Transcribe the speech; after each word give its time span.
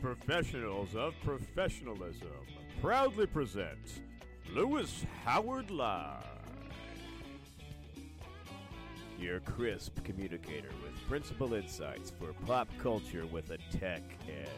Professionals 0.00 0.96
of 0.96 1.14
professionalism 1.22 2.28
proudly 2.80 3.26
present 3.26 4.00
Louis 4.50 5.04
Howard 5.24 5.70
Live. 5.70 6.24
Your 9.18 9.40
crisp 9.40 10.02
communicator 10.02 10.70
with 10.82 10.98
principal 11.06 11.52
insights 11.52 12.10
for 12.18 12.32
pop 12.46 12.68
culture 12.82 13.26
with 13.26 13.50
a 13.50 13.58
tech 13.76 14.02
edge. 14.26 14.48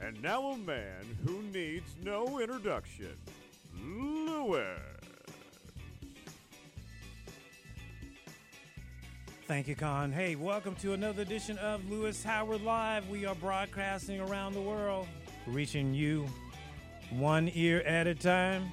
And 0.00 0.22
now 0.22 0.52
a 0.52 0.56
man 0.56 1.04
who 1.26 1.42
needs 1.52 1.96
no 2.00 2.38
introduction, 2.38 3.16
Louis. 3.74 4.95
Thank 9.46 9.68
you, 9.68 9.76
Con. 9.76 10.10
Hey, 10.10 10.34
welcome 10.34 10.74
to 10.76 10.92
another 10.92 11.22
edition 11.22 11.56
of 11.58 11.88
Louis 11.88 12.20
Howard 12.24 12.62
Live. 12.62 13.08
We 13.08 13.26
are 13.26 13.34
broadcasting 13.36 14.20
around 14.20 14.54
the 14.54 14.60
world, 14.60 15.06
reaching 15.46 15.94
you 15.94 16.26
one 17.10 17.52
ear 17.54 17.80
at 17.82 18.08
a 18.08 18.14
time, 18.16 18.72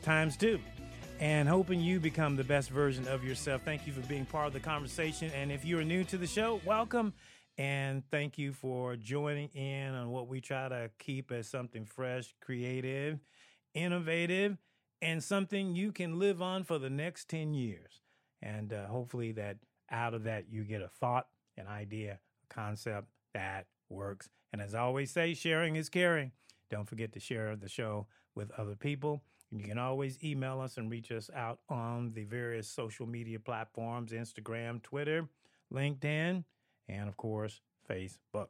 times 0.00 0.36
two, 0.36 0.60
and 1.18 1.48
hoping 1.48 1.80
you 1.80 1.98
become 1.98 2.36
the 2.36 2.44
best 2.44 2.70
version 2.70 3.08
of 3.08 3.24
yourself. 3.24 3.62
Thank 3.64 3.84
you 3.84 3.92
for 3.92 4.00
being 4.02 4.24
part 4.24 4.46
of 4.46 4.52
the 4.52 4.60
conversation. 4.60 5.28
And 5.34 5.50
if 5.50 5.64
you 5.64 5.76
are 5.80 5.84
new 5.84 6.04
to 6.04 6.16
the 6.16 6.28
show, 6.28 6.60
welcome. 6.64 7.14
And 7.58 8.04
thank 8.12 8.38
you 8.38 8.52
for 8.52 8.94
joining 8.94 9.48
in 9.48 9.92
on 9.92 10.10
what 10.10 10.28
we 10.28 10.40
try 10.40 10.68
to 10.68 10.88
keep 11.00 11.32
as 11.32 11.48
something 11.48 11.84
fresh, 11.84 12.32
creative, 12.40 13.18
innovative, 13.74 14.56
and 15.00 15.20
something 15.20 15.74
you 15.74 15.90
can 15.90 16.20
live 16.20 16.40
on 16.40 16.62
for 16.62 16.78
the 16.78 16.90
next 16.90 17.28
10 17.28 17.54
years. 17.54 18.02
And 18.40 18.72
uh, 18.72 18.86
hopefully, 18.86 19.32
that 19.32 19.56
out 19.92 20.14
of 20.14 20.24
that, 20.24 20.46
you 20.50 20.64
get 20.64 20.82
a 20.82 20.88
thought, 20.88 21.28
an 21.56 21.66
idea, 21.68 22.18
a 22.50 22.54
concept 22.54 23.08
that 23.34 23.66
works. 23.88 24.28
And 24.52 24.60
as 24.60 24.74
I 24.74 24.80
always 24.80 25.10
say, 25.10 25.34
sharing 25.34 25.76
is 25.76 25.88
caring. 25.88 26.32
Don't 26.70 26.88
forget 26.88 27.12
to 27.12 27.20
share 27.20 27.54
the 27.54 27.68
show 27.68 28.06
with 28.34 28.50
other 28.52 28.74
people. 28.74 29.22
And 29.50 29.60
you 29.60 29.66
can 29.66 29.78
always 29.78 30.22
email 30.24 30.60
us 30.60 30.78
and 30.78 30.90
reach 30.90 31.12
us 31.12 31.30
out 31.36 31.60
on 31.68 32.12
the 32.14 32.24
various 32.24 32.66
social 32.66 33.06
media 33.06 33.38
platforms 33.38 34.12
Instagram, 34.12 34.82
Twitter, 34.82 35.28
LinkedIn, 35.72 36.44
and 36.88 37.08
of 37.08 37.16
course, 37.16 37.60
Facebook. 37.88 38.48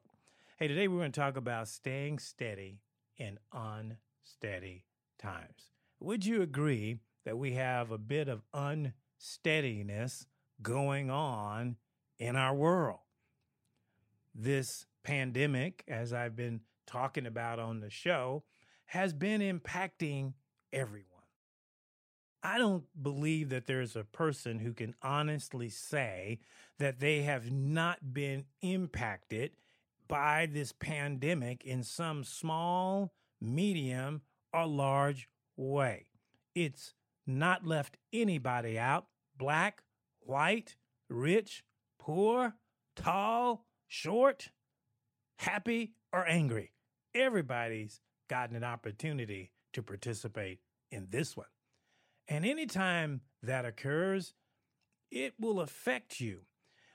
Hey, 0.58 0.68
today 0.68 0.86
we're 0.86 0.98
going 0.98 1.12
to 1.12 1.20
talk 1.20 1.36
about 1.36 1.66
staying 1.66 2.20
steady 2.20 2.78
in 3.16 3.38
unsteady 3.52 4.84
times. 5.18 5.72
Would 5.98 6.24
you 6.24 6.42
agree 6.42 6.98
that 7.24 7.38
we 7.38 7.52
have 7.54 7.90
a 7.90 7.98
bit 7.98 8.28
of 8.28 8.42
unsteadiness 8.54 10.26
going 10.62 11.10
on 11.10 11.76
in 12.18 12.36
our 12.36 12.54
world? 12.54 13.00
This 14.34 14.86
pandemic, 15.02 15.84
as 15.88 16.12
I've 16.12 16.36
been 16.36 16.60
talking 16.86 17.26
about 17.26 17.58
on 17.58 17.80
the 17.80 17.90
show, 17.90 18.44
has 18.86 19.12
been 19.12 19.40
impacting 19.40 20.34
everyone. 20.72 21.08
I 22.42 22.58
don't 22.58 22.84
believe 23.00 23.50
that 23.50 23.66
there's 23.66 23.94
a 23.94 24.04
person 24.04 24.58
who 24.58 24.72
can 24.72 24.94
honestly 25.00 25.68
say 25.68 26.40
that 26.78 26.98
they 26.98 27.22
have 27.22 27.52
not 27.52 28.12
been 28.12 28.46
impacted 28.62 29.52
by 30.08 30.48
this 30.52 30.72
pandemic 30.72 31.64
in 31.64 31.84
some 31.84 32.24
small, 32.24 33.14
medium, 33.40 34.22
or 34.52 34.66
large 34.66 35.28
way. 35.56 36.06
It's 36.54 36.94
not 37.26 37.66
left 37.66 37.96
anybody 38.12 38.78
out 38.78 39.06
black, 39.38 39.84
white, 40.24 40.76
rich, 41.08 41.64
poor, 41.98 42.54
tall, 42.96 43.66
short, 43.86 44.50
happy, 45.36 45.92
or 46.12 46.26
angry. 46.26 46.72
Everybody's 47.14 48.00
gotten 48.28 48.56
an 48.56 48.64
opportunity 48.64 49.52
to 49.72 49.82
participate 49.82 50.60
in 50.90 51.08
this 51.10 51.36
one. 51.36 51.46
And 52.28 52.46
anytime 52.46 53.20
that 53.42 53.64
occurs, 53.64 54.34
it 55.10 55.34
will 55.38 55.60
affect 55.60 56.20
you. 56.20 56.40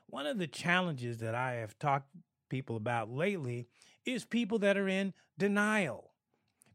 One 0.08 0.26
of 0.26 0.38
the 0.38 0.48
challenges 0.48 1.20
that 1.20 1.36
I 1.36 1.54
have 1.56 1.78
talked 1.78 2.10
people 2.50 2.78
about 2.78 3.12
lately 3.12 3.68
is 4.06 4.24
people 4.24 4.60
that 4.60 4.78
are 4.78 4.88
in 4.88 5.14
denial. 5.38 6.12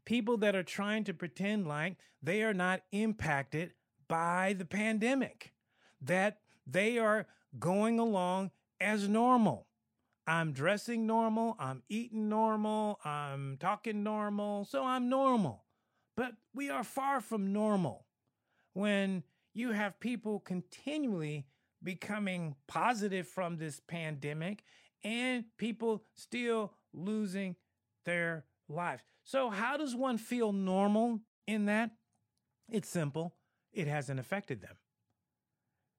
People 0.05 0.37
that 0.37 0.55
are 0.55 0.63
trying 0.63 1.03
to 1.05 1.13
pretend 1.13 1.67
like 1.67 1.97
they 2.21 2.43
are 2.43 2.53
not 2.53 2.81
impacted 2.91 3.73
by 4.07 4.53
the 4.57 4.65
pandemic, 4.65 5.53
that 6.01 6.39
they 6.65 6.97
are 6.97 7.27
going 7.59 7.99
along 7.99 8.51
as 8.79 9.07
normal. 9.07 9.67
I'm 10.25 10.53
dressing 10.53 11.05
normal, 11.05 11.55
I'm 11.59 11.83
eating 11.89 12.29
normal, 12.29 12.99
I'm 13.03 13.57
talking 13.59 14.03
normal, 14.03 14.65
so 14.65 14.85
I'm 14.85 15.09
normal. 15.09 15.65
But 16.15 16.33
we 16.53 16.69
are 16.69 16.83
far 16.83 17.19
from 17.19 17.51
normal 17.51 18.05
when 18.73 19.23
you 19.53 19.71
have 19.71 19.99
people 19.99 20.39
continually 20.39 21.45
becoming 21.83 22.55
positive 22.67 23.27
from 23.27 23.57
this 23.57 23.81
pandemic 23.81 24.63
and 25.03 25.45
people 25.57 26.03
still 26.15 26.73
losing 26.93 27.55
their 28.05 28.45
lives. 28.69 29.03
So, 29.23 29.49
how 29.49 29.77
does 29.77 29.95
one 29.95 30.17
feel 30.17 30.53
normal 30.53 31.19
in 31.47 31.65
that? 31.65 31.91
It's 32.71 32.89
simple, 32.89 33.35
it 33.73 33.87
hasn't 33.87 34.19
affected 34.19 34.61
them. 34.61 34.75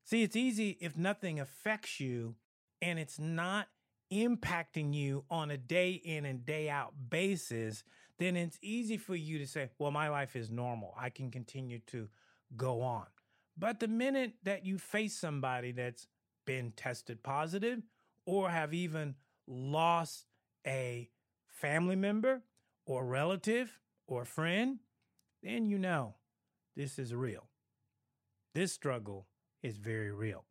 See, 0.04 0.22
it's 0.22 0.36
easy 0.36 0.76
if 0.80 0.96
nothing 0.96 1.40
affects 1.40 1.98
you 1.98 2.36
and 2.82 2.98
it's 2.98 3.18
not 3.18 3.68
impacting 4.12 4.92
you 4.92 5.24
on 5.30 5.50
a 5.50 5.56
day 5.56 5.92
in 5.92 6.26
and 6.26 6.44
day 6.44 6.68
out 6.68 6.92
basis, 7.08 7.82
then 8.18 8.36
it's 8.36 8.58
easy 8.62 8.98
for 8.98 9.16
you 9.16 9.38
to 9.38 9.46
say, 9.46 9.70
well, 9.78 9.90
my 9.90 10.08
life 10.08 10.36
is 10.36 10.50
normal. 10.50 10.94
I 10.98 11.08
can 11.08 11.30
continue 11.30 11.80
to 11.86 12.08
go 12.56 12.82
on. 12.82 13.06
But 13.56 13.80
the 13.80 13.88
minute 13.88 14.34
that 14.42 14.66
you 14.66 14.78
face 14.78 15.16
somebody 15.16 15.72
that's 15.72 16.06
been 16.46 16.72
tested 16.76 17.22
positive 17.22 17.82
or 18.26 18.50
have 18.50 18.74
even 18.74 19.14
lost 19.46 20.26
a 20.66 21.08
family 21.46 21.96
member 21.96 22.42
or 22.86 23.04
relative 23.06 23.80
or 24.06 24.24
friend, 24.24 24.80
then 25.42 25.66
you 25.66 25.78
know 25.78 26.14
this 26.76 26.98
is 26.98 27.14
real. 27.14 27.48
This 28.54 28.72
struggle 28.72 29.26
is 29.64 29.78
very 29.78 30.12
real. 30.12 30.44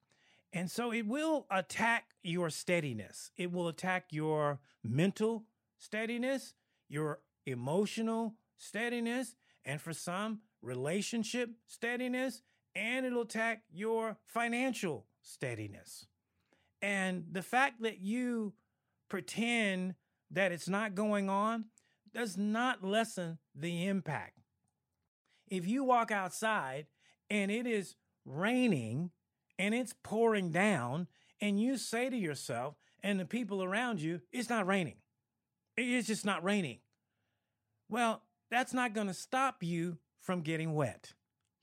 And 0.51 0.69
so 0.69 0.91
it 0.91 1.07
will 1.07 1.45
attack 1.49 2.05
your 2.21 2.49
steadiness. 2.49 3.31
It 3.37 3.51
will 3.51 3.69
attack 3.69 4.07
your 4.11 4.59
mental 4.83 5.45
steadiness, 5.77 6.53
your 6.89 7.19
emotional 7.45 8.35
steadiness, 8.57 9.35
and 9.65 9.79
for 9.79 9.93
some, 9.93 10.41
relationship 10.61 11.51
steadiness, 11.67 12.41
and 12.75 13.05
it'll 13.05 13.21
attack 13.21 13.63
your 13.71 14.17
financial 14.25 15.05
steadiness. 15.21 16.07
And 16.81 17.25
the 17.31 17.41
fact 17.41 17.81
that 17.81 17.99
you 17.99 18.53
pretend 19.09 19.95
that 20.31 20.51
it's 20.51 20.67
not 20.67 20.95
going 20.95 21.29
on 21.29 21.65
does 22.13 22.37
not 22.37 22.83
lessen 22.83 23.37
the 23.55 23.87
impact. 23.87 24.39
If 25.47 25.67
you 25.67 25.83
walk 25.83 26.11
outside 26.11 26.87
and 27.29 27.51
it 27.51 27.67
is 27.67 27.95
raining 28.25 29.11
and 29.59 29.73
it's 29.73 29.93
pouring 30.03 30.51
down, 30.51 31.07
and 31.39 31.61
you 31.61 31.77
say 31.77 32.09
to 32.09 32.17
yourself 32.17 32.75
and 33.01 33.19
the 33.19 33.25
people 33.25 33.63
around 33.63 34.01
you, 34.01 34.21
it's 34.31 34.49
not 34.49 34.65
raining. 34.65 34.95
It's 35.77 36.07
just 36.07 36.25
not 36.25 36.43
raining. 36.43 36.79
Well, 37.89 38.23
that's 38.49 38.73
not 38.73 38.93
going 38.93 39.07
to 39.07 39.13
stop 39.13 39.61
you 39.61 39.97
from 40.21 40.41
getting 40.41 40.73
wet. 40.73 41.13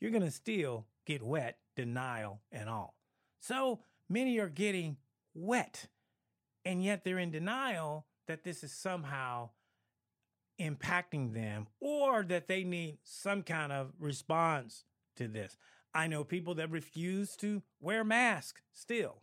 You're 0.00 0.10
going 0.10 0.22
to 0.22 0.30
still 0.30 0.86
get 1.06 1.22
wet, 1.22 1.58
denial 1.76 2.40
and 2.52 2.68
all. 2.68 2.94
So 3.40 3.80
many 4.08 4.38
are 4.38 4.48
getting 4.48 4.96
wet. 5.34 5.86
And 6.64 6.84
yet 6.84 7.04
they're 7.04 7.18
in 7.18 7.30
denial 7.30 8.06
that 8.28 8.44
this 8.44 8.62
is 8.62 8.72
somehow 8.72 9.50
impacting 10.60 11.32
them 11.32 11.66
or 11.80 12.22
that 12.24 12.48
they 12.48 12.64
need 12.64 12.98
some 13.02 13.42
kind 13.42 13.72
of 13.72 13.92
response 13.98 14.84
to 15.16 15.26
this. 15.26 15.56
I 15.94 16.06
know 16.06 16.24
people 16.24 16.54
that 16.54 16.70
refuse 16.70 17.36
to 17.36 17.62
wear 17.80 18.04
masks 18.04 18.62
still. 18.72 19.22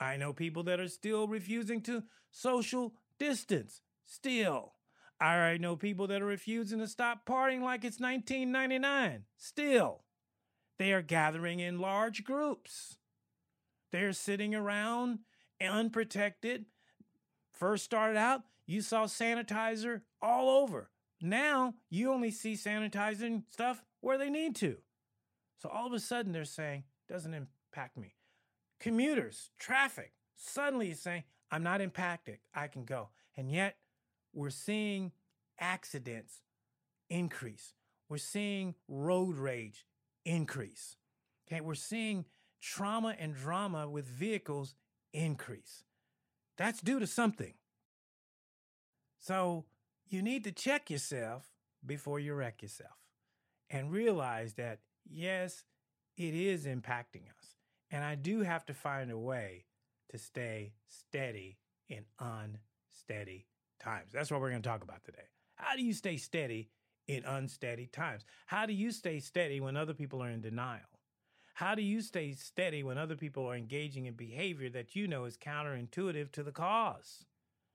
I 0.00 0.16
know 0.16 0.32
people 0.32 0.62
that 0.64 0.80
are 0.80 0.88
still 0.88 1.28
refusing 1.28 1.82
to 1.82 2.04
social 2.30 2.94
distance 3.18 3.82
still. 4.06 4.74
I 5.20 5.58
know 5.58 5.76
people 5.76 6.06
that 6.06 6.22
are 6.22 6.26
refusing 6.26 6.78
to 6.78 6.88
stop 6.88 7.26
partying 7.26 7.60
like 7.60 7.84
it's 7.84 8.00
1999 8.00 9.24
still. 9.36 10.04
They 10.78 10.92
are 10.92 11.02
gathering 11.02 11.60
in 11.60 11.78
large 11.78 12.24
groups. 12.24 12.96
They're 13.92 14.14
sitting 14.14 14.54
around 14.54 15.18
unprotected. 15.60 16.64
First 17.52 17.84
started 17.84 18.16
out, 18.16 18.42
you 18.66 18.80
saw 18.80 19.04
sanitizer 19.04 20.00
all 20.22 20.48
over. 20.48 20.90
Now 21.20 21.74
you 21.90 22.10
only 22.10 22.30
see 22.30 22.54
sanitizing 22.54 23.42
stuff 23.50 23.84
where 24.00 24.16
they 24.16 24.30
need 24.30 24.56
to. 24.56 24.78
So 25.60 25.68
all 25.68 25.86
of 25.86 25.92
a 25.92 26.00
sudden 26.00 26.32
they're 26.32 26.44
saying, 26.44 26.84
doesn't 27.08 27.34
impact 27.34 27.96
me. 27.96 28.14
Commuters, 28.78 29.50
traffic, 29.58 30.12
suddenly 30.36 30.94
saying, 30.94 31.24
I'm 31.50 31.62
not 31.62 31.80
impacted. 31.80 32.38
I 32.54 32.68
can 32.68 32.84
go. 32.84 33.08
And 33.36 33.50
yet 33.50 33.76
we're 34.32 34.50
seeing 34.50 35.12
accidents 35.58 36.42
increase. 37.10 37.74
We're 38.08 38.18
seeing 38.18 38.74
road 38.88 39.36
rage 39.36 39.86
increase. 40.24 40.96
Okay, 41.46 41.60
we're 41.60 41.74
seeing 41.74 42.24
trauma 42.60 43.14
and 43.18 43.34
drama 43.34 43.88
with 43.88 44.06
vehicles 44.06 44.74
increase. 45.12 45.84
That's 46.56 46.80
due 46.80 47.00
to 47.00 47.06
something. 47.06 47.54
So 49.18 49.66
you 50.08 50.22
need 50.22 50.44
to 50.44 50.52
check 50.52 50.90
yourself 50.90 51.46
before 51.84 52.20
you 52.20 52.34
wreck 52.34 52.62
yourself 52.62 52.96
and 53.68 53.90
realize 53.92 54.54
that, 54.54 54.78
yes, 55.08 55.64
it 56.16 56.34
is 56.34 56.66
impacting 56.66 57.28
us. 57.38 57.56
And 57.90 58.04
I 58.04 58.14
do 58.14 58.42
have 58.42 58.64
to 58.66 58.74
find 58.74 59.10
a 59.10 59.18
way 59.18 59.66
to 60.10 60.18
stay 60.18 60.74
steady 60.88 61.58
in 61.88 62.04
unsteady 62.18 63.46
times. 63.80 64.12
That's 64.12 64.30
what 64.30 64.40
we're 64.40 64.50
going 64.50 64.62
to 64.62 64.68
talk 64.68 64.82
about 64.82 65.04
today. 65.04 65.28
How 65.56 65.76
do 65.76 65.82
you 65.82 65.92
stay 65.92 66.16
steady 66.16 66.70
in 67.08 67.24
unsteady 67.24 67.86
times? 67.86 68.24
How 68.46 68.66
do 68.66 68.72
you 68.72 68.92
stay 68.92 69.18
steady 69.20 69.60
when 69.60 69.76
other 69.76 69.94
people 69.94 70.22
are 70.22 70.30
in 70.30 70.40
denial? 70.40 70.82
How 71.54 71.74
do 71.74 71.82
you 71.82 72.00
stay 72.00 72.32
steady 72.32 72.82
when 72.82 72.96
other 72.96 73.16
people 73.16 73.44
are 73.46 73.56
engaging 73.56 74.06
in 74.06 74.14
behavior 74.14 74.70
that 74.70 74.96
you 74.96 75.06
know 75.06 75.24
is 75.24 75.36
counterintuitive 75.36 76.32
to 76.32 76.42
the 76.42 76.52
cause? 76.52 77.26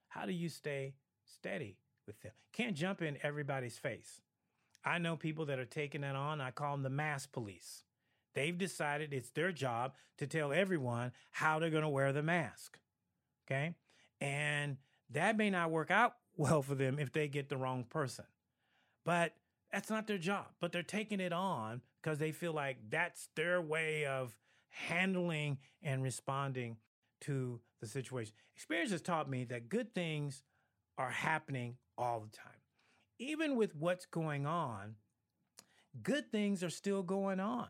How 0.07 0.25
do 0.25 0.31
you 0.31 0.49
stay 0.49 0.95
steady 1.23 1.77
with 2.07 2.19
them? 2.21 2.31
Can't 2.53 2.75
jump 2.75 3.01
in 3.01 3.17
everybody's 3.21 3.77
face. 3.77 4.21
I 4.85 4.99
know 4.99 5.15
people 5.17 5.45
that 5.45 5.59
are 5.59 5.65
taking 5.65 6.01
that 6.01 6.15
on. 6.15 6.39
I 6.39 6.51
call 6.51 6.73
them 6.73 6.83
the 6.83 6.89
mass 6.89 7.25
police. 7.25 7.83
They've 8.35 8.57
decided 8.57 9.13
it's 9.13 9.31
their 9.31 9.51
job 9.51 9.93
to 10.19 10.27
tell 10.27 10.53
everyone 10.53 11.11
how 11.31 11.57
they're 11.57 11.69
going 11.69 11.83
to 11.83 11.89
wear 11.89 12.13
the 12.13 12.21
mask. 12.21 12.77
Okay. 13.47 13.73
And 14.21 14.77
that 15.11 15.37
may 15.37 15.49
not 15.49 15.71
work 15.71 15.89
out 15.89 16.13
well 16.37 16.61
for 16.61 16.75
them 16.75 16.99
if 16.99 17.11
they 17.11 17.27
get 17.27 17.49
the 17.49 17.57
wrong 17.57 17.83
person. 17.83 18.25
But 19.05 19.33
that's 19.71 19.89
not 19.89 20.07
their 20.07 20.17
job. 20.17 20.45
But 20.59 20.71
they're 20.71 20.83
taking 20.83 21.19
it 21.19 21.33
on 21.33 21.81
because 22.01 22.19
they 22.19 22.31
feel 22.31 22.53
like 22.53 22.77
that's 22.89 23.29
their 23.35 23.61
way 23.61 24.05
of 24.05 24.35
handling 24.69 25.57
and 25.81 26.03
responding 26.03 26.77
to 27.21 27.59
the 27.81 27.87
situation. 27.87 28.33
Experience 28.55 28.91
has 28.91 29.01
taught 29.01 29.29
me 29.29 29.45
that 29.45 29.69
good 29.69 29.93
things 29.95 30.43
are 30.97 31.09
happening 31.09 31.77
all 31.97 32.19
the 32.19 32.35
time. 32.35 32.64
Even 33.19 33.55
with 33.55 33.75
what's 33.75 34.05
going 34.05 34.45
on, 34.45 34.95
good 36.03 36.31
things 36.31 36.63
are 36.63 36.69
still 36.69 37.03
going 37.03 37.39
on. 37.39 37.67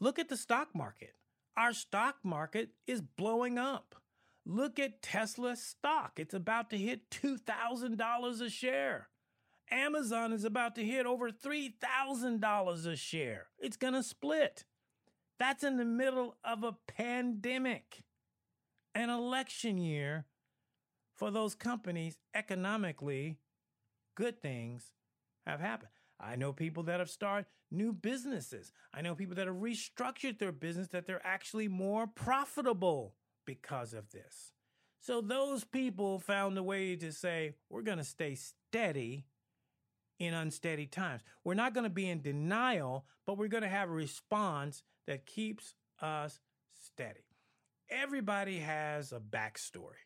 Look 0.00 0.18
at 0.18 0.28
the 0.28 0.36
stock 0.36 0.74
market. 0.74 1.14
Our 1.56 1.72
stock 1.72 2.16
market 2.24 2.70
is 2.86 3.00
blowing 3.00 3.58
up. 3.58 3.94
Look 4.46 4.78
at 4.78 5.02
Tesla 5.02 5.56
stock. 5.56 6.12
It's 6.16 6.34
about 6.34 6.70
to 6.70 6.78
hit 6.78 7.10
$2,000 7.10 8.40
a 8.40 8.50
share. 8.50 9.08
Amazon 9.70 10.32
is 10.32 10.44
about 10.44 10.74
to 10.74 10.84
hit 10.84 11.06
over 11.06 11.30
$3,000 11.30 12.86
a 12.86 12.96
share. 12.96 13.46
It's 13.58 13.76
going 13.76 13.94
to 13.94 14.02
split. 14.02 14.64
That's 15.38 15.62
in 15.62 15.76
the 15.76 15.84
middle 15.84 16.36
of 16.42 16.64
a 16.64 16.76
pandemic, 16.88 18.02
an 18.94 19.10
election 19.10 19.78
year 19.78 20.26
for 21.14 21.30
those 21.30 21.54
companies 21.54 22.18
economically. 22.34 23.38
Good 24.20 24.42
things 24.42 24.92
have 25.46 25.60
happened. 25.60 25.88
I 26.20 26.36
know 26.36 26.52
people 26.52 26.82
that 26.82 27.00
have 27.00 27.08
started 27.08 27.46
new 27.70 27.94
businesses. 27.94 28.70
I 28.92 29.00
know 29.00 29.14
people 29.14 29.36
that 29.36 29.46
have 29.46 29.56
restructured 29.56 30.38
their 30.38 30.52
business 30.52 30.88
that 30.88 31.06
they're 31.06 31.26
actually 31.26 31.68
more 31.68 32.06
profitable 32.06 33.14
because 33.46 33.94
of 33.94 34.10
this. 34.10 34.52
So 35.00 35.22
those 35.22 35.64
people 35.64 36.18
found 36.18 36.58
a 36.58 36.62
way 36.62 36.96
to 36.96 37.12
say, 37.12 37.54
we're 37.70 37.80
going 37.80 37.96
to 37.96 38.04
stay 38.04 38.34
steady 38.34 39.24
in 40.18 40.34
unsteady 40.34 40.84
times. 40.84 41.22
We're 41.42 41.54
not 41.54 41.72
going 41.72 41.84
to 41.84 41.90
be 41.90 42.06
in 42.06 42.20
denial, 42.20 43.06
but 43.26 43.38
we're 43.38 43.48
going 43.48 43.62
to 43.62 43.70
have 43.70 43.88
a 43.88 43.92
response 43.92 44.82
that 45.06 45.24
keeps 45.24 45.72
us 46.02 46.40
steady. 46.78 47.24
Everybody 47.88 48.58
has 48.58 49.12
a 49.12 49.18
backstory, 49.18 50.04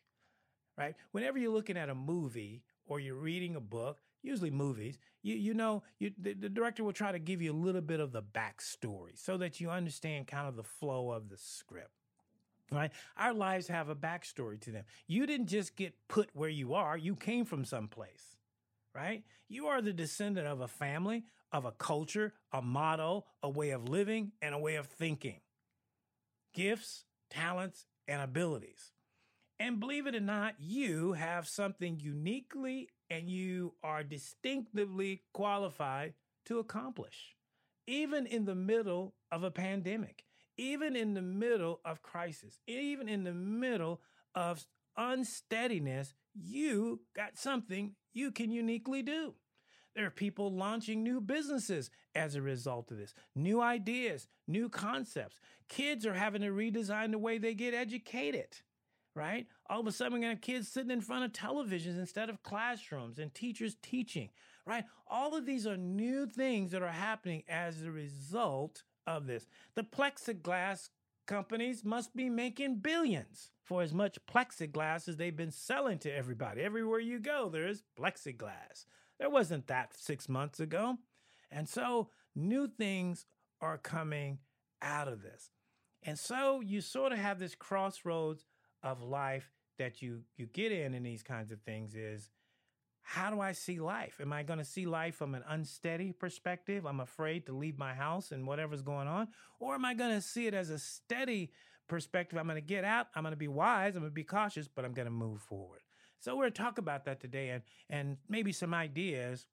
right? 0.77 0.95
Whenever 1.11 1.37
you're 1.37 1.51
looking 1.51 1.75
at 1.75 1.89
a 1.89 1.95
movie 1.95 2.63
or 2.85 3.01
you're 3.01 3.15
reading 3.15 3.57
a 3.57 3.59
book, 3.59 3.99
usually 4.25 4.51
movies, 4.51 4.97
you, 5.21 5.35
you 5.35 5.53
know, 5.53 5.83
you, 5.99 6.11
the, 6.17 6.33
the 6.33 6.49
director 6.49 6.83
will 6.83 6.93
try 6.93 7.11
to 7.11 7.19
give 7.19 7.41
you 7.41 7.51
a 7.51 7.55
little 7.55 7.81
bit 7.81 7.99
of 7.99 8.11
the 8.11 8.21
backstory 8.21 9.15
so 9.15 9.37
that 9.37 9.59
you 9.61 9.69
understand 9.69 10.27
kind 10.27 10.47
of 10.47 10.55
the 10.55 10.63
flow 10.63 11.11
of 11.11 11.29
the 11.29 11.37
script 11.37 11.91
right? 12.71 12.91
Our 13.17 13.33
lives 13.33 13.67
have 13.67 13.89
a 13.89 13.95
backstory 13.95 14.59
to 14.61 14.71
them. 14.71 14.85
You 15.07 15.25
didn't 15.25 15.47
just 15.47 15.75
get 15.75 15.93
put 16.07 16.29
where 16.33 16.49
you 16.49 16.73
are, 16.73 16.97
you 16.97 17.15
came 17.15 17.45
from 17.45 17.65
someplace, 17.65 18.37
right? 18.93 19.23
You 19.47 19.67
are 19.67 19.81
the 19.81 19.93
descendant 19.93 20.47
of 20.47 20.61
a 20.61 20.67
family, 20.67 21.25
of 21.51 21.65
a 21.65 21.71
culture, 21.71 22.33
a 22.51 22.61
motto, 22.61 23.25
a 23.43 23.49
way 23.49 23.69
of 23.69 23.87
living, 23.87 24.31
and 24.41 24.55
a 24.55 24.59
way 24.59 24.75
of 24.75 24.87
thinking. 24.87 25.39
Gifts, 26.53 27.05
talents, 27.29 27.85
and 28.07 28.21
abilities. 28.21 28.91
And 29.59 29.79
believe 29.79 30.07
it 30.07 30.15
or 30.15 30.21
not, 30.21 30.55
you 30.59 31.13
have 31.13 31.47
something 31.47 31.99
uniquely 32.01 32.89
and 33.09 33.29
you 33.29 33.73
are 33.83 34.03
distinctively 34.03 35.23
qualified 35.33 36.13
to 36.45 36.59
accomplish, 36.59 37.35
even 37.87 38.25
in 38.25 38.45
the 38.45 38.55
middle 38.55 39.15
of 39.31 39.43
a 39.43 39.51
pandemic 39.51 40.25
even 40.57 40.95
in 40.95 41.13
the 41.13 41.21
middle 41.21 41.81
of 41.83 42.01
crisis, 42.01 42.59
even 42.67 43.09
in 43.09 43.23
the 43.23 43.33
middle 43.33 44.01
of 44.33 44.65
unsteadiness, 44.97 46.13
you 46.33 47.01
got 47.15 47.37
something 47.37 47.95
you 48.13 48.31
can 48.31 48.51
uniquely 48.51 49.01
do. 49.01 49.33
There 49.95 50.05
are 50.05 50.11
people 50.11 50.53
launching 50.53 51.03
new 51.03 51.21
businesses 51.21 51.89
as 52.13 52.35
a 52.35 52.41
result 52.41 52.91
of 52.91 52.97
this, 52.97 53.13
new 53.33 53.61
ideas, 53.61 54.27
new 54.47 54.67
concepts. 54.67 55.39
Kids 55.69 56.05
are 56.05 56.13
having 56.13 56.41
to 56.41 56.49
redesign 56.49 57.11
the 57.11 57.17
way 57.17 57.37
they 57.37 57.53
get 57.53 57.73
educated, 57.73 58.57
right? 59.15 59.47
All 59.69 59.79
of 59.79 59.87
a 59.87 59.91
sudden, 59.91 60.13
we're 60.13 60.19
going 60.19 60.31
to 60.31 60.35
have 60.35 60.41
kids 60.41 60.67
sitting 60.67 60.91
in 60.91 61.01
front 61.01 61.25
of 61.25 61.31
televisions 61.31 61.97
instead 61.97 62.29
of 62.29 62.43
classrooms 62.43 63.17
and 63.17 63.33
teachers 63.33 63.77
teaching, 63.81 64.29
right? 64.65 64.83
All 65.07 65.35
of 65.35 65.45
these 65.45 65.65
are 65.65 65.77
new 65.77 66.27
things 66.27 66.71
that 66.71 66.83
are 66.83 66.87
happening 66.89 67.43
as 67.47 67.81
a 67.81 67.91
result 67.91 68.83
of 69.07 69.25
this. 69.25 69.47
The 69.75 69.83
plexiglass 69.83 70.89
companies 71.25 71.83
must 71.83 72.15
be 72.15 72.29
making 72.29 72.79
billions 72.79 73.51
for 73.63 73.81
as 73.81 73.93
much 73.93 74.19
plexiglass 74.27 75.07
as 75.07 75.17
they've 75.17 75.35
been 75.35 75.51
selling 75.51 75.97
to 75.99 76.13
everybody. 76.13 76.61
Everywhere 76.61 76.99
you 76.99 77.19
go, 77.19 77.49
there 77.49 77.67
is 77.67 77.83
plexiglass. 77.99 78.85
There 79.17 79.29
wasn't 79.29 79.67
that 79.67 79.95
six 79.97 80.29
months 80.29 80.59
ago. 80.59 80.97
And 81.49 81.67
so 81.67 82.09
new 82.35 82.67
things 82.67 83.25
are 83.61 83.77
coming 83.77 84.39
out 84.81 85.07
of 85.07 85.21
this. 85.21 85.49
And 86.03 86.19
so 86.19 86.59
you 86.59 86.81
sort 86.81 87.11
of 87.11 87.17
have 87.17 87.39
this 87.39 87.55
crossroads 87.55 88.45
of 88.85 89.01
life 89.01 89.51
that 89.77 90.01
you 90.01 90.21
you 90.37 90.45
get 90.45 90.71
in 90.71 90.93
in 90.93 91.03
these 91.03 91.23
kinds 91.23 91.51
of 91.51 91.59
things 91.61 91.95
is 91.95 92.29
how 93.07 93.29
do 93.29 93.39
I 93.39 93.51
see 93.51 93.79
life? 93.79 94.19
Am 94.19 94.33
I 94.33 94.41
going 94.41 94.57
to 94.57 94.65
see 94.65 94.87
life 94.87 95.15
from 95.15 95.35
an 95.35 95.43
unsteady 95.47 96.11
perspective? 96.11 96.87
I'm 96.87 96.99
afraid 96.99 97.45
to 97.45 97.53
leave 97.53 97.77
my 97.77 97.93
house 97.93 98.31
and 98.31 98.47
whatever's 98.47 98.81
going 98.81 99.07
on. 99.07 99.27
Or 99.59 99.75
am 99.75 99.85
I 99.85 99.93
going 99.93 100.15
to 100.15 100.21
see 100.21 100.47
it 100.47 100.55
as 100.55 100.71
a 100.71 100.79
steady 100.79 101.51
perspective? 101.87 102.39
I'm 102.39 102.47
going 102.47 102.55
to 102.55 102.67
get 102.67 102.83
out. 102.83 103.07
I'm 103.13 103.21
going 103.21 103.33
to 103.33 103.37
be 103.37 103.47
wise. 103.47 103.95
I'm 103.95 104.01
going 104.01 104.11
to 104.11 104.15
be 104.15 104.23
cautious, 104.23 104.67
but 104.67 104.85
I'm 104.85 104.93
going 104.93 105.05
to 105.05 105.11
move 105.11 105.39
forward. 105.41 105.81
So 106.19 106.35
we're 106.35 106.45
going 106.45 106.53
to 106.53 106.61
talk 106.63 106.79
about 106.79 107.05
that 107.05 107.19
today 107.19 107.49
and, 107.49 107.61
and 107.91 108.17
maybe 108.27 108.51
some 108.51 108.73
ideas 108.73 109.45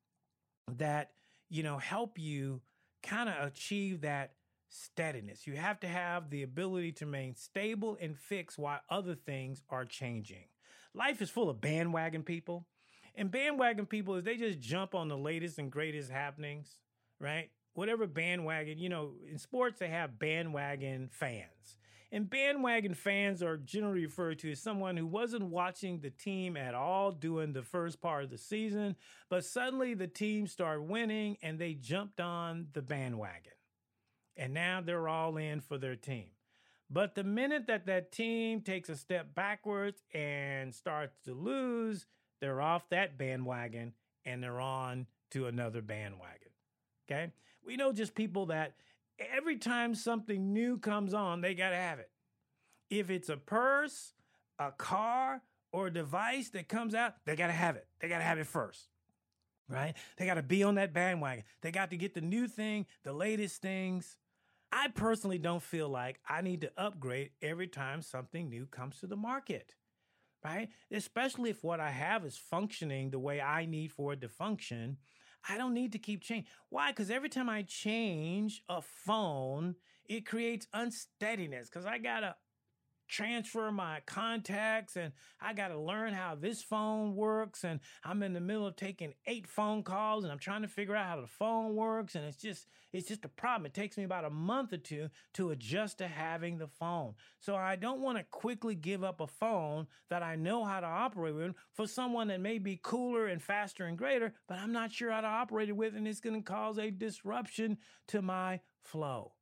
that, 0.79 1.11
you 1.51 1.63
know, 1.63 1.77
help 1.77 2.19
you 2.19 2.63
kind 3.03 3.29
of 3.29 3.47
achieve 3.47 4.01
that 4.01 4.33
steadiness. 4.73 5.47
You 5.47 5.57
have 5.57 5.79
to 5.81 5.87
have 5.87 6.31
the 6.31 6.43
ability 6.43 6.93
to 6.93 7.07
remain 7.07 7.35
stable 7.35 7.99
and 8.01 8.19
fix 8.19 8.57
while 8.57 8.81
other 8.89 9.15
things 9.15 9.63
are 9.69 9.85
changing. 9.85 10.45
life 10.95 11.23
is 11.23 11.31
full 11.31 11.49
of 11.51 11.61
bandwagon 11.61 12.23
people. 12.23 12.67
And 13.15 13.31
bandwagon 13.31 13.87
people 13.87 14.15
is 14.15 14.25
they 14.25 14.37
just 14.37 14.61
jump 14.61 14.95
on 14.95 15.09
the 15.09 15.17
latest 15.17 15.59
and 15.59 15.71
greatest 15.71 16.11
happenings, 16.11 16.79
right? 17.21 17.51
Whatever 17.75 18.07
bandwagon, 18.07 18.79
you 18.79 18.89
know, 18.89 19.13
in 19.31 19.39
sports 19.39 19.79
they 19.79 19.89
have 19.89 20.19
bandwagon 20.19 21.09
fans. 21.13 21.77
And 22.11 22.29
bandwagon 22.29 22.95
fans 22.95 23.43
are 23.43 23.57
generally 23.57 24.05
referred 24.05 24.39
to 24.41 24.53
as 24.53 24.61
someone 24.61 24.99
who 24.99 25.07
wasn't 25.07 25.45
watching 25.45 26.01
the 26.01 26.11
team 26.11 26.59
at 26.59 26.75
all 26.75 27.11
during 27.11 27.55
the 27.55 27.63
first 27.63 28.03
part 28.03 28.25
of 28.25 28.31
the 28.31 28.37
season, 28.37 28.97
but 29.31 29.45
suddenly 29.47 29.95
the 29.95 30.09
team 30.09 30.47
started 30.47 30.83
winning 30.83 31.39
and 31.43 31.59
they 31.59 31.73
jumped 31.73 32.21
on 32.21 32.69
the 32.75 32.83
bandwagon. 32.83 33.53
And 34.37 34.55
now 34.55 34.81
they're 34.81 35.09
all 35.09 35.37
in 35.37 35.61
for 35.61 35.79
their 35.79 35.97
team. 35.97 36.27
But 36.91 37.15
the 37.15 37.25
minute 37.25 37.67
that 37.69 37.87
that 37.87 38.13
team 38.13 38.61
takes 38.61 38.89
a 38.89 38.97
step 38.97 39.35
backwards 39.35 40.03
and 40.13 40.75
starts 40.75 41.17
to 41.25 41.33
lose, 41.33 42.07
they're 42.41 42.61
off 42.61 42.89
that 42.91 43.17
bandwagon 43.17 43.95
and 44.25 44.43
they're 44.43 44.61
on 44.61 45.07
to 45.31 45.47
another 45.47 45.81
bandwagon. 45.81 46.51
Okay? 47.11 47.33
We 47.65 47.77
know 47.77 47.93
just 47.93 48.15
people 48.15 48.47
that 48.47 48.75
every 49.19 49.57
time 49.57 49.95
something 49.95 50.53
new 50.53 50.79
comes 50.79 51.15
on, 51.15 51.41
they 51.41 51.55
got 51.55 51.71
to 51.71 51.77
have 51.77 51.99
it. 51.99 52.11
If 52.91 53.11
it's 53.11 53.29
a 53.29 53.37
purse, 53.37 54.13
a 54.59 54.71
car, 54.73 55.43
or 55.73 55.87
a 55.87 55.93
device 55.93 56.51
that 56.51 56.69
comes 56.69 56.95
out, 56.95 57.15
they 57.25 57.35
got 57.35 57.47
to 57.47 57.53
have 57.53 57.77
it. 57.77 57.87
They 58.01 58.09
got 58.09 58.19
to 58.19 58.25
have 58.25 58.39
it 58.39 58.47
first. 58.47 58.89
Right? 59.69 59.95
They 60.19 60.27
got 60.27 60.35
to 60.35 60.43
be 60.43 60.63
on 60.63 60.75
that 60.75 60.93
bandwagon. 60.93 61.45
They 61.63 61.71
got 61.71 61.91
to 61.91 61.97
get 61.97 62.13
the 62.13 62.21
new 62.21 62.47
thing, 62.47 62.87
the 63.05 63.13
latest 63.13 63.63
things. 63.63 64.17
I 64.73 64.89
personally 64.89 65.39
don't 65.39 65.63
feel 65.63 65.89
like 65.89 66.19
I 66.27 66.41
need 66.41 66.63
to 66.63 66.73
upgrade 66.79 67.31
every 67.43 67.69
time 67.69 68.01
something 68.01 68.49
new 68.49 68.65
comes 68.67 68.99
to 69.01 69.07
the 69.07 69.17
market, 69.17 69.75
right? 70.43 70.71
Especially 70.91 71.51
if 71.51 71.63
what 71.63 71.79
I 71.79 71.91
have 71.91 72.25
is 72.25 72.39
functioning 72.39 73.11
the 73.11 73.19
way 73.19 73.41
I 73.41 73.67
need 73.67 73.93
for 73.93 74.15
it 74.15 74.23
to 74.23 74.29
function. 74.29 74.97
I 75.47 75.59
don't 75.59 75.75
need 75.75 75.93
to 75.93 75.99
keep 75.99 76.23
changing. 76.23 76.47
Why? 76.71 76.91
Because 76.91 77.11
every 77.11 77.29
time 77.29 77.51
I 77.51 77.63
change 77.63 78.63
a 78.69 78.81
phone, 78.81 79.75
it 80.07 80.25
creates 80.27 80.67
unsteadiness 80.73 81.69
because 81.69 81.85
I 81.85 81.99
got 81.99 82.21
to 82.21 82.35
transfer 83.13 83.71
my 83.71 84.01
contacts 84.07 84.97
and 84.97 85.13
I 85.39 85.53
got 85.53 85.69
to 85.69 85.79
learn 85.79 86.15
how 86.15 86.35
this 86.35 86.63
phone 86.63 87.15
works 87.15 87.63
and 87.63 87.79
I'm 88.03 88.23
in 88.23 88.33
the 88.33 88.41
middle 88.41 88.67
of 88.67 88.75
taking 88.75 89.13
eight 89.27 89.47
phone 89.47 89.83
calls 89.83 90.25
and 90.25 90.33
I'm 90.33 90.39
trying 90.39 90.63
to 90.63 90.69
figure 90.69 90.97
out 90.97 91.07
how 91.07 91.21
the 91.21 91.27
phone 91.27 91.75
works 91.77 92.15
and 92.15 92.25
it's 92.25 92.39
just 92.39 92.67
it's 92.91 93.09
just 93.09 93.27
a 93.27 93.29
problem. 93.29 93.67
It 93.67 93.75
takes 93.75 93.99
me 93.99 94.05
about 94.05 94.25
a 94.25 94.31
month 94.31 94.73
or 94.73 94.79
two 94.79 95.11
to 95.35 95.51
adjust 95.51 95.99
to 95.99 96.09
having 96.09 96.57
the 96.57 96.69
phone. 96.69 97.15
So 97.39 97.55
I 97.55 97.77
don't 97.77 98.01
want 98.01 98.17
to 98.17 98.25
quickly 98.25 98.75
give 98.75 99.05
up 99.05 99.21
a 99.21 99.27
phone 99.27 99.89
that 100.09 100.23
I 100.23 100.37
know 100.37 100.65
how 100.65 100.81
to 100.81 100.87
operate 100.87 101.35
with 101.35 101.55
for 101.75 101.87
someone 101.87 102.29
that 102.29 102.41
may 102.41 102.59
be 102.59 102.81
cooler 102.83 103.27
and 103.27 103.43
faster 103.43 103.85
and 103.85 103.99
greater, 103.99 104.33
but 104.49 104.59
I'm 104.59 104.73
not 104.73 104.91
sure 104.91 105.11
how 105.11 105.21
to 105.21 105.27
operate 105.27 105.69
it 105.69 105.77
with 105.77 105.95
and 105.95 106.09
it's 106.09 106.21
going 106.21 106.43
to 106.43 106.43
cause 106.43 106.79
a 106.79 106.91
disruption 106.91 107.77
to 108.09 108.23
my 108.23 108.61
flow. 108.85 109.33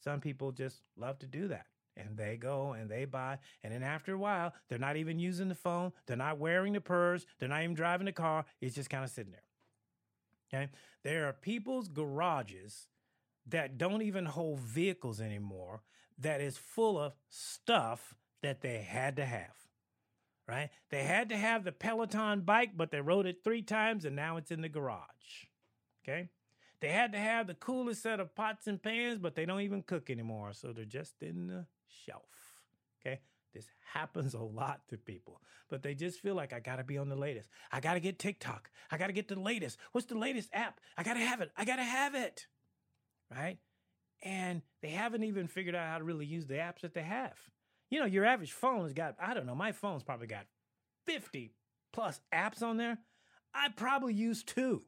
Some 0.00 0.20
people 0.20 0.50
just 0.50 0.80
love 0.96 1.20
to 1.20 1.28
do 1.28 1.46
that 1.46 1.66
and 1.96 2.16
they 2.16 2.36
go 2.36 2.72
and 2.72 2.90
they 2.90 3.04
buy. 3.04 3.38
And 3.62 3.72
then 3.72 3.82
after 3.82 4.14
a 4.14 4.18
while 4.18 4.52
they're 4.68 4.78
not 4.78 4.96
even 4.96 5.18
using 5.18 5.48
the 5.48 5.54
phone. 5.54 5.92
They're 6.06 6.16
not 6.16 6.38
wearing 6.38 6.72
the 6.72 6.80
purse. 6.80 7.24
They're 7.38 7.48
not 7.48 7.62
even 7.62 7.74
driving 7.74 8.06
the 8.06 8.12
car. 8.12 8.44
It's 8.60 8.74
just 8.74 8.90
kind 8.90 9.04
of 9.04 9.10
sitting 9.10 9.32
there. 9.32 10.60
Okay? 10.60 10.70
There 11.02 11.28
are 11.28 11.32
people's 11.32 11.88
garages 11.88 12.88
that 13.46 13.78
don't 13.78 14.02
even 14.02 14.26
hold 14.26 14.60
vehicles 14.60 15.20
anymore 15.20 15.82
that 16.18 16.40
is 16.40 16.56
full 16.56 16.98
of 16.98 17.14
stuff 17.28 18.14
that 18.42 18.60
they 18.60 18.78
had 18.78 19.16
to 19.16 19.24
have 19.24 19.62
right? 20.48 20.70
They 20.90 21.04
had 21.04 21.28
to 21.28 21.36
have 21.36 21.64
the 21.64 21.72
peloton 21.72 22.40
bike 22.40 22.72
but 22.76 22.90
they 22.90 23.00
rode 23.00 23.26
it 23.26 23.44
three 23.44 23.62
times 23.62 24.04
and 24.04 24.16
now 24.16 24.36
it's 24.36 24.50
in 24.50 24.60
the 24.60 24.68
garage. 24.68 25.46
Okay? 26.04 26.28
They 26.80 26.88
had 26.88 27.12
to 27.12 27.18
have 27.18 27.46
the 27.46 27.54
coolest 27.54 28.02
set 28.02 28.18
of 28.18 28.34
pots 28.34 28.66
and 28.66 28.82
pans, 28.82 29.18
but 29.18 29.36
they 29.36 29.46
don't 29.46 29.60
even 29.60 29.82
cook 29.82 30.10
anymore. 30.10 30.52
So 30.52 30.72
they're 30.72 30.84
just 30.84 31.22
in 31.22 31.46
the 31.46 31.66
shelf. 32.06 32.22
Okay. 33.00 33.20
This 33.54 33.66
happens 33.92 34.34
a 34.34 34.38
lot 34.38 34.80
to 34.88 34.96
people, 34.96 35.40
but 35.68 35.82
they 35.82 35.94
just 35.94 36.20
feel 36.20 36.34
like 36.34 36.52
I 36.52 36.60
got 36.60 36.76
to 36.76 36.84
be 36.84 36.98
on 36.98 37.08
the 37.08 37.16
latest. 37.16 37.48
I 37.70 37.80
got 37.80 37.94
to 37.94 38.00
get 38.00 38.18
TikTok. 38.18 38.70
I 38.90 38.98
got 38.98 39.08
to 39.08 39.12
get 39.12 39.28
the 39.28 39.38
latest. 39.38 39.78
What's 39.92 40.06
the 40.06 40.18
latest 40.18 40.50
app? 40.52 40.80
I 40.96 41.02
got 41.02 41.14
to 41.14 41.20
have 41.20 41.40
it. 41.40 41.50
I 41.56 41.64
got 41.64 41.76
to 41.76 41.84
have 41.84 42.14
it. 42.14 42.46
Right. 43.30 43.58
And 44.22 44.62
they 44.82 44.90
haven't 44.90 45.24
even 45.24 45.48
figured 45.48 45.74
out 45.74 45.88
how 45.88 45.98
to 45.98 46.04
really 46.04 46.26
use 46.26 46.46
the 46.46 46.54
apps 46.54 46.82
that 46.82 46.94
they 46.94 47.02
have. 47.02 47.34
You 47.90 48.00
know, 48.00 48.06
your 48.06 48.24
average 48.24 48.52
phone 48.52 48.84
has 48.84 48.92
got, 48.92 49.16
I 49.20 49.34
don't 49.34 49.46
know, 49.46 49.54
my 49.54 49.72
phone's 49.72 50.02
probably 50.02 50.26
got 50.26 50.46
50 51.06 51.52
plus 51.92 52.20
apps 52.32 52.62
on 52.62 52.76
there. 52.76 52.98
I 53.54 53.68
probably 53.68 54.14
use 54.14 54.42
two. 54.42 54.82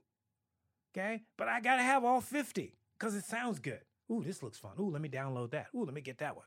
Okay. 0.97 1.23
But 1.37 1.49
I 1.49 1.61
got 1.61 1.77
to 1.77 1.83
have 1.83 2.05
all 2.05 2.21
50 2.21 2.77
because 2.99 3.15
it 3.15 3.25
sounds 3.25 3.59
good. 3.59 3.81
Ooh, 4.11 4.23
this 4.23 4.43
looks 4.43 4.59
fun. 4.59 4.73
Ooh, 4.79 4.91
let 4.91 5.03
me 5.03 5.09
download 5.09 5.51
that. 5.51 5.67
Ooh, 5.75 5.85
let 5.85 5.95
me 5.95 6.01
get 6.01 6.19
that 6.19 6.37
one. 6.37 6.45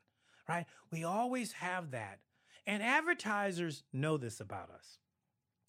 Right? 0.47 0.65
We 0.91 1.03
always 1.03 1.51
have 1.53 1.91
that. 1.91 2.19
And 2.65 2.83
advertisers 2.83 3.83
know 3.93 4.17
this 4.17 4.39
about 4.39 4.69
us, 4.69 4.97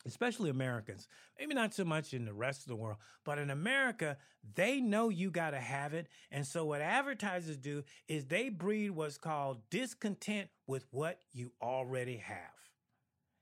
especially 0.04 0.50
Americans. 0.50 1.06
Maybe 1.38 1.54
not 1.54 1.74
so 1.74 1.84
much 1.84 2.12
in 2.12 2.24
the 2.24 2.32
rest 2.32 2.62
of 2.62 2.68
the 2.68 2.76
world, 2.76 2.98
but 3.24 3.38
in 3.38 3.50
America, 3.50 4.16
they 4.54 4.80
know 4.80 5.08
you 5.08 5.30
got 5.30 5.50
to 5.50 5.60
have 5.60 5.94
it. 5.94 6.08
And 6.30 6.44
so 6.46 6.64
what 6.64 6.80
advertisers 6.80 7.56
do 7.56 7.84
is 8.08 8.24
they 8.24 8.48
breed 8.48 8.90
what's 8.90 9.18
called 9.18 9.60
discontent 9.70 10.48
with 10.66 10.86
what 10.90 11.20
you 11.32 11.52
already 11.62 12.16
have. 12.16 12.36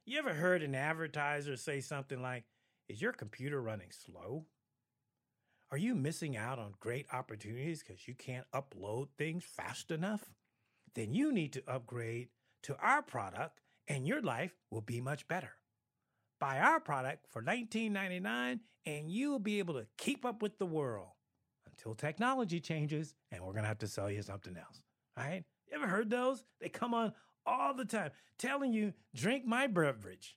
You 0.05 0.19
ever 0.19 0.35
heard 0.35 0.63
an 0.63 0.75
advertiser 0.75 1.57
say 1.57 1.81
something 1.81 2.21
like, 2.21 2.45
Is 2.89 3.01
your 3.01 3.13
computer 3.13 3.61
running 3.61 3.91
slow? 3.91 4.45
Are 5.73 5.79
you 5.79 5.97
missing 5.97 6.37
out 6.37 6.59
on 6.59 6.75
great 6.79 7.07
opportunities 7.13 7.83
because 7.83 8.07
you 8.07 8.15
can't 8.15 8.47
upload 8.55 9.09
things 9.19 9.45
fast 9.45 9.91
enough? 9.91 10.31
Then 10.97 11.13
you 11.13 11.31
need 11.31 11.53
to 11.53 11.63
upgrade 11.69 12.29
to 12.63 12.77
our 12.79 13.03
product 13.03 13.61
and 13.87 14.07
your 14.07 14.23
life 14.23 14.57
will 14.71 14.81
be 14.81 15.01
much 15.01 15.29
better. 15.29 15.53
Buy 16.41 16.59
our 16.59 16.81
product 16.81 17.27
for 17.29 17.43
$19.99 17.43 18.61
and 18.87 19.11
you'll 19.11 19.39
be 19.39 19.59
able 19.59 19.75
to 19.75 19.87
keep 19.99 20.25
up 20.25 20.41
with 20.41 20.59
the 20.59 20.67
world 20.67 21.11
until 21.67 21.95
technology 21.95 22.61
changes 22.61 23.15
and 23.31 23.43
we're 23.43 23.53
going 23.53 23.65
to 23.65 23.69
have 23.69 23.79
to 23.79 23.87
sell 23.87 24.11
you 24.11 24.23
something 24.23 24.57
else. 24.57 24.81
All 25.19 25.25
right? 25.25 25.45
You 25.69 25.77
ever 25.77 25.87
heard 25.87 26.09
those? 26.09 26.43
They 26.63 26.71
come 26.71 26.95
on 26.95 27.13
all 27.45 27.75
the 27.75 27.85
time 27.85 28.11
telling 28.39 28.73
you, 28.73 28.95
drink 29.15 29.45
my 29.45 29.67
beverage, 29.67 30.35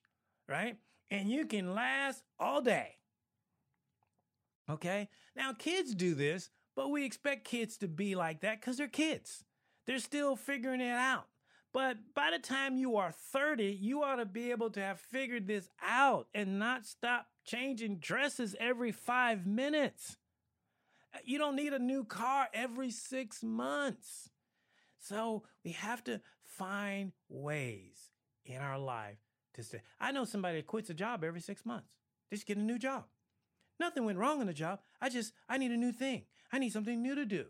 right? 0.48 0.76
And 1.10 1.30
you 1.30 1.46
can 1.46 1.74
last 1.74 2.22
all 2.38 2.62
day. 2.62 2.98
Okay? 4.70 5.08
Now, 5.38 5.54
kids 5.54 5.96
do 5.96 6.16
this, 6.16 6.50
but 6.76 6.90
we 6.90 7.06
expect 7.06 7.46
kids 7.46 7.78
to 7.78 7.88
be 7.88 8.16
like 8.16 8.42
that 8.42 8.60
because 8.60 8.78
they're 8.78 8.88
kids. 8.88 9.46
They're 9.90 9.98
still 9.98 10.36
figuring 10.36 10.82
it 10.82 10.92
out. 10.92 11.26
But 11.74 11.98
by 12.14 12.30
the 12.30 12.38
time 12.38 12.78
you 12.78 12.98
are 12.98 13.12
30, 13.12 13.66
you 13.82 14.04
ought 14.04 14.18
to 14.18 14.26
be 14.26 14.52
able 14.52 14.70
to 14.70 14.80
have 14.80 15.00
figured 15.00 15.48
this 15.48 15.68
out 15.84 16.28
and 16.32 16.60
not 16.60 16.86
stop 16.86 17.26
changing 17.44 17.98
dresses 17.98 18.56
every 18.60 18.92
five 18.92 19.48
minutes. 19.48 20.16
You 21.24 21.40
don't 21.40 21.56
need 21.56 21.74
a 21.74 21.80
new 21.80 22.04
car 22.04 22.50
every 22.54 22.92
six 22.92 23.42
months. 23.42 24.30
So 25.00 25.42
we 25.66 25.72
have 25.72 26.04
to 26.04 26.22
find 26.44 27.12
ways 27.28 28.12
in 28.46 28.58
our 28.58 28.78
life 28.78 29.18
to 29.56 29.64
stay. 29.64 29.82
I 30.00 30.12
know 30.12 30.24
somebody 30.24 30.58
that 30.58 30.68
quits 30.68 30.92
a 30.92 30.94
job 30.94 31.24
every 31.24 31.42
six 31.42 31.66
months. 31.66 31.90
Just 32.32 32.46
get 32.46 32.58
a 32.58 32.62
new 32.62 32.78
job. 32.78 33.06
Nothing 33.80 34.06
went 34.06 34.20
wrong 34.20 34.40
in 34.40 34.46
the 34.46 34.54
job. 34.54 34.82
I 35.02 35.10
just, 35.10 35.34
I 35.50 35.58
need 35.58 35.72
a 35.72 35.78
new 35.78 35.92
thing. 35.92 36.26
I 36.52 36.60
need 36.60 36.74
something 36.74 37.02
new 37.02 37.16
to 37.16 37.26
do. 37.26 37.46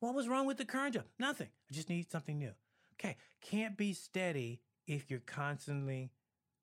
What 0.00 0.14
was 0.14 0.28
wrong 0.28 0.46
with 0.46 0.58
the 0.58 0.64
current 0.64 0.94
job? 0.94 1.04
Nothing. 1.18 1.48
I 1.70 1.74
just 1.74 1.88
need 1.88 2.10
something 2.10 2.38
new. 2.38 2.52
Okay. 2.94 3.16
Can't 3.40 3.76
be 3.76 3.92
steady 3.92 4.60
if 4.86 5.10
you're 5.10 5.20
constantly 5.20 6.12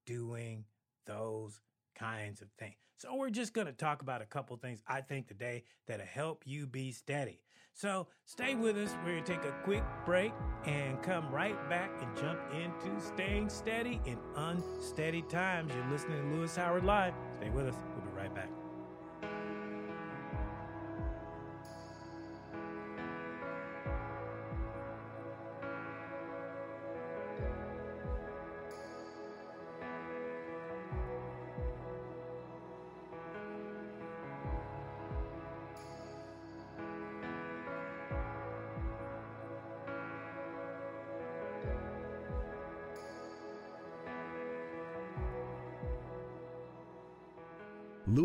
doing 0.06 0.65
those 1.06 1.60
kinds 1.96 2.42
of 2.42 2.50
things. 2.58 2.75
So 2.98 3.13
we're 3.15 3.30
just 3.30 3.54
going 3.54 3.68
to 3.68 3.74
talk 3.74 4.01
about 4.01 4.22
a 4.22 4.25
couple 4.25 4.56
things 4.58 4.82
I 4.88 5.01
think 5.01 5.27
today 5.27 5.63
that'll 5.88 6.06
help 6.06 6.44
you 6.46 6.65
be 6.65 6.92
steady. 6.92 7.42
So 7.74 8.08
stay 8.24 8.56
with 8.56 8.77
us. 8.77 8.96
We're 9.04 9.12
going 9.12 9.24
to 9.25 9.34
take 9.34 9.44
a 9.44 9.54
quick 9.63 9.84
break 10.06 10.32
and 10.65 11.01
come 11.04 11.30
right 11.30 11.58
back 11.70 11.92
and 12.01 12.15
jump 12.15 12.39
into 12.54 13.01
staying 13.01 13.50
steady 13.50 14.00
in 14.06 14.18
unsteady 14.38 15.24
times. 15.24 15.74
You're 15.75 15.92
listening 15.92 16.22
to 16.22 16.38
Louis 16.38 16.56
Howard 16.56 16.86
Live. 16.86 17.13
Stay 17.38 17.50
with 17.50 17.68
us. 17.68 17.75
We'll 17.96 18.06
be 18.06 18.18
right 18.18 18.34
back. 18.34 18.50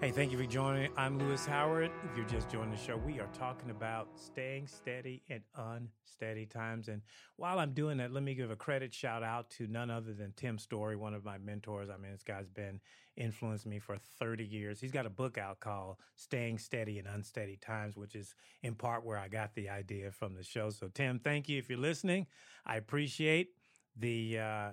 Hey, 0.00 0.12
thank 0.12 0.32
you 0.32 0.38
for 0.38 0.46
joining. 0.46 0.90
I'm 0.96 1.18
Louis 1.18 1.44
Howard. 1.44 1.90
If 2.10 2.16
you're 2.16 2.24
just 2.24 2.48
joining 2.48 2.70
the 2.70 2.76
show, 2.78 2.96
we 2.96 3.20
are 3.20 3.28
talking 3.34 3.68
about 3.68 4.08
staying 4.14 4.66
steady 4.66 5.22
in 5.28 5.42
unsteady 5.54 6.46
times. 6.46 6.88
And 6.88 7.02
while 7.36 7.58
I'm 7.58 7.74
doing 7.74 7.98
that, 7.98 8.10
let 8.10 8.22
me 8.22 8.34
give 8.34 8.50
a 8.50 8.56
credit 8.56 8.94
shout 8.94 9.22
out 9.22 9.50
to 9.58 9.66
none 9.66 9.90
other 9.90 10.14
than 10.14 10.32
Tim 10.36 10.56
Story, 10.56 10.96
one 10.96 11.12
of 11.12 11.22
my 11.22 11.36
mentors. 11.36 11.90
I 11.90 11.98
mean, 11.98 12.12
this 12.12 12.22
guy's 12.22 12.48
been 12.48 12.80
influenced 13.18 13.66
me 13.66 13.78
for 13.78 13.98
30 13.98 14.42
years. 14.42 14.80
He's 14.80 14.90
got 14.90 15.04
a 15.04 15.10
book 15.10 15.36
out 15.36 15.60
called 15.60 15.96
Staying 16.16 16.56
Steady 16.56 16.98
in 16.98 17.06
Unsteady 17.06 17.58
Times, 17.58 17.94
which 17.94 18.14
is 18.14 18.34
in 18.62 18.76
part 18.76 19.04
where 19.04 19.18
I 19.18 19.28
got 19.28 19.54
the 19.54 19.68
idea 19.68 20.12
from 20.12 20.32
the 20.34 20.42
show. 20.42 20.70
So, 20.70 20.88
Tim, 20.88 21.18
thank 21.18 21.46
you 21.46 21.58
if 21.58 21.68
you're 21.68 21.78
listening. 21.78 22.26
I 22.64 22.76
appreciate 22.76 23.48
the 23.98 24.38
uh, 24.38 24.70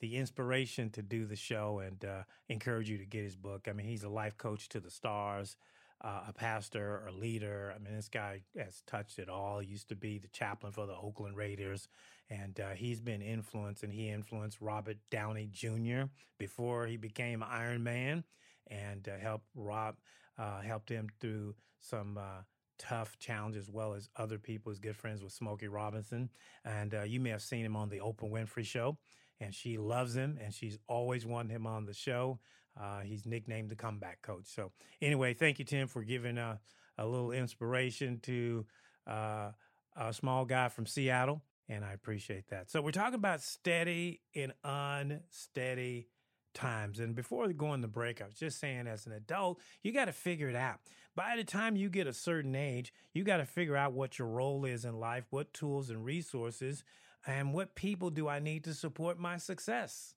the 0.00 0.16
inspiration 0.16 0.90
to 0.90 1.02
do 1.02 1.24
the 1.24 1.36
show 1.36 1.80
and 1.84 2.04
uh, 2.04 2.22
encourage 2.48 2.88
you 2.88 2.98
to 2.98 3.06
get 3.06 3.24
his 3.24 3.36
book. 3.36 3.66
I 3.68 3.72
mean, 3.72 3.86
he's 3.86 4.04
a 4.04 4.08
life 4.08 4.36
coach 4.36 4.68
to 4.70 4.80
the 4.80 4.90
stars, 4.90 5.56
uh, 6.02 6.20
a 6.28 6.32
pastor, 6.32 7.06
a 7.08 7.12
leader. 7.12 7.72
I 7.74 7.78
mean, 7.78 7.94
this 7.94 8.08
guy 8.08 8.42
has 8.58 8.82
touched 8.86 9.18
it 9.18 9.28
all. 9.28 9.60
He 9.60 9.68
used 9.68 9.88
to 9.88 9.96
be 9.96 10.18
the 10.18 10.28
chaplain 10.28 10.72
for 10.72 10.86
the 10.86 10.96
Oakland 10.96 11.36
Raiders, 11.36 11.88
and 12.28 12.58
uh, 12.60 12.70
he's 12.70 13.00
been 13.00 13.22
influenced, 13.22 13.82
and 13.82 13.92
he 13.92 14.08
influenced 14.10 14.60
Robert 14.60 14.98
Downey 15.10 15.48
Jr. 15.50 16.04
before 16.38 16.86
he 16.86 16.96
became 16.96 17.42
Iron 17.42 17.82
Man, 17.82 18.24
and 18.66 19.08
uh, 19.08 19.16
helped 19.18 19.46
Rob 19.54 19.96
uh, 20.38 20.60
helped 20.60 20.90
him 20.90 21.08
through 21.20 21.54
some 21.80 22.18
uh, 22.18 22.42
tough 22.78 23.18
challenge 23.18 23.56
as 23.56 23.70
well 23.70 23.94
as 23.94 24.08
other 24.16 24.38
people. 24.38 24.70
He's 24.72 24.78
good 24.78 24.96
friends 24.96 25.22
with 25.22 25.32
Smokey 25.32 25.68
Robinson. 25.68 26.30
And 26.64 26.94
uh, 26.94 27.02
you 27.02 27.20
may 27.20 27.30
have 27.30 27.42
seen 27.42 27.64
him 27.64 27.76
on 27.76 27.88
the 27.88 27.98
Oprah 28.00 28.30
Winfrey 28.30 28.64
Show. 28.64 28.98
And 29.40 29.54
she 29.54 29.78
loves 29.78 30.16
him 30.16 30.38
and 30.42 30.54
she's 30.54 30.78
always 30.88 31.26
wanted 31.26 31.52
him 31.52 31.66
on 31.66 31.84
the 31.86 31.92
show. 31.92 32.40
Uh, 32.78 33.00
he's 33.00 33.26
nicknamed 33.26 33.70
the 33.70 33.76
comeback 33.76 34.22
coach. 34.22 34.46
So, 34.46 34.72
anyway, 35.00 35.34
thank 35.34 35.58
you, 35.58 35.64
Tim, 35.64 35.88
for 35.88 36.02
giving 36.02 36.36
a, 36.36 36.60
a 36.98 37.06
little 37.06 37.32
inspiration 37.32 38.20
to 38.24 38.66
uh, 39.06 39.50
a 39.96 40.12
small 40.12 40.44
guy 40.44 40.68
from 40.68 40.86
Seattle. 40.86 41.42
And 41.68 41.84
I 41.84 41.92
appreciate 41.92 42.48
that. 42.48 42.70
So, 42.70 42.82
we're 42.82 42.90
talking 42.90 43.14
about 43.14 43.40
steady 43.40 44.20
and 44.34 44.52
unsteady 44.62 46.08
times. 46.56 46.98
And 46.98 47.14
before 47.14 47.46
going 47.52 47.82
to 47.82 47.88
break, 47.88 48.20
I 48.20 48.26
was 48.26 48.34
just 48.34 48.58
saying, 48.58 48.86
as 48.88 49.06
an 49.06 49.12
adult, 49.12 49.60
you 49.82 49.92
got 49.92 50.06
to 50.06 50.12
figure 50.12 50.48
it 50.48 50.56
out. 50.56 50.80
By 51.14 51.36
the 51.36 51.44
time 51.44 51.76
you 51.76 51.88
get 51.88 52.06
a 52.06 52.12
certain 52.12 52.54
age, 52.54 52.92
you 53.14 53.24
got 53.24 53.38
to 53.38 53.46
figure 53.46 53.76
out 53.76 53.92
what 53.92 54.18
your 54.18 54.28
role 54.28 54.64
is 54.64 54.84
in 54.84 54.98
life, 54.98 55.24
what 55.30 55.54
tools 55.54 55.88
and 55.88 56.04
resources, 56.04 56.84
and 57.26 57.52
what 57.52 57.74
people 57.74 58.10
do 58.10 58.28
I 58.28 58.38
need 58.38 58.64
to 58.64 58.74
support 58.74 59.18
my 59.18 59.36
success. 59.36 60.14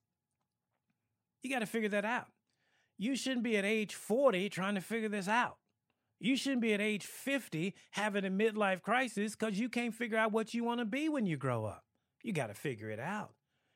You 1.42 1.50
got 1.50 1.60
to 1.60 1.66
figure 1.66 1.90
that 1.90 2.06
out. 2.06 2.28
You 2.98 3.16
shouldn't 3.16 3.44
be 3.44 3.58
at 3.58 3.66
age 3.66 3.96
40 3.96 4.50
trying 4.50 4.76
to 4.76 4.82
figure 4.82 5.10
this 5.10 5.28
out. 5.28 5.58
You 6.20 6.36
shouldn't 6.36 6.62
be 6.62 6.74
at 6.74 6.82
age 6.82 7.06
50 7.06 7.74
having 7.92 8.26
a 8.26 8.30
midlife 8.30 8.82
crisis 8.82 9.36
because 9.36 9.58
you 9.58 9.70
can't 9.70 9.96
figure 9.96 10.18
out 10.18 10.34
what 10.34 10.54
you 10.54 10.66
want 10.66 10.80
to 10.80 10.86
be 10.86 11.08
when 11.08 11.26
you 11.26 11.38
grow 11.38 11.66
up. 11.66 11.86
You 12.22 12.34
got 12.34 12.48
to 12.48 12.54
figure 12.54 12.90
it 12.90 13.00
out. 13.00 13.32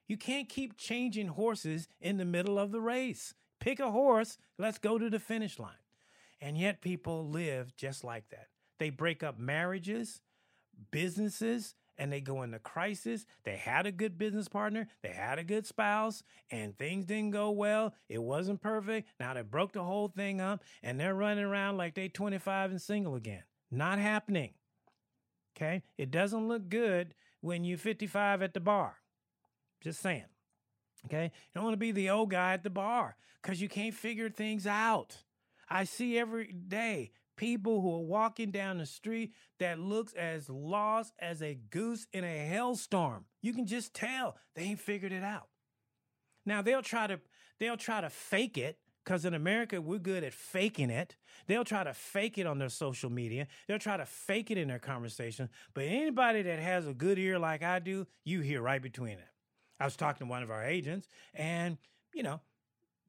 You 0.07 0.17
can't 0.17 0.49
keep 0.49 0.77
changing 0.77 1.27
horses 1.27 1.87
in 2.01 2.17
the 2.17 2.25
middle 2.25 2.59
of 2.59 2.71
the 2.71 2.81
race. 2.81 3.33
Pick 3.61 3.79
a 3.79 3.91
horse, 3.91 4.37
let's 4.57 4.77
go 4.77 4.97
to 4.97 5.09
the 5.09 5.19
finish 5.19 5.57
line. 5.57 5.71
And 6.41 6.57
yet 6.57 6.81
people 6.81 7.29
live 7.29 7.73
just 7.77 8.03
like 8.03 8.27
that. 8.31 8.47
They 8.77 8.89
break 8.89 9.23
up 9.23 9.39
marriages, 9.39 10.19
businesses, 10.91 11.75
and 11.97 12.11
they 12.11 12.21
go 12.21 12.41
into 12.41 12.59
crisis. 12.59 13.25
They 13.43 13.57
had 13.57 13.85
a 13.85 13.91
good 13.91 14.17
business 14.17 14.47
partner, 14.47 14.87
they 15.01 15.09
had 15.09 15.39
a 15.39 15.43
good 15.43 15.65
spouse, 15.65 16.23
and 16.49 16.77
things 16.77 17.05
didn't 17.05 17.31
go 17.31 17.51
well. 17.51 17.93
It 18.09 18.21
wasn't 18.21 18.61
perfect. 18.61 19.09
Now 19.19 19.33
they 19.33 19.41
broke 19.41 19.73
the 19.73 19.83
whole 19.83 20.07
thing 20.07 20.41
up 20.41 20.63
and 20.81 20.99
they're 20.99 21.15
running 21.15 21.43
around 21.43 21.77
like 21.77 21.95
they 21.95 22.07
25 22.07 22.71
and 22.71 22.81
single 22.81 23.15
again. 23.15 23.43
Not 23.71 23.99
happening. 23.99 24.53
Okay? 25.55 25.83
It 25.97 26.11
doesn't 26.11 26.47
look 26.47 26.69
good 26.69 27.13
when 27.41 27.63
you're 27.63 27.77
55 27.77 28.41
at 28.41 28.53
the 28.53 28.59
bar. 28.59 28.97
Just 29.81 30.01
saying. 30.01 30.25
Okay? 31.05 31.25
You 31.25 31.51
don't 31.55 31.65
want 31.65 31.73
to 31.73 31.77
be 31.77 31.91
the 31.91 32.09
old 32.09 32.31
guy 32.31 32.53
at 32.53 32.63
the 32.63 32.69
bar 32.69 33.15
because 33.41 33.61
you 33.61 33.69
can't 33.69 33.93
figure 33.93 34.29
things 34.29 34.65
out. 34.65 35.17
I 35.69 35.83
see 35.85 36.17
every 36.17 36.51
day 36.51 37.11
people 37.35 37.81
who 37.81 37.93
are 37.95 38.01
walking 38.01 38.51
down 38.51 38.77
the 38.77 38.85
street 38.85 39.33
that 39.59 39.79
looks 39.79 40.13
as 40.13 40.49
lost 40.49 41.13
as 41.19 41.41
a 41.41 41.55
goose 41.69 42.07
in 42.13 42.23
a 42.23 42.47
hailstorm. 42.47 43.25
You 43.41 43.53
can 43.53 43.65
just 43.65 43.93
tell 43.93 44.37
they 44.55 44.63
ain't 44.63 44.79
figured 44.79 45.11
it 45.11 45.23
out. 45.23 45.47
Now 46.45 46.61
they'll 46.61 46.81
try 46.81 47.07
to 47.07 47.19
they'll 47.59 47.77
try 47.77 48.01
to 48.01 48.09
fake 48.09 48.57
it 48.57 48.77
because 49.03 49.25
in 49.25 49.33
America 49.33 49.81
we're 49.81 49.99
good 49.99 50.23
at 50.23 50.33
faking 50.33 50.89
it. 50.89 51.15
They'll 51.47 51.65
try 51.65 51.83
to 51.83 51.93
fake 51.93 52.37
it 52.37 52.47
on 52.47 52.57
their 52.57 52.69
social 52.69 53.09
media. 53.09 53.47
They'll 53.67 53.79
try 53.79 53.97
to 53.97 54.05
fake 54.05 54.51
it 54.51 54.57
in 54.57 54.67
their 54.67 54.79
conversation. 54.79 55.49
But 55.73 55.85
anybody 55.85 56.41
that 56.43 56.59
has 56.59 56.87
a 56.87 56.93
good 56.93 57.19
ear 57.19 57.39
like 57.39 57.63
I 57.63 57.79
do, 57.79 58.07
you 58.23 58.41
hear 58.41 58.61
right 58.61 58.81
between 58.81 59.13
it. 59.13 59.27
I 59.79 59.85
was 59.85 59.95
talking 59.95 60.25
to 60.25 60.31
one 60.31 60.43
of 60.43 60.51
our 60.51 60.63
agents, 60.63 61.07
and 61.33 61.77
you 62.13 62.23
know, 62.23 62.39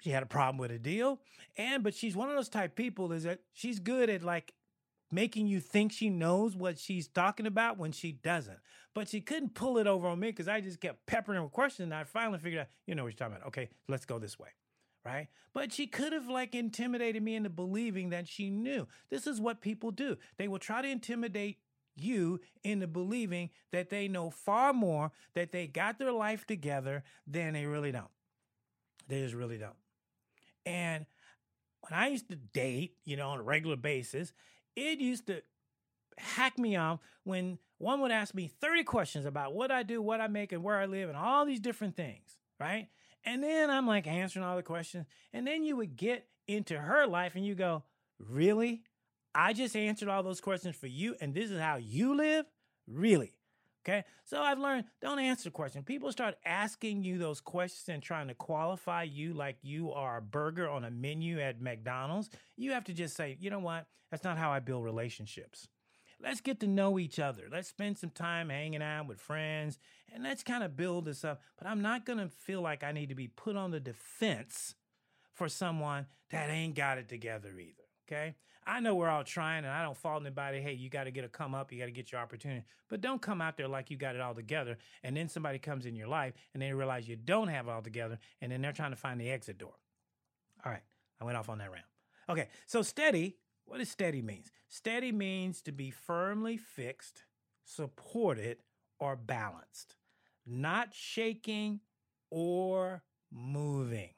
she 0.00 0.10
had 0.10 0.22
a 0.22 0.26
problem 0.26 0.58
with 0.58 0.70
a 0.70 0.78
deal. 0.78 1.20
And 1.56 1.82
but 1.82 1.94
she's 1.94 2.16
one 2.16 2.28
of 2.28 2.36
those 2.36 2.48
type 2.48 2.76
people 2.76 3.12
is 3.12 3.22
that 3.24 3.40
she's 3.52 3.78
good 3.78 4.10
at 4.10 4.22
like 4.22 4.54
making 5.10 5.46
you 5.46 5.60
think 5.60 5.92
she 5.92 6.10
knows 6.10 6.56
what 6.56 6.78
she's 6.78 7.06
talking 7.06 7.46
about 7.46 7.78
when 7.78 7.92
she 7.92 8.12
doesn't. 8.12 8.58
But 8.94 9.08
she 9.08 9.20
couldn't 9.20 9.54
pull 9.54 9.78
it 9.78 9.86
over 9.86 10.06
on 10.08 10.20
me 10.20 10.28
because 10.28 10.48
i 10.48 10.60
just 10.60 10.80
kept 10.80 11.06
peppering 11.06 11.36
her 11.36 11.42
with 11.44 11.52
questions 11.52 11.84
and 11.84 11.94
i 11.94 12.04
finally 12.04 12.38
figured 12.38 12.62
out 12.62 12.66
you 12.86 12.94
know 12.94 13.04
what 13.04 13.12
you're 13.12 13.18
talking 13.18 13.36
about. 13.36 13.48
Okay 13.48 13.68
let's 13.88 14.04
go 14.04 14.18
this 14.18 14.38
way. 14.38 14.48
Right? 15.04 15.28
But 15.52 15.72
she 15.72 15.86
could 15.86 16.12
have 16.12 16.28
like 16.28 16.54
intimidated 16.54 17.22
me 17.22 17.36
into 17.36 17.50
believing 17.50 18.10
that 18.10 18.26
she 18.26 18.50
knew. 18.50 18.86
This 19.10 19.26
is 19.26 19.40
what 19.40 19.60
people 19.60 19.90
do. 19.90 20.16
They 20.38 20.48
will 20.48 20.58
try 20.58 20.82
to 20.82 20.88
intimidate 20.88 21.58
you 21.96 22.40
into 22.64 22.86
believing 22.86 23.50
that 23.70 23.90
they 23.90 24.08
know 24.08 24.30
far 24.30 24.72
more 24.72 25.12
that 25.34 25.52
they 25.52 25.66
got 25.66 25.98
their 25.98 26.10
life 26.10 26.46
together 26.46 27.04
than 27.26 27.52
they 27.52 27.66
really 27.66 27.92
don't. 27.92 28.10
They 29.06 29.20
just 29.20 29.34
really 29.34 29.58
don't 29.58 29.76
and 30.66 31.06
when 31.80 31.98
I 31.98 32.08
used 32.08 32.28
to 32.30 32.36
date, 32.36 32.96
you 33.04 33.16
know, 33.16 33.30
on 33.30 33.40
a 33.40 33.42
regular 33.42 33.76
basis, 33.76 34.32
it 34.74 34.98
used 35.00 35.26
to 35.26 35.42
hack 36.18 36.58
me 36.58 36.76
off 36.76 37.00
when 37.24 37.58
one 37.78 38.00
would 38.00 38.10
ask 38.10 38.34
me 38.34 38.48
30 38.60 38.84
questions 38.84 39.26
about 39.26 39.54
what 39.54 39.70
I 39.70 39.82
do, 39.82 40.00
what 40.00 40.20
I 40.20 40.28
make, 40.28 40.52
and 40.52 40.62
where 40.62 40.78
I 40.78 40.86
live, 40.86 41.08
and 41.08 41.18
all 41.18 41.44
these 41.44 41.60
different 41.60 41.96
things, 41.96 42.38
right? 42.58 42.88
And 43.24 43.42
then 43.42 43.70
I'm 43.70 43.86
like 43.86 44.06
answering 44.06 44.44
all 44.44 44.56
the 44.56 44.62
questions. 44.62 45.06
And 45.32 45.46
then 45.46 45.64
you 45.64 45.76
would 45.76 45.96
get 45.96 46.26
into 46.46 46.78
her 46.78 47.06
life 47.06 47.34
and 47.34 47.44
you 47.44 47.54
go, 47.54 47.82
Really? 48.18 48.82
I 49.34 49.52
just 49.52 49.74
answered 49.74 50.08
all 50.08 50.22
those 50.22 50.40
questions 50.40 50.76
for 50.76 50.86
you, 50.86 51.16
and 51.20 51.34
this 51.34 51.50
is 51.50 51.60
how 51.60 51.76
you 51.76 52.14
live? 52.14 52.46
Really? 52.86 53.32
Okay. 53.86 54.04
So 54.24 54.40
I've 54.40 54.58
learned 54.58 54.84
don't 55.02 55.18
answer 55.18 55.44
the 55.44 55.50
question. 55.50 55.82
People 55.82 56.10
start 56.10 56.36
asking 56.44 57.02
you 57.02 57.18
those 57.18 57.40
questions 57.40 57.88
and 57.88 58.02
trying 58.02 58.28
to 58.28 58.34
qualify 58.34 59.02
you 59.02 59.34
like 59.34 59.56
you 59.62 59.92
are 59.92 60.18
a 60.18 60.22
burger 60.22 60.68
on 60.68 60.84
a 60.84 60.90
menu 60.90 61.38
at 61.38 61.60
McDonald's. 61.60 62.30
You 62.56 62.72
have 62.72 62.84
to 62.84 62.94
just 62.94 63.14
say, 63.14 63.36
you 63.40 63.50
know 63.50 63.58
what? 63.58 63.86
That's 64.10 64.24
not 64.24 64.38
how 64.38 64.50
I 64.50 64.60
build 64.60 64.84
relationships. 64.84 65.68
Let's 66.22 66.40
get 66.40 66.60
to 66.60 66.66
know 66.66 66.98
each 66.98 67.18
other. 67.18 67.48
Let's 67.52 67.68
spend 67.68 67.98
some 67.98 68.10
time 68.10 68.48
hanging 68.48 68.82
out 68.82 69.06
with 69.06 69.20
friends 69.20 69.78
and 70.14 70.22
let's 70.22 70.42
kind 70.42 70.64
of 70.64 70.76
build 70.76 71.04
this 71.04 71.24
up. 71.24 71.42
But 71.58 71.66
I'm 71.66 71.82
not 71.82 72.06
going 72.06 72.18
to 72.18 72.28
feel 72.28 72.62
like 72.62 72.82
I 72.82 72.92
need 72.92 73.10
to 73.10 73.14
be 73.14 73.28
put 73.28 73.56
on 73.56 73.70
the 73.70 73.80
defense 73.80 74.74
for 75.34 75.48
someone 75.48 76.06
that 76.30 76.48
ain't 76.48 76.74
got 76.74 76.96
it 76.96 77.08
together 77.08 77.50
either. 77.58 77.82
Okay. 78.08 78.34
I 78.66 78.80
know 78.80 78.94
we're 78.94 79.08
all 79.08 79.24
trying 79.24 79.64
and 79.64 79.72
I 79.72 79.82
don't 79.82 79.96
fault 79.96 80.22
anybody. 80.22 80.60
Hey, 80.60 80.72
you 80.72 80.88
got 80.88 81.04
to 81.04 81.10
get 81.10 81.24
a 81.24 81.28
come 81.28 81.54
up. 81.54 81.70
You 81.70 81.78
got 81.78 81.86
to 81.86 81.90
get 81.90 82.12
your 82.12 82.20
opportunity. 82.20 82.64
But 82.88 83.00
don't 83.00 83.20
come 83.20 83.40
out 83.40 83.56
there 83.56 83.68
like 83.68 83.90
you 83.90 83.96
got 83.96 84.14
it 84.14 84.20
all 84.20 84.34
together. 84.34 84.78
And 85.02 85.16
then 85.16 85.28
somebody 85.28 85.58
comes 85.58 85.84
in 85.86 85.94
your 85.94 86.08
life 86.08 86.32
and 86.54 86.62
they 86.62 86.72
realize 86.72 87.06
you 87.06 87.16
don't 87.16 87.48
have 87.48 87.68
it 87.68 87.70
all 87.70 87.82
together. 87.82 88.18
And 88.40 88.50
then 88.50 88.62
they're 88.62 88.72
trying 88.72 88.92
to 88.92 88.96
find 88.96 89.20
the 89.20 89.30
exit 89.30 89.58
door. 89.58 89.74
All 90.64 90.72
right. 90.72 90.82
I 91.20 91.24
went 91.24 91.36
off 91.36 91.48
on 91.48 91.58
that 91.58 91.70
round. 91.70 91.84
Okay. 92.28 92.48
So 92.66 92.80
steady, 92.80 93.36
what 93.66 93.78
does 93.78 93.90
steady 93.90 94.22
means? 94.22 94.50
Steady 94.68 95.12
means 95.12 95.60
to 95.62 95.72
be 95.72 95.90
firmly 95.90 96.56
fixed, 96.56 97.24
supported, 97.64 98.58
or 98.98 99.14
balanced, 99.14 99.96
not 100.46 100.94
shaking 100.94 101.80
or 102.30 103.02
moving. 103.30 104.10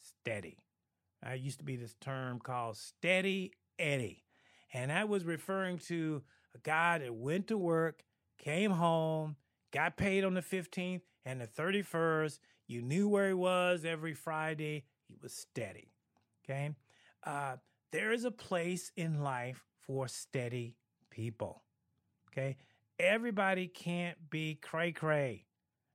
Steady. 0.00 0.58
I 1.22 1.34
used 1.34 1.58
to 1.58 1.64
be 1.64 1.76
this 1.76 1.94
term 2.00 2.38
called 2.38 2.76
steady 2.76 3.52
Eddie. 3.78 4.24
And 4.72 4.90
that 4.90 5.08
was 5.08 5.24
referring 5.24 5.78
to 5.78 6.22
a 6.54 6.58
guy 6.58 6.98
that 6.98 7.14
went 7.14 7.48
to 7.48 7.58
work, 7.58 8.02
came 8.38 8.72
home, 8.72 9.36
got 9.72 9.96
paid 9.96 10.24
on 10.24 10.34
the 10.34 10.42
15th 10.42 11.02
and 11.24 11.40
the 11.40 11.46
31st. 11.46 12.38
You 12.66 12.82
knew 12.82 13.08
where 13.08 13.28
he 13.28 13.34
was 13.34 13.84
every 13.84 14.14
Friday. 14.14 14.84
He 15.06 15.16
was 15.22 15.32
steady. 15.32 15.92
Okay. 16.44 16.70
Uh, 17.24 17.56
there 17.92 18.12
is 18.12 18.24
a 18.24 18.30
place 18.30 18.92
in 18.96 19.22
life 19.22 19.64
for 19.86 20.08
steady 20.08 20.76
people. 21.10 21.62
Okay. 22.30 22.56
Everybody 22.98 23.68
can't 23.68 24.16
be 24.30 24.54
cray 24.54 24.92
cray, 24.92 25.44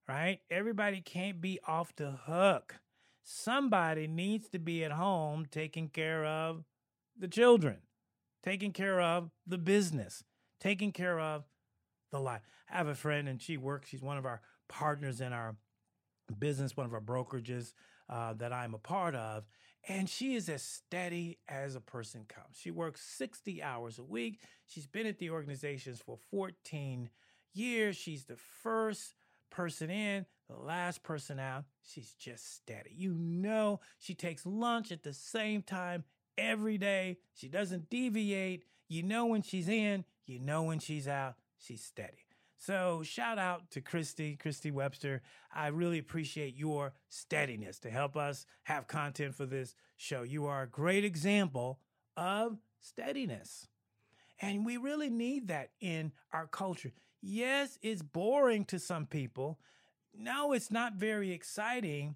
right? 0.07 0.39
Everybody 0.49 1.01
can't 1.01 1.41
be 1.41 1.59
off 1.67 1.95
the 1.95 2.11
hook. 2.11 2.75
Somebody 3.23 4.07
needs 4.07 4.49
to 4.49 4.59
be 4.59 4.83
at 4.83 4.91
home 4.91 5.45
taking 5.49 5.89
care 5.89 6.25
of 6.25 6.63
the 7.21 7.27
children, 7.27 7.77
taking 8.43 8.73
care 8.73 8.99
of 8.99 9.29
the 9.47 9.59
business, 9.59 10.23
taking 10.59 10.91
care 10.91 11.19
of 11.19 11.45
the 12.11 12.19
life. 12.19 12.41
I 12.69 12.77
have 12.77 12.87
a 12.87 12.95
friend 12.95 13.29
and 13.29 13.41
she 13.41 13.55
works, 13.55 13.89
she's 13.89 14.01
one 14.01 14.17
of 14.17 14.25
our 14.25 14.41
partners 14.67 15.21
in 15.21 15.31
our 15.31 15.55
business, 16.39 16.75
one 16.75 16.87
of 16.87 16.93
our 16.93 16.99
brokerages 16.99 17.73
uh, 18.09 18.33
that 18.33 18.51
I'm 18.51 18.73
a 18.73 18.79
part 18.79 19.15
of. 19.15 19.45
And 19.87 20.09
she 20.09 20.35
is 20.35 20.49
as 20.49 20.63
steady 20.63 21.39
as 21.47 21.75
a 21.75 21.79
person 21.79 22.25
comes. 22.27 22.57
She 22.59 22.71
works 22.71 23.01
60 23.01 23.63
hours 23.63 23.99
a 23.99 24.03
week. 24.03 24.41
She's 24.67 24.87
been 24.87 25.07
at 25.07 25.19
the 25.19 25.29
organizations 25.29 26.01
for 26.03 26.17
14 26.31 27.09
years. 27.53 27.95
She's 27.95 28.25
the 28.25 28.37
first 28.63 29.15
person 29.49 29.89
in, 29.89 30.25
the 30.49 30.55
last 30.55 31.03
person 31.03 31.39
out. 31.39 31.65
She's 31.83 32.13
just 32.13 32.55
steady. 32.55 32.91
You 32.95 33.13
know, 33.13 33.79
she 33.99 34.13
takes 34.13 34.45
lunch 34.45 34.91
at 34.91 35.03
the 35.03 35.13
same 35.13 35.61
time 35.61 36.03
every 36.41 36.77
day. 36.77 37.17
She 37.33 37.47
doesn't 37.47 37.89
deviate. 37.89 38.65
You 38.87 39.03
know 39.03 39.25
when 39.27 39.41
she's 39.41 39.69
in, 39.69 40.03
you 40.25 40.39
know 40.39 40.63
when 40.63 40.79
she's 40.79 41.07
out. 41.07 41.35
She's 41.57 41.83
steady. 41.83 42.25
So 42.57 43.01
shout 43.03 43.39
out 43.39 43.71
to 43.71 43.81
Christy, 43.81 44.35
Christy 44.35 44.69
Webster. 44.69 45.21
I 45.53 45.67
really 45.67 45.97
appreciate 45.97 46.55
your 46.55 46.93
steadiness 47.09 47.79
to 47.79 47.89
help 47.89 48.15
us 48.15 48.45
have 48.63 48.87
content 48.87 49.35
for 49.35 49.45
this 49.45 49.75
show. 49.97 50.23
You 50.23 50.45
are 50.45 50.63
a 50.63 50.67
great 50.67 51.03
example 51.03 51.79
of 52.17 52.57
steadiness. 52.79 53.67
And 54.41 54.65
we 54.65 54.77
really 54.77 55.09
need 55.09 55.47
that 55.47 55.69
in 55.79 56.11
our 56.33 56.47
culture. 56.47 56.91
Yes, 57.21 57.77
it's 57.81 58.01
boring 58.01 58.65
to 58.65 58.79
some 58.79 59.05
people. 59.05 59.59
No, 60.15 60.51
it's 60.51 60.71
not 60.71 60.93
very 60.95 61.31
exciting. 61.31 62.15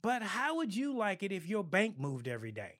But 0.00 0.22
how 0.22 0.56
would 0.56 0.76
you 0.76 0.96
like 0.96 1.22
it 1.22 1.32
if 1.32 1.48
your 1.48 1.64
bank 1.64 1.98
moved 1.98 2.28
every 2.28 2.52
day? 2.52 2.78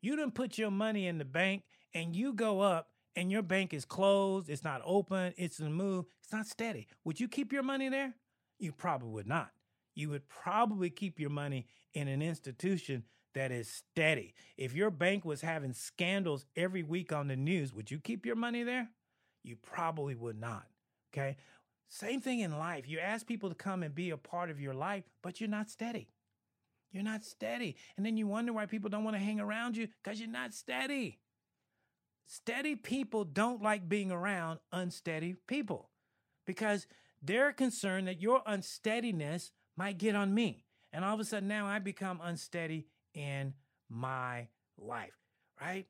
You 0.00 0.16
didn't 0.16 0.34
put 0.34 0.58
your 0.58 0.70
money 0.70 1.06
in 1.06 1.18
the 1.18 1.24
bank 1.24 1.64
and 1.94 2.14
you 2.14 2.32
go 2.32 2.60
up 2.60 2.88
and 3.16 3.32
your 3.32 3.42
bank 3.42 3.74
is 3.74 3.84
closed, 3.84 4.48
it's 4.48 4.62
not 4.62 4.80
open, 4.84 5.34
it's 5.36 5.58
a 5.58 5.68
move, 5.68 6.06
it's 6.22 6.32
not 6.32 6.46
steady. 6.46 6.86
Would 7.04 7.18
you 7.18 7.28
keep 7.28 7.52
your 7.52 7.64
money 7.64 7.88
there? 7.88 8.14
You 8.58 8.72
probably 8.72 9.10
would 9.10 9.26
not. 9.26 9.50
You 9.94 10.10
would 10.10 10.28
probably 10.28 10.90
keep 10.90 11.18
your 11.18 11.30
money 11.30 11.66
in 11.94 12.06
an 12.06 12.22
institution 12.22 13.04
that 13.34 13.50
is 13.50 13.68
steady. 13.68 14.34
If 14.56 14.74
your 14.74 14.90
bank 14.90 15.24
was 15.24 15.40
having 15.40 15.72
scandals 15.72 16.46
every 16.56 16.82
week 16.82 17.12
on 17.12 17.28
the 17.28 17.36
news, 17.36 17.72
would 17.74 17.90
you 17.90 17.98
keep 17.98 18.24
your 18.24 18.36
money 18.36 18.62
there? 18.62 18.90
You 19.42 19.56
probably 19.56 20.14
would 20.14 20.38
not. 20.38 20.66
Okay. 21.12 21.36
Same 21.88 22.20
thing 22.20 22.40
in 22.40 22.58
life. 22.58 22.88
You 22.88 22.98
ask 22.98 23.26
people 23.26 23.48
to 23.48 23.54
come 23.54 23.82
and 23.82 23.94
be 23.94 24.10
a 24.10 24.16
part 24.16 24.50
of 24.50 24.60
your 24.60 24.74
life, 24.74 25.04
but 25.22 25.40
you're 25.40 25.48
not 25.48 25.70
steady. 25.70 26.08
You're 26.92 27.02
not 27.02 27.24
steady. 27.24 27.76
And 27.96 28.04
then 28.04 28.16
you 28.16 28.26
wonder 28.26 28.52
why 28.52 28.66
people 28.66 28.90
don't 28.90 29.04
want 29.04 29.16
to 29.16 29.22
hang 29.22 29.40
around 29.40 29.76
you 29.76 29.88
because 30.02 30.18
you're 30.18 30.28
not 30.28 30.54
steady. 30.54 31.20
Steady 32.26 32.76
people 32.76 33.24
don't 33.24 33.62
like 33.62 33.88
being 33.88 34.10
around 34.10 34.58
unsteady 34.72 35.36
people 35.46 35.90
because 36.46 36.86
they're 37.22 37.52
concerned 37.52 38.08
that 38.08 38.20
your 38.20 38.42
unsteadiness 38.46 39.52
might 39.76 39.98
get 39.98 40.14
on 40.14 40.34
me. 40.34 40.64
And 40.92 41.04
all 41.04 41.14
of 41.14 41.20
a 41.20 41.24
sudden 41.24 41.48
now 41.48 41.66
I 41.66 41.78
become 41.78 42.20
unsteady 42.22 42.86
in 43.14 43.54
my 43.88 44.48
life, 44.78 45.16
right? 45.60 45.86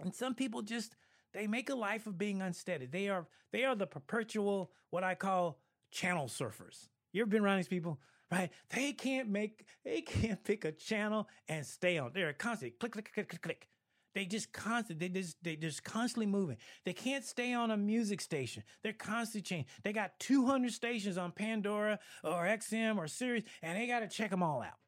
And 0.00 0.14
some 0.14 0.34
people 0.34 0.62
just 0.62 0.96
they 1.34 1.46
make 1.46 1.70
a 1.70 1.74
life 1.74 2.06
of 2.06 2.18
being 2.18 2.40
unsteady. 2.40 2.86
They 2.86 3.08
are 3.08 3.26
they 3.52 3.64
are 3.64 3.74
the 3.74 3.86
perpetual 3.86 4.70
what 4.90 5.04
I 5.04 5.14
call 5.14 5.58
channel 5.90 6.26
surfers. 6.26 6.88
You 7.12 7.22
ever 7.22 7.30
been 7.30 7.42
around 7.42 7.58
these 7.58 7.68
people? 7.68 8.00
Right? 8.30 8.50
They 8.70 8.92
can't 8.92 9.28
make 9.28 9.64
they 9.84 10.02
can't 10.02 10.42
pick 10.44 10.64
a 10.64 10.72
channel 10.72 11.28
and 11.48 11.64
stay 11.64 11.98
on. 11.98 12.10
They're 12.12 12.32
constantly 12.32 12.76
click 12.78 12.92
click 12.92 13.12
click 13.12 13.28
click 13.28 13.42
click. 13.42 13.68
They 14.14 14.24
just 14.24 14.52
constant. 14.52 14.98
They 15.00 15.08
just 15.08 15.36
they 15.42 15.56
just 15.56 15.84
constantly 15.84 16.26
moving. 16.26 16.56
They 16.84 16.92
can't 16.92 17.24
stay 17.24 17.54
on 17.54 17.70
a 17.70 17.76
music 17.76 18.20
station. 18.20 18.64
They're 18.82 18.92
constantly 18.92 19.42
changing. 19.42 19.70
They 19.84 19.92
got 19.92 20.18
200 20.18 20.72
stations 20.72 21.16
on 21.16 21.32
Pandora 21.32 21.98
or 22.24 22.44
XM 22.44 22.96
or 22.96 23.06
Sirius, 23.06 23.44
and 23.62 23.78
they 23.78 23.86
got 23.86 24.00
to 24.00 24.08
check 24.08 24.30
them 24.30 24.42
all 24.42 24.60
out. 24.60 24.78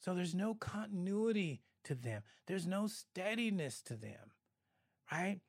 So 0.00 0.14
there's 0.14 0.34
no 0.34 0.54
continuity 0.54 1.62
to 1.84 1.94
them. 1.94 2.22
There's 2.46 2.66
no 2.66 2.86
steadiness 2.86 3.80
to 3.86 3.96
them, 3.96 4.32
right? 5.10 5.40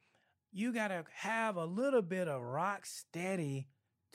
You 0.54 0.72
got 0.72 0.88
to 0.88 1.04
have 1.14 1.58
a 1.58 1.66
little 1.66 2.02
bit 2.02 2.30
of 2.30 2.42
rock 2.42 2.86
steady 2.86 3.68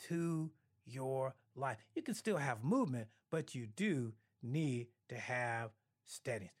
to 0.07 0.49
your 0.85 1.35
life. 1.55 1.77
You 1.95 2.01
can 2.01 2.13
still 2.13 2.37
have 2.37 2.63
movement, 2.63 3.07
but 3.29 3.55
you 3.55 3.67
do 3.67 4.13
need 4.41 4.87
to 5.09 5.15
have 5.15 5.71
steadiness 6.05 6.51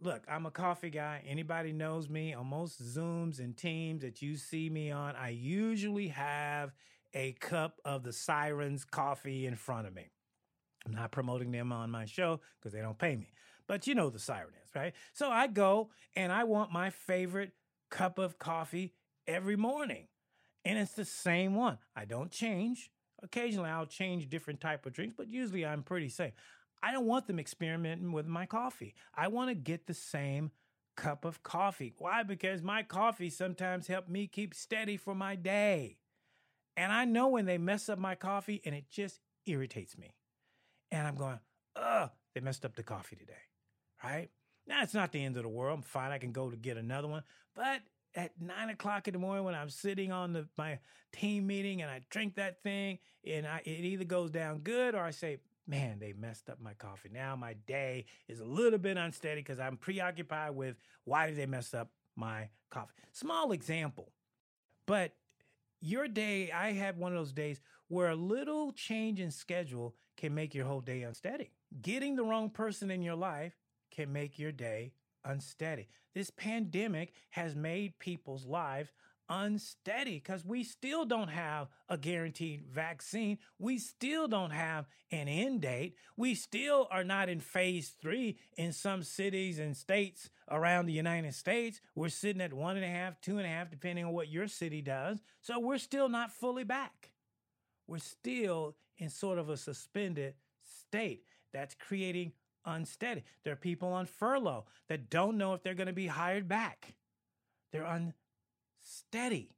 look, 0.00 0.24
I'm 0.28 0.46
a 0.46 0.50
coffee 0.50 0.90
guy. 0.90 1.22
Anybody 1.26 1.72
knows 1.72 2.08
me 2.08 2.34
on 2.34 2.46
most 2.46 2.82
Zooms 2.82 3.38
and 3.38 3.56
Teams 3.56 4.02
that 4.02 4.22
you 4.22 4.36
see 4.36 4.68
me 4.68 4.90
on, 4.90 5.16
I 5.16 5.30
usually 5.30 6.08
have 6.08 6.72
a 7.14 7.32
cup 7.32 7.80
of 7.84 8.02
the 8.02 8.12
Sirens 8.12 8.84
coffee 8.84 9.46
in 9.46 9.56
front 9.56 9.86
of 9.86 9.94
me. 9.94 10.10
I'm 10.84 10.94
not 10.94 11.12
promoting 11.12 11.50
them 11.50 11.72
on 11.72 11.90
my 11.90 12.04
show 12.04 12.40
because 12.58 12.72
they 12.72 12.80
don't 12.80 12.98
pay 12.98 13.16
me, 13.16 13.32
but 13.66 13.86
you 13.86 13.94
know 13.94 14.10
the 14.10 14.18
Siren 14.18 14.52
is, 14.64 14.74
right? 14.74 14.92
So 15.14 15.30
I 15.30 15.46
go 15.46 15.90
and 16.14 16.30
I 16.30 16.44
want 16.44 16.72
my 16.72 16.90
favorite 16.90 17.52
cup 17.90 18.18
of 18.18 18.38
coffee 18.38 18.94
every 19.26 19.56
morning. 19.56 20.08
And 20.64 20.78
it's 20.78 20.92
the 20.92 21.04
same 21.04 21.54
one. 21.54 21.78
I 21.94 22.04
don't 22.04 22.30
change. 22.30 22.90
Occasionally 23.22 23.70
I'll 23.70 23.86
change 23.86 24.28
different 24.28 24.60
type 24.60 24.86
of 24.86 24.92
drinks, 24.92 25.14
but 25.16 25.28
usually 25.28 25.64
I'm 25.64 25.82
pretty 25.82 26.08
safe. 26.08 26.32
I 26.82 26.92
don't 26.92 27.06
want 27.06 27.26
them 27.26 27.38
experimenting 27.38 28.12
with 28.12 28.26
my 28.26 28.46
coffee. 28.46 28.94
I 29.14 29.28
want 29.28 29.50
to 29.50 29.54
get 29.54 29.86
the 29.86 29.94
same 29.94 30.50
cup 30.96 31.24
of 31.24 31.42
coffee. 31.42 31.94
Why? 31.98 32.22
Because 32.22 32.62
my 32.62 32.82
coffee 32.82 33.30
sometimes 33.30 33.86
help 33.86 34.08
me 34.08 34.26
keep 34.26 34.54
steady 34.54 34.96
for 34.96 35.14
my 35.14 35.34
day. 35.34 35.98
And 36.76 36.92
I 36.92 37.04
know 37.04 37.28
when 37.28 37.46
they 37.46 37.58
mess 37.58 37.88
up 37.88 37.98
my 37.98 38.14
coffee 38.14 38.60
and 38.64 38.74
it 38.74 38.90
just 38.90 39.20
irritates 39.46 39.96
me. 39.96 40.14
And 40.90 41.06
I'm 41.06 41.14
going, 41.16 41.38
ugh, 41.74 42.10
they 42.34 42.40
messed 42.40 42.64
up 42.64 42.76
the 42.76 42.82
coffee 42.82 43.16
today. 43.16 43.32
Right? 44.04 44.28
Now 44.66 44.82
it's 44.82 44.94
not 44.94 45.12
the 45.12 45.24
end 45.24 45.36
of 45.36 45.42
the 45.42 45.48
world. 45.48 45.78
I'm 45.78 45.82
fine. 45.82 46.12
I 46.12 46.18
can 46.18 46.32
go 46.32 46.50
to 46.50 46.56
get 46.56 46.76
another 46.76 47.08
one. 47.08 47.22
But 47.54 47.80
at 48.16 48.32
nine 48.40 48.70
o'clock 48.70 49.06
in 49.06 49.12
the 49.12 49.18
morning 49.18 49.44
when 49.44 49.54
I'm 49.54 49.68
sitting 49.68 50.10
on 50.10 50.32
the, 50.32 50.48
my 50.56 50.78
team 51.12 51.46
meeting 51.46 51.82
and 51.82 51.90
I 51.90 52.00
drink 52.10 52.36
that 52.36 52.62
thing 52.62 52.98
and 53.24 53.46
I, 53.46 53.58
it 53.64 53.84
either 53.84 54.04
goes 54.04 54.30
down 54.30 54.60
good 54.60 54.94
or 54.94 55.02
I 55.02 55.10
say, 55.10 55.38
man, 55.66 55.98
they 55.98 56.14
messed 56.14 56.48
up 56.48 56.60
my 56.60 56.72
coffee. 56.74 57.10
Now 57.12 57.36
my 57.36 57.54
day 57.66 58.06
is 58.26 58.40
a 58.40 58.44
little 58.44 58.78
bit 58.78 58.96
unsteady 58.96 59.42
because 59.42 59.60
I'm 59.60 59.76
preoccupied 59.76 60.56
with 60.56 60.76
why 61.04 61.26
did 61.26 61.36
they 61.36 61.46
mess 61.46 61.74
up 61.74 61.90
my 62.16 62.48
coffee? 62.70 62.94
Small 63.12 63.52
example, 63.52 64.12
but 64.86 65.12
your 65.80 66.08
day, 66.08 66.50
I 66.50 66.72
had 66.72 66.98
one 66.98 67.12
of 67.12 67.18
those 67.18 67.32
days 67.32 67.60
where 67.88 68.08
a 68.08 68.16
little 68.16 68.72
change 68.72 69.20
in 69.20 69.30
schedule 69.30 69.94
can 70.16 70.34
make 70.34 70.54
your 70.54 70.64
whole 70.64 70.80
day 70.80 71.02
unsteady. 71.02 71.50
Getting 71.82 72.16
the 72.16 72.24
wrong 72.24 72.48
person 72.48 72.90
in 72.90 73.02
your 73.02 73.14
life 73.14 73.54
can 73.90 74.12
make 74.12 74.38
your 74.38 74.52
day 74.52 74.92
unsteady. 75.26 75.88
This 76.14 76.30
pandemic 76.30 77.12
has 77.30 77.54
made 77.54 77.98
people's 77.98 78.46
lives 78.46 78.90
unsteady 79.28 80.14
because 80.14 80.44
we 80.44 80.62
still 80.62 81.04
don't 81.04 81.28
have 81.28 81.68
a 81.88 81.98
guaranteed 81.98 82.62
vaccine. 82.72 83.38
We 83.58 83.78
still 83.78 84.28
don't 84.28 84.50
have 84.50 84.86
an 85.10 85.28
end 85.28 85.62
date. 85.62 85.96
We 86.16 86.34
still 86.34 86.88
are 86.90 87.04
not 87.04 87.28
in 87.28 87.40
phase 87.40 87.94
three 88.00 88.38
in 88.56 88.72
some 88.72 89.02
cities 89.02 89.58
and 89.58 89.76
states 89.76 90.30
around 90.50 90.86
the 90.86 90.92
United 90.92 91.34
States. 91.34 91.80
We're 91.94 92.08
sitting 92.08 92.42
at 92.42 92.52
one 92.52 92.76
and 92.76 92.84
a 92.84 92.88
half, 92.88 93.20
two 93.20 93.38
and 93.38 93.46
a 93.46 93.50
half, 93.50 93.70
depending 93.70 94.04
on 94.04 94.12
what 94.12 94.28
your 94.28 94.48
city 94.48 94.82
does. 94.82 95.22
So 95.42 95.58
we're 95.58 95.78
still 95.78 96.08
not 96.08 96.32
fully 96.32 96.64
back. 96.64 97.10
We're 97.86 97.98
still 97.98 98.76
in 98.98 99.10
sort 99.10 99.38
of 99.38 99.48
a 99.48 99.56
suspended 99.56 100.34
state 100.62 101.24
that's 101.52 101.74
creating 101.74 102.32
unsteady. 102.66 103.24
There 103.44 103.52
are 103.52 103.56
people 103.56 103.92
on 103.92 104.06
furlough 104.06 104.66
that 104.88 105.08
don't 105.08 105.38
know 105.38 105.54
if 105.54 105.62
they're 105.62 105.74
going 105.74 105.86
to 105.86 105.92
be 105.92 106.08
hired 106.08 106.48
back. 106.48 106.94
They're 107.72 107.84
unsteady. 108.82 109.56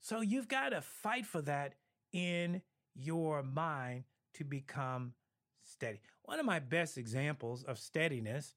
So 0.00 0.20
you've 0.20 0.48
got 0.48 0.70
to 0.70 0.80
fight 0.80 1.26
for 1.26 1.42
that 1.42 1.74
in 2.12 2.62
your 2.94 3.42
mind 3.42 4.04
to 4.34 4.44
become 4.44 5.14
steady. 5.62 6.00
One 6.22 6.40
of 6.40 6.46
my 6.46 6.58
best 6.58 6.98
examples 6.98 7.62
of 7.62 7.78
steadiness 7.78 8.54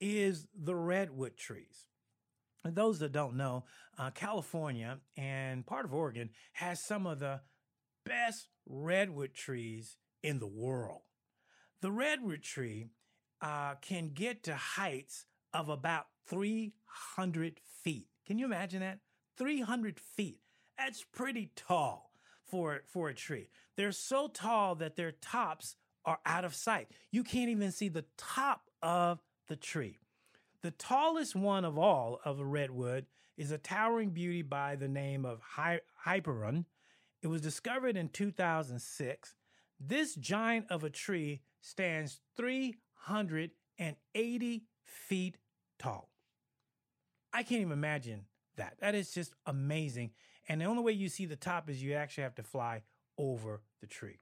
is 0.00 0.46
the 0.54 0.76
redwood 0.76 1.36
trees. 1.36 1.86
And 2.64 2.74
those 2.74 2.98
that 2.98 3.12
don't 3.12 3.36
know, 3.36 3.64
uh, 3.98 4.10
California 4.10 4.98
and 5.16 5.64
part 5.64 5.84
of 5.84 5.94
Oregon 5.94 6.30
has 6.54 6.80
some 6.80 7.06
of 7.06 7.18
the 7.20 7.40
best 8.04 8.48
redwood 8.66 9.34
trees 9.34 9.96
in 10.22 10.38
the 10.38 10.46
world. 10.46 11.02
The 11.80 11.90
redwood 11.92 12.42
tree 12.42 12.86
uh, 13.40 13.74
can 13.80 14.10
get 14.14 14.42
to 14.44 14.54
heights 14.54 15.26
of 15.52 15.68
about 15.68 16.06
300 16.26 17.60
feet. 17.82 18.08
Can 18.26 18.38
you 18.38 18.44
imagine 18.44 18.80
that? 18.80 18.98
300 19.36 19.98
feet. 19.98 20.40
That's 20.76 21.04
pretty 21.04 21.50
tall 21.56 22.12
for, 22.44 22.82
for 22.86 23.08
a 23.08 23.14
tree. 23.14 23.48
They're 23.76 23.92
so 23.92 24.28
tall 24.28 24.74
that 24.76 24.96
their 24.96 25.12
tops 25.12 25.76
are 26.04 26.18
out 26.26 26.44
of 26.44 26.54
sight. 26.54 26.88
You 27.10 27.22
can't 27.24 27.50
even 27.50 27.72
see 27.72 27.88
the 27.88 28.04
top 28.16 28.62
of 28.82 29.20
the 29.48 29.56
tree. 29.56 29.98
The 30.62 30.70
tallest 30.72 31.36
one 31.36 31.64
of 31.64 31.78
all 31.78 32.20
of 32.24 32.40
a 32.40 32.44
redwood 32.44 33.06
is 33.36 33.52
a 33.52 33.58
towering 33.58 34.10
beauty 34.10 34.42
by 34.42 34.76
the 34.76 34.88
name 34.88 35.24
of 35.24 35.40
Hy- 35.40 35.80
Hyperion. 35.94 36.66
It 37.22 37.28
was 37.28 37.40
discovered 37.40 37.96
in 37.96 38.08
2006. 38.08 39.34
This 39.80 40.14
giant 40.16 40.66
of 40.70 40.82
a 40.82 40.90
tree 40.90 41.42
stands 41.60 42.20
380 43.06 44.64
feet 44.84 45.38
tall. 45.78 46.10
I 47.32 47.42
can't 47.42 47.60
even 47.60 47.72
imagine 47.72 48.24
that. 48.56 48.76
That 48.80 48.94
is 48.94 49.12
just 49.12 49.34
amazing. 49.46 50.10
And 50.48 50.60
the 50.60 50.64
only 50.64 50.82
way 50.82 50.92
you 50.92 51.08
see 51.08 51.26
the 51.26 51.36
top 51.36 51.68
is 51.68 51.82
you 51.82 51.94
actually 51.94 52.24
have 52.24 52.34
to 52.36 52.42
fly 52.42 52.82
over 53.18 53.60
the 53.80 53.86
tree. 53.86 54.20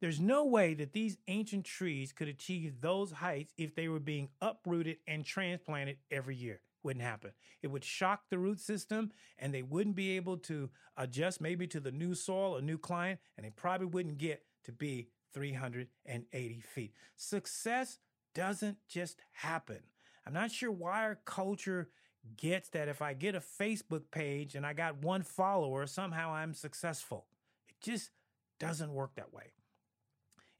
There's 0.00 0.20
no 0.20 0.46
way 0.46 0.74
that 0.74 0.92
these 0.92 1.18
ancient 1.28 1.66
trees 1.66 2.12
could 2.12 2.28
achieve 2.28 2.80
those 2.80 3.12
heights 3.12 3.52
if 3.58 3.74
they 3.74 3.88
were 3.88 4.00
being 4.00 4.30
uprooted 4.40 4.96
and 5.06 5.24
transplanted 5.24 5.98
every 6.10 6.34
year. 6.34 6.60
Wouldn't 6.82 7.04
happen. 7.04 7.32
It 7.62 7.68
would 7.68 7.84
shock 7.84 8.22
the 8.30 8.38
root 8.38 8.58
system 8.58 9.12
and 9.38 9.52
they 9.52 9.62
wouldn't 9.62 9.96
be 9.96 10.16
able 10.16 10.38
to 10.38 10.70
adjust 10.96 11.40
maybe 11.40 11.66
to 11.66 11.80
the 11.80 11.92
new 11.92 12.14
soil 12.14 12.56
or 12.56 12.62
new 12.62 12.78
climate, 12.78 13.18
and 13.36 13.44
they 13.44 13.50
probably 13.50 13.86
wouldn't 13.86 14.16
get 14.16 14.42
to 14.64 14.72
be 14.72 15.08
380 15.34 16.60
feet. 16.60 16.94
Success 17.16 17.98
doesn't 18.34 18.78
just 18.88 19.16
happen. 19.32 19.78
I'm 20.26 20.32
not 20.32 20.50
sure 20.50 20.70
why 20.70 21.02
our 21.02 21.18
culture 21.24 21.88
gets 22.36 22.68
that 22.70 22.88
if 22.88 23.02
I 23.02 23.14
get 23.14 23.34
a 23.34 23.40
Facebook 23.40 24.10
page 24.10 24.54
and 24.54 24.66
I 24.66 24.72
got 24.72 25.02
one 25.02 25.22
follower, 25.22 25.86
somehow 25.86 26.32
I'm 26.32 26.54
successful. 26.54 27.26
It 27.68 27.76
just 27.80 28.10
doesn't 28.58 28.92
work 28.92 29.14
that 29.16 29.32
way. 29.32 29.52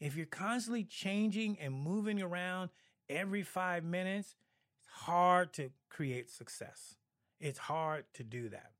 If 0.00 0.16
you're 0.16 0.26
constantly 0.26 0.84
changing 0.84 1.58
and 1.60 1.74
moving 1.74 2.22
around 2.22 2.70
every 3.08 3.42
five 3.42 3.84
minutes, 3.84 4.34
it's 4.78 4.88
hard 5.04 5.52
to 5.54 5.70
create 5.90 6.30
success. 6.30 6.96
It's 7.38 7.58
hard 7.58 8.04
to 8.14 8.24
do 8.24 8.48
that, 8.48 8.72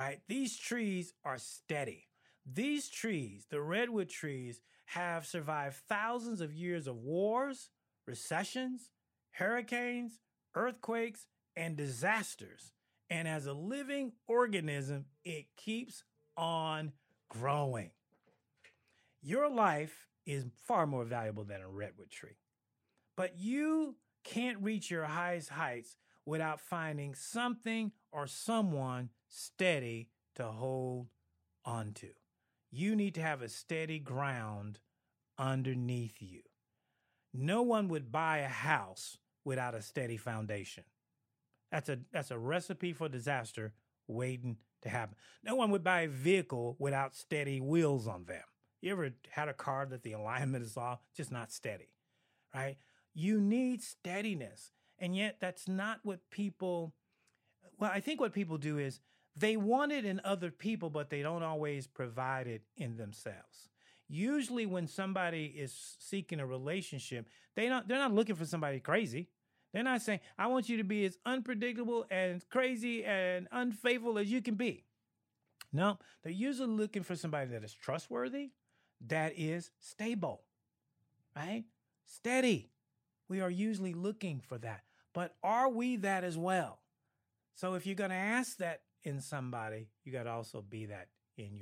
right? 0.00 0.20
These 0.26 0.56
trees 0.56 1.12
are 1.24 1.38
steady. 1.38 2.08
These 2.46 2.88
trees, 2.88 3.46
the 3.50 3.60
redwood 3.60 4.08
trees, 4.08 4.60
have 4.86 5.26
survived 5.26 5.76
thousands 5.88 6.40
of 6.40 6.52
years 6.52 6.86
of 6.86 6.96
wars, 6.96 7.70
recessions, 8.06 8.90
hurricanes, 9.32 10.20
earthquakes, 10.54 11.26
and 11.56 11.76
disasters. 11.76 12.72
And 13.10 13.28
as 13.28 13.46
a 13.46 13.52
living 13.52 14.12
organism, 14.26 15.06
it 15.24 15.46
keeps 15.56 16.04
on 16.36 16.92
growing. 17.28 17.90
Your 19.22 19.48
life 19.48 20.08
is 20.26 20.46
far 20.64 20.86
more 20.86 21.04
valuable 21.04 21.44
than 21.44 21.60
a 21.60 21.68
redwood 21.68 22.10
tree. 22.10 22.38
But 23.16 23.38
you 23.38 23.96
can't 24.24 24.62
reach 24.62 24.90
your 24.90 25.04
highest 25.04 25.50
heights 25.50 25.96
without 26.26 26.60
finding 26.60 27.14
something 27.14 27.92
or 28.10 28.26
someone 28.26 29.10
steady 29.28 30.08
to 30.36 30.44
hold 30.44 31.08
onto. 31.64 32.10
You 32.70 32.96
need 32.96 33.14
to 33.14 33.22
have 33.22 33.42
a 33.42 33.48
steady 33.48 33.98
ground 33.98 34.80
underneath 35.38 36.16
you. 36.20 36.40
No 37.34 37.62
one 37.62 37.88
would 37.88 38.12
buy 38.12 38.38
a 38.38 38.48
house 38.48 39.18
without 39.44 39.74
a 39.74 39.82
steady 39.82 40.16
foundation. 40.16 40.84
That's 41.72 41.88
a 41.88 41.98
that's 42.12 42.30
a 42.30 42.38
recipe 42.38 42.92
for 42.92 43.08
disaster 43.08 43.74
waiting 44.06 44.58
to 44.82 44.88
happen. 44.88 45.16
No 45.42 45.56
one 45.56 45.70
would 45.72 45.82
buy 45.82 46.02
a 46.02 46.08
vehicle 46.08 46.76
without 46.78 47.16
steady 47.16 47.60
wheels 47.60 48.06
on 48.06 48.26
them. 48.26 48.44
You 48.80 48.92
ever 48.92 49.10
had 49.30 49.48
a 49.48 49.54
car 49.54 49.86
that 49.86 50.02
the 50.02 50.12
alignment 50.12 50.64
is 50.64 50.76
off, 50.76 51.00
just 51.16 51.32
not 51.32 51.50
steady, 51.50 51.88
right? 52.54 52.76
You 53.14 53.40
need 53.40 53.82
steadiness. 53.82 54.70
And 54.98 55.16
yet 55.16 55.38
that's 55.40 55.66
not 55.66 56.00
what 56.04 56.30
people 56.30 56.94
well, 57.78 57.90
I 57.92 58.00
think 58.00 58.20
what 58.20 58.32
people 58.32 58.58
do 58.58 58.78
is 58.78 59.00
they 59.36 59.56
want 59.56 59.90
it 59.90 60.04
in 60.04 60.20
other 60.24 60.50
people, 60.50 60.90
but 60.90 61.10
they 61.10 61.22
don't 61.22 61.42
always 61.42 61.86
provide 61.86 62.46
it 62.46 62.62
in 62.76 62.96
themselves. 62.96 63.70
Usually 64.14 64.64
when 64.64 64.86
somebody 64.86 65.46
is 65.56 65.96
seeking 65.98 66.38
a 66.38 66.46
relationship, 66.46 67.28
they 67.56 67.68
not 67.68 67.88
they're 67.88 67.98
not 67.98 68.14
looking 68.14 68.36
for 68.36 68.44
somebody 68.44 68.78
crazy. 68.78 69.28
They're 69.72 69.82
not 69.82 70.02
saying, 70.02 70.20
I 70.38 70.46
want 70.46 70.68
you 70.68 70.76
to 70.76 70.84
be 70.84 71.04
as 71.04 71.18
unpredictable 71.26 72.06
and 72.12 72.48
crazy 72.48 73.04
and 73.04 73.48
unfaithful 73.50 74.18
as 74.18 74.30
you 74.30 74.40
can 74.40 74.54
be. 74.54 74.84
No, 75.72 75.98
they're 76.22 76.30
usually 76.30 76.68
looking 76.68 77.02
for 77.02 77.16
somebody 77.16 77.50
that 77.50 77.64
is 77.64 77.74
trustworthy, 77.74 78.50
that 79.08 79.32
is 79.36 79.72
stable, 79.80 80.42
right? 81.34 81.64
Steady. 82.04 82.70
We 83.28 83.40
are 83.40 83.50
usually 83.50 83.94
looking 83.94 84.38
for 84.38 84.58
that. 84.58 84.82
But 85.12 85.34
are 85.42 85.68
we 85.68 85.96
that 85.96 86.22
as 86.22 86.38
well? 86.38 86.78
So 87.56 87.74
if 87.74 87.84
you're 87.84 87.96
going 87.96 88.10
to 88.10 88.16
ask 88.16 88.58
that 88.58 88.82
in 89.02 89.20
somebody, 89.20 89.88
you 90.04 90.12
got 90.12 90.24
to 90.24 90.30
also 90.30 90.62
be 90.62 90.86
that 90.86 91.08
in 91.36 91.56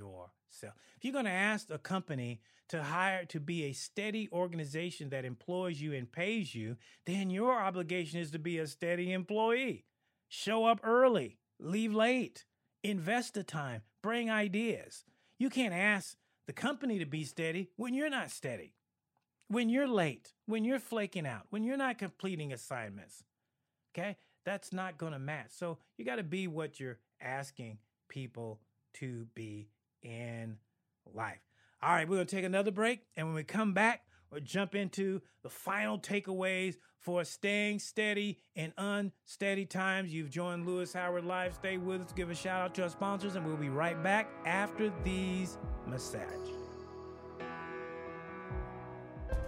yourself. 0.53 0.75
If 0.97 1.05
you're 1.05 1.13
going 1.13 1.25
to 1.25 1.31
ask 1.31 1.71
a 1.71 1.79
company 1.79 2.41
to 2.69 2.83
hire 2.83 3.25
to 3.27 3.41
be 3.41 3.65
a 3.65 3.73
steady 3.73 4.29
organization 4.33 5.11
that 5.11 5.25
employs 5.25 5.81
you 5.81 5.93
and 5.93 6.11
pays 6.11 6.55
you, 6.55 6.77
then 7.07 7.31
your 7.31 7.61
obligation 7.61 8.21
is 8.21 8.31
to 8.31 8.39
be 8.39 8.59
a 8.59 8.67
steady 8.67 9.13
employee. 9.13 9.85
Show 10.29 10.65
up 10.65 10.81
early, 10.83 11.39
leave 11.59 11.95
late, 11.95 12.45
invest 12.83 13.35
the 13.35 13.45
time, 13.45 13.83
bring 14.03 14.31
ideas. 14.31 15.05
You 15.39 15.51
can't 15.51 15.75
ask 15.75 16.17
the 16.47 16.53
company 16.53 16.99
to 16.99 17.07
be 17.07 17.25
steady 17.25 17.69
when 17.77 17.95
you're 17.95 18.11
not 18.11 18.31
steady, 18.31 18.73
when 19.49 19.69
you're 19.69 19.89
late, 19.89 20.33
when 20.47 20.65
you're 20.65 20.79
flaking 20.79 21.27
out, 21.27 21.47
when 21.51 21.65
you're 21.65 21.77
not 21.77 21.99
completing 21.99 22.53
assignments. 22.53 23.25
Okay? 23.95 24.17
That's 24.45 24.73
not 24.73 24.99
going 24.99 25.13
to 25.13 25.19
match. 25.19 25.51
So 25.51 25.79
you 25.97 26.05
got 26.05 26.17
to 26.17 26.23
be 26.23 26.49
what 26.49 26.81
you're 26.81 26.99
asking 27.21 27.79
people 28.09 28.61
to 28.95 29.27
be 29.35 29.69
in 30.03 30.57
life. 31.15 31.41
All 31.83 31.91
right, 31.91 32.09
we're 32.09 32.17
going 32.17 32.27
to 32.27 32.37
take 32.37 32.45
another 32.45 32.71
break. 32.71 33.01
And 33.17 33.27
when 33.27 33.35
we 33.35 33.45
come 33.45 33.75
back, 33.75 34.03
we'll 34.31 34.41
jump 34.41 34.75
into 34.75 35.21
the 35.43 35.49
final 35.49 35.99
takeaways 35.99 36.77
for 37.01 37.25
staying 37.25 37.81
steady 37.81 38.39
in 38.55 38.73
unsteady 38.79 39.67
times. 39.67 40.15
You've 40.15 40.31
joined 40.31 40.67
Louis 40.67 40.93
Howard 40.93 41.25
Live. 41.25 41.55
Stay 41.55 41.77
with 41.77 42.03
us. 42.03 42.13
Give 42.13 42.31
a 42.31 42.35
shout 42.35 42.63
out 42.63 42.75
to 42.77 42.85
our 42.85 42.89
sponsors, 42.89 43.35
and 43.35 43.45
we'll 43.45 43.57
be 43.57 43.69
right 43.69 44.01
back 44.03 44.31
after 44.47 44.93
these 45.03 45.59
messages. 45.89 46.62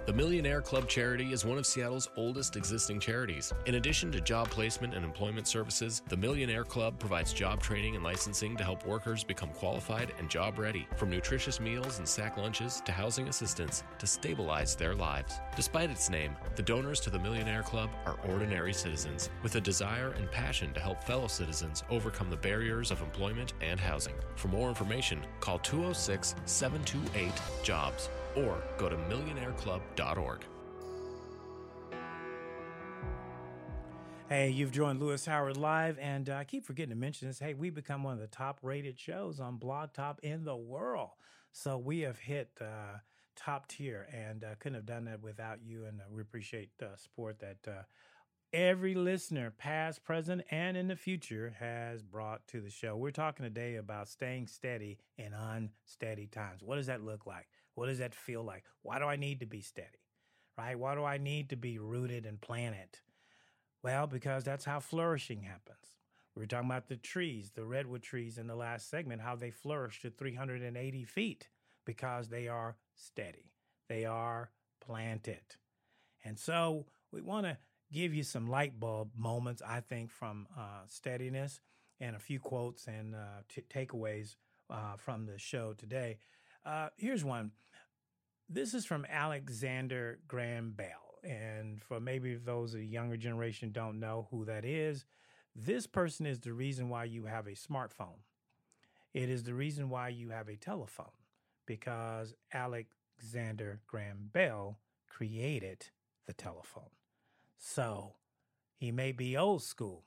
The 0.07 0.13
Millionaire 0.13 0.61
Club 0.61 0.87
charity 0.87 1.33
is 1.33 1.47
one 1.47 1.57
of 1.57 1.65
Seattle's 1.65 2.11
oldest 2.15 2.57
existing 2.57 3.01
charities. 3.01 3.55
In 3.65 3.77
addition 3.77 4.13
to 4.13 4.21
job 4.21 4.51
placement 4.51 4.93
and 4.93 5.03
employment 5.03 5.49
services, 5.49 6.03
the 6.11 6.17
Millionaire 6.17 6.63
Club 6.63 6.99
provides 6.99 7.33
job 7.33 7.63
training 7.63 7.95
and 7.95 8.05
licensing 8.05 8.55
to 8.59 8.65
help 8.65 8.87
workers 8.87 9.25
become 9.25 9.49
qualified 9.49 10.13
and 10.19 10.29
job 10.29 10.59
ready, 10.59 10.87
from 10.97 11.09
nutritious 11.09 11.59
meals 11.59 12.01
and 12.01 12.07
sack 12.07 12.37
lunches 12.37 12.83
to 12.85 12.93
housing 12.93 13.29
assistance 13.29 13.83
to 13.99 14.07
stabilize 14.07 14.77
their 14.77 14.95
lives. 14.95 15.41
Despite 15.57 15.89
its 15.89 16.11
name, 16.11 16.37
the 16.55 16.63
donors 16.63 17.01
to 17.01 17.09
the 17.09 17.19
Millionaire 17.19 17.63
Club 17.63 17.89
are 18.05 18.19
ordinary 18.29 18.75
citizens 18.75 19.31
with 19.43 19.55
a 19.55 19.61
desire 19.61 20.11
and 20.19 20.31
passion 20.31 20.75
to 20.75 20.81
help 20.81 21.03
fellow 21.03 21.29
citizens 21.29 21.83
overcome 21.89 22.29
the 22.29 22.37
barriers 22.37 22.91
of 22.91 23.01
employment 23.01 23.55
and 23.63 23.81
housing. 23.81 24.17
For 24.37 24.49
more 24.49 24.69
information, 24.69 25.23
call 25.41 25.61
206 25.61 26.35
728 26.45 27.33
JOBS 27.63 28.11
or 28.37 28.63
go 28.79 28.89
to 28.89 28.97
millionaireclub.org. 28.97 30.41
Hey, 34.29 34.49
you've 34.49 34.73
joined 34.73 35.01
Louis 35.01 35.25
Howard 35.27 35.59
Live, 35.59 35.99
and 36.01 36.31
uh, 36.31 36.37
I 36.37 36.45
keep 36.45 36.65
forgetting 36.65 36.91
to 36.91 36.97
mention 36.97 37.29
this. 37.29 37.39
Hey, 37.39 37.53
we 37.53 37.69
become 37.69 38.03
one 38.03 38.15
of 38.15 38.21
the 38.21 38.27
top 38.27 38.59
rated 38.63 38.99
shows 38.99 39.39
on 39.39 39.59
Blog 39.59 39.93
Top 39.93 40.19
in 40.23 40.45
the 40.45 40.57
world. 40.57 41.11
So 41.53 41.77
we 41.77 42.01
have 42.01 42.19
hit 42.19 42.51
uh, 42.61 42.99
top 43.37 43.69
tier 43.69 44.09
and 44.13 44.43
uh, 44.43 44.55
couldn't 44.59 44.77
have 44.77 44.87
done 44.87 45.05
that 45.05 45.23
without 45.23 45.59
you. 45.63 45.85
And 45.85 46.01
uh, 46.01 46.05
we 46.11 46.23
appreciate 46.23 46.71
the 46.79 46.89
support 46.97 47.39
that 47.41 47.59
uh, 47.69 47.83
every 48.53 48.95
listener, 48.95 49.53
past, 49.57 50.03
present, 50.05 50.43
and 50.51 50.77
in 50.77 50.89
the 50.89 50.97
future, 50.97 51.55
has 51.61 52.03
brought 52.03 52.47
to 52.49 52.61
the 52.61 52.71
show. 52.71 52.97
We're 52.97 53.11
talking 53.11 53.45
today 53.45 53.77
about 53.77 54.09
staying 54.09 54.47
steady 54.47 54.99
in 55.19 55.33
unsteady 55.33 56.27
times. 56.27 56.63
What 56.63 56.77
does 56.77 56.87
that 56.87 57.05
look 57.05 57.27
like? 57.27 57.47
What 57.75 57.87
does 57.87 57.99
that 57.99 58.15
feel 58.15 58.43
like? 58.43 58.65
Why 58.83 58.99
do 58.99 59.05
I 59.05 59.17
need 59.17 59.41
to 59.41 59.47
be 59.47 59.61
steady? 59.61 59.89
Right? 60.57 60.79
Why 60.79 60.95
do 60.95 61.05
I 61.05 61.19
need 61.19 61.51
to 61.51 61.57
be 61.57 61.79
rooted 61.79 62.27
and 62.27 62.41
planted? 62.41 63.01
Well, 63.83 64.07
because 64.07 64.45
that's 64.45 64.65
how 64.65 64.81
flourishing 64.81 65.43
happens. 65.43 65.99
We 66.35 66.43
were 66.43 66.47
talking 66.47 66.69
about 66.69 66.89
the 66.89 66.97
trees, 66.97 67.53
the 67.55 67.65
redwood 67.65 68.03
trees 68.03 68.39
in 68.39 68.47
the 68.47 68.57
last 68.57 68.89
segment, 68.89 69.21
how 69.23 69.37
they 69.37 69.51
flourish 69.51 70.01
to 70.03 70.11
380 70.11 71.05
feet 71.05 71.49
because 71.85 72.29
they 72.29 72.49
are 72.49 72.77
steady, 72.97 73.53
they 73.89 74.05
are 74.05 74.51
planted. 74.81 75.57
And 76.25 76.39
so 76.39 76.87
we 77.13 77.21
want 77.21 77.47
to 77.47 77.59
give 77.93 78.15
you 78.15 78.23
some 78.23 78.49
light 78.49 78.81
bulb 78.81 79.11
moments, 79.17 79.63
I 79.67 79.81
think, 79.81 80.11
from 80.11 80.49
uh, 80.59 80.83
steadiness 80.89 81.61
and 82.01 82.17
a 82.17 82.19
few 82.19 82.41
quotes 82.41 82.87
and 82.87 83.15
uh, 83.15 83.43
t- 83.49 83.63
takeaways 83.73 84.37
uh, 84.71 84.97
from 84.97 85.27
the 85.27 85.39
show 85.39 85.75
today. 85.75 86.19
Uh, 86.65 86.89
here's 86.97 87.25
one. 87.25 87.51
This 88.49 88.73
is 88.75 88.87
from 88.87 89.07
Alexander 89.09 90.19
Graham 90.27 90.73
Bell. 90.73 91.19
And 91.23 91.83
for 91.83 92.01
maybe 92.01 92.35
those 92.35 92.75
of 92.75 92.81
the 92.81 92.87
younger 92.87 93.17
generation 93.17 93.71
don't 93.71 94.01
know 94.01 94.29
who 94.31 94.45
that 94.45 94.65
is, 94.65 95.05
this 95.55 95.87
person 95.87 96.27
is 96.27 96.41
the 96.41 96.53
reason 96.53 96.89
why 96.89 97.05
you 97.05 97.27
have 97.27 97.47
a 97.47 97.53
smartphone. 97.53 98.21
It 99.13 99.29
is 99.29 99.45
the 99.45 99.55
reason 99.55 99.89
why 99.91 100.09
you 100.09 100.31
have 100.31 100.49
a 100.49 100.57
telephone 100.57 101.07
because 101.67 102.35
Alexander 102.53 103.81
Graham 103.87 104.31
Bell 104.33 104.79
created 105.09 105.87
the 106.27 106.33
telephone. 106.33 106.91
So 107.59 108.15
he 108.77 108.91
may 108.91 109.13
be 109.13 109.37
old 109.37 109.63
school, 109.63 110.05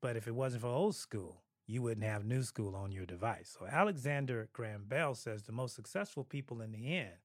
but 0.00 0.16
if 0.16 0.28
it 0.28 0.34
wasn't 0.34 0.62
for 0.62 0.68
old 0.68 0.94
school, 0.94 1.42
you 1.70 1.82
wouldn't 1.82 2.06
have 2.06 2.24
new 2.24 2.42
school 2.42 2.74
on 2.74 2.90
your 2.90 3.06
device. 3.06 3.56
So 3.58 3.66
Alexander 3.66 4.48
Graham 4.52 4.84
Bell 4.88 5.14
says 5.14 5.44
the 5.44 5.52
most 5.52 5.76
successful 5.76 6.24
people 6.24 6.60
in 6.60 6.72
the 6.72 6.96
end 6.96 7.20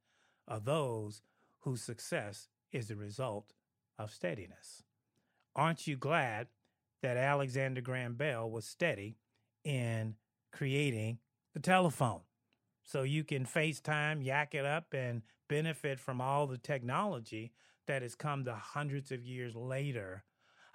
are 0.47 0.59
those 0.59 1.21
whose 1.61 1.81
success 1.81 2.47
is 2.71 2.87
the 2.87 2.95
result 2.95 3.53
of 3.97 4.13
steadiness. 4.13 4.83
Aren't 5.55 5.87
you 5.87 5.97
glad 5.97 6.47
that 7.01 7.17
Alexander 7.17 7.81
Graham 7.81 8.13
Bell 8.13 8.49
was 8.49 8.65
steady 8.65 9.17
in 9.63 10.15
creating 10.51 11.17
the 11.55 11.59
telephone? 11.59 12.21
So 12.83 13.01
you 13.01 13.23
can 13.23 13.45
FaceTime, 13.45 14.23
yak 14.23 14.53
it 14.53 14.65
up, 14.65 14.93
and 14.93 15.23
benefit 15.49 15.99
from 15.99 16.21
all 16.21 16.45
the 16.45 16.59
technology 16.59 17.51
that 17.87 18.03
has 18.03 18.13
come 18.13 18.45
to 18.45 18.53
hundreds 18.53 19.11
of 19.11 19.25
years 19.25 19.55
later. 19.55 20.23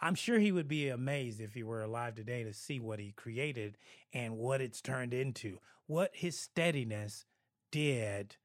I'm 0.00 0.14
sure 0.14 0.38
he 0.38 0.52
would 0.52 0.68
be 0.68 0.88
amazed 0.88 1.40
if 1.40 1.54
he 1.54 1.62
were 1.62 1.82
alive 1.82 2.14
today 2.14 2.42
to 2.44 2.54
see 2.54 2.80
what 2.80 2.98
he 2.98 3.12
created 3.12 3.76
and 4.12 4.38
what 4.38 4.60
it's 4.60 4.80
turned 4.80 5.12
into, 5.12 5.58
what 5.86 6.10
his 6.14 6.38
steadiness 6.38 7.26
did 7.70 8.36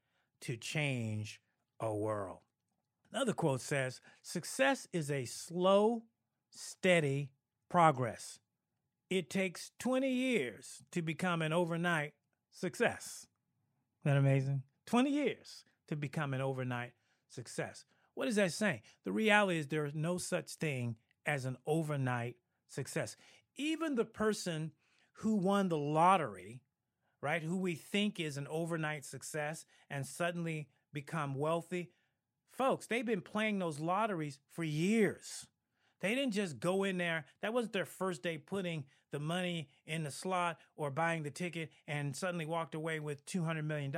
to 0.41 0.57
change 0.57 1.39
a 1.79 1.93
world. 1.93 2.39
Another 3.13 3.33
quote 3.33 3.61
says 3.61 4.01
Success 4.21 4.87
is 4.91 5.09
a 5.09 5.25
slow, 5.25 6.03
steady 6.49 7.31
progress. 7.69 8.39
It 9.09 9.29
takes 9.29 9.71
20 9.79 10.11
years 10.11 10.83
to 10.91 11.01
become 11.01 11.41
an 11.41 11.53
overnight 11.53 12.13
success. 12.51 13.27
Isn't 14.03 14.15
that 14.15 14.19
amazing? 14.19 14.63
20 14.87 15.09
years 15.09 15.63
to 15.87 15.95
become 15.95 16.33
an 16.33 16.41
overnight 16.41 16.93
success. 17.29 17.85
What 18.13 18.27
is 18.27 18.35
that 18.35 18.51
saying? 18.51 18.81
The 19.03 19.11
reality 19.11 19.59
is 19.59 19.67
there 19.67 19.85
is 19.85 19.95
no 19.95 20.17
such 20.17 20.51
thing 20.55 20.95
as 21.25 21.45
an 21.45 21.57
overnight 21.65 22.35
success. 22.67 23.15
Even 23.57 23.95
the 23.95 24.05
person 24.05 24.71
who 25.19 25.35
won 25.35 25.69
the 25.69 25.77
lottery, 25.77 26.61
right, 27.21 27.41
who 27.41 27.57
we 27.57 27.75
think 27.75 28.19
is 28.19 28.37
an 28.37 28.47
overnight 28.49 29.05
success 29.05 29.65
and 29.89 30.05
suddenly 30.05 30.67
become 30.93 31.35
wealthy, 31.35 31.91
folks, 32.51 32.87
they've 32.87 33.05
been 33.05 33.21
playing 33.21 33.59
those 33.59 33.79
lotteries 33.79 34.39
for 34.51 34.63
years. 34.63 35.47
They 36.01 36.13
didn't 36.13 36.33
just 36.33 36.59
go 36.59 36.83
in 36.83 36.97
there. 36.97 37.25
That 37.41 37.53
wasn't 37.53 37.73
their 37.73 37.85
first 37.85 38.21
day 38.21 38.37
putting 38.37 38.83
the 39.11 39.19
money 39.19 39.69
in 39.85 40.03
the 40.03 40.11
slot 40.11 40.57
or 40.75 40.91
buying 40.91 41.23
the 41.23 41.31
ticket 41.31 41.71
and 41.87 42.15
suddenly 42.15 42.45
walked 42.45 42.75
away 42.75 42.99
with 42.99 43.25
$200 43.25 43.63
million. 43.63 43.93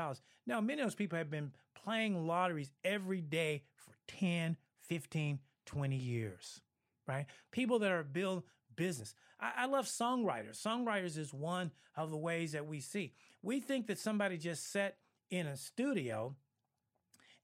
Now, 0.45 0.61
many 0.61 0.81
of 0.81 0.85
those 0.85 0.95
people 0.95 1.17
have 1.17 1.31
been 1.31 1.51
playing 1.75 2.27
lotteries 2.27 2.71
every 2.83 3.21
day 3.21 3.63
for 3.75 3.93
10, 4.07 4.57
15, 4.81 5.39
20 5.65 5.95
years, 5.95 6.61
right? 7.07 7.25
People 7.51 7.79
that 7.79 7.91
are 7.91 8.03
build 8.03 8.43
business. 8.75 9.15
I, 9.39 9.51
I 9.59 9.65
love 9.65 9.85
songwriters. 9.85 10.61
Songwriters 10.61 11.17
is 11.17 11.33
one 11.33 11.71
of 11.95 12.11
the 12.11 12.17
ways 12.17 12.51
that 12.51 12.67
we 12.67 12.79
see. 12.79 13.13
We 13.41 13.59
think 13.59 13.87
that 13.87 13.99
somebody 13.99 14.37
just 14.37 14.71
sat 14.71 14.97
in 15.29 15.47
a 15.47 15.57
studio 15.57 16.35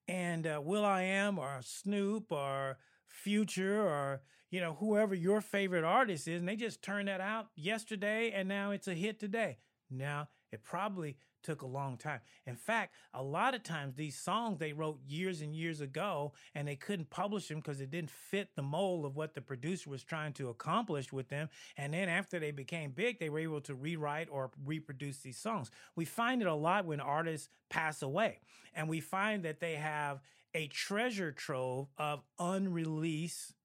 and 0.07 0.45
uh, 0.45 0.61
Will 0.63 0.85
I 0.85 1.03
Am 1.03 1.39
or 1.39 1.59
Snoop 1.61 2.31
or 2.31 2.77
Future 3.07 3.81
or 3.81 4.21
you 4.49 4.59
know 4.59 4.75
whoever 4.79 5.15
your 5.15 5.41
favorite 5.41 5.83
artist 5.83 6.27
is, 6.27 6.39
and 6.39 6.47
they 6.47 6.55
just 6.55 6.83
turned 6.83 7.07
that 7.07 7.21
out 7.21 7.47
yesterday, 7.55 8.31
and 8.31 8.47
now 8.47 8.71
it's 8.71 8.87
a 8.87 8.93
hit 8.93 9.19
today. 9.19 9.57
Now 9.89 10.29
it 10.51 10.63
probably 10.63 11.17
took 11.43 11.61
a 11.61 11.67
long 11.67 11.97
time. 11.97 12.19
In 12.45 12.55
fact, 12.55 12.95
a 13.13 13.21
lot 13.21 13.53
of 13.53 13.63
times 13.63 13.95
these 13.95 14.17
songs 14.17 14.59
they 14.59 14.73
wrote 14.73 14.99
years 15.07 15.41
and 15.41 15.55
years 15.55 15.81
ago 15.81 16.33
and 16.55 16.67
they 16.67 16.75
couldn't 16.75 17.09
publish 17.09 17.47
them 17.47 17.59
because 17.59 17.81
it 17.81 17.91
didn't 17.91 18.09
fit 18.09 18.49
the 18.55 18.61
mold 18.61 19.05
of 19.05 19.15
what 19.15 19.33
the 19.33 19.41
producer 19.41 19.89
was 19.89 20.03
trying 20.03 20.33
to 20.33 20.49
accomplish 20.49 21.11
with 21.11 21.29
them. 21.29 21.49
And 21.77 21.93
then 21.93 22.09
after 22.09 22.39
they 22.39 22.51
became 22.51 22.91
big, 22.91 23.19
they 23.19 23.29
were 23.29 23.39
able 23.39 23.61
to 23.61 23.75
rewrite 23.75 24.29
or 24.31 24.51
reproduce 24.65 25.19
these 25.19 25.37
songs. 25.37 25.69
We 25.95 26.05
find 26.05 26.41
it 26.41 26.47
a 26.47 26.53
lot 26.53 26.85
when 26.85 26.99
artists 26.99 27.49
pass 27.69 28.01
away 28.01 28.39
and 28.73 28.89
we 28.89 28.99
find 28.99 29.43
that 29.43 29.59
they 29.59 29.75
have 29.75 30.21
a 30.53 30.67
treasure 30.67 31.31
trove 31.31 31.87
of 31.97 32.21
unreleased 32.39 33.55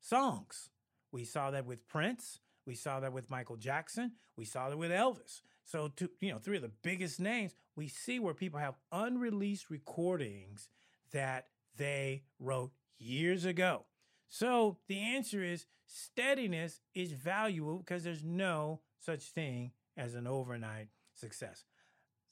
songs. 0.00 0.70
We 1.12 1.24
saw 1.24 1.50
that 1.52 1.64
with 1.64 1.86
Prince. 1.86 2.40
We 2.66 2.74
saw 2.74 3.00
that 3.00 3.12
with 3.12 3.30
Michael 3.30 3.56
Jackson. 3.56 4.12
We 4.36 4.44
saw 4.44 4.68
that 4.68 4.76
with 4.76 4.90
Elvis. 4.90 5.42
So, 5.64 5.90
you 6.20 6.30
know, 6.30 6.38
three 6.38 6.56
of 6.56 6.62
the 6.62 6.70
biggest 6.82 7.18
names, 7.18 7.54
we 7.74 7.88
see 7.88 8.18
where 8.18 8.34
people 8.34 8.60
have 8.60 8.74
unreleased 8.92 9.70
recordings 9.70 10.68
that 11.12 11.48
they 11.76 12.22
wrote 12.38 12.72
years 12.98 13.44
ago. 13.44 13.84
So 14.28 14.78
the 14.88 14.98
answer 14.98 15.42
is 15.42 15.66
steadiness 15.86 16.80
is 16.94 17.12
valuable 17.12 17.78
because 17.78 18.04
there's 18.04 18.24
no 18.24 18.80
such 18.98 19.30
thing 19.30 19.72
as 19.96 20.14
an 20.14 20.26
overnight 20.26 20.88
success. 21.14 21.64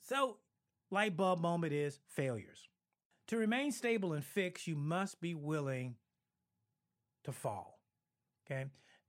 So, 0.03 0.39
light 0.91 1.17
bulb 1.17 1.41
moment 1.41 1.73
is 1.73 2.01
failures. 2.09 2.69
To 3.29 3.37
remain 3.37 3.73
stable 3.73 4.13
and 4.13 4.25
fixed, 4.25 4.67
you 4.67 4.75
must 4.75 5.21
be 5.21 5.35
willing 5.35 5.95
to 7.25 7.33
fall. 7.33 7.79
Okay. 8.45 8.67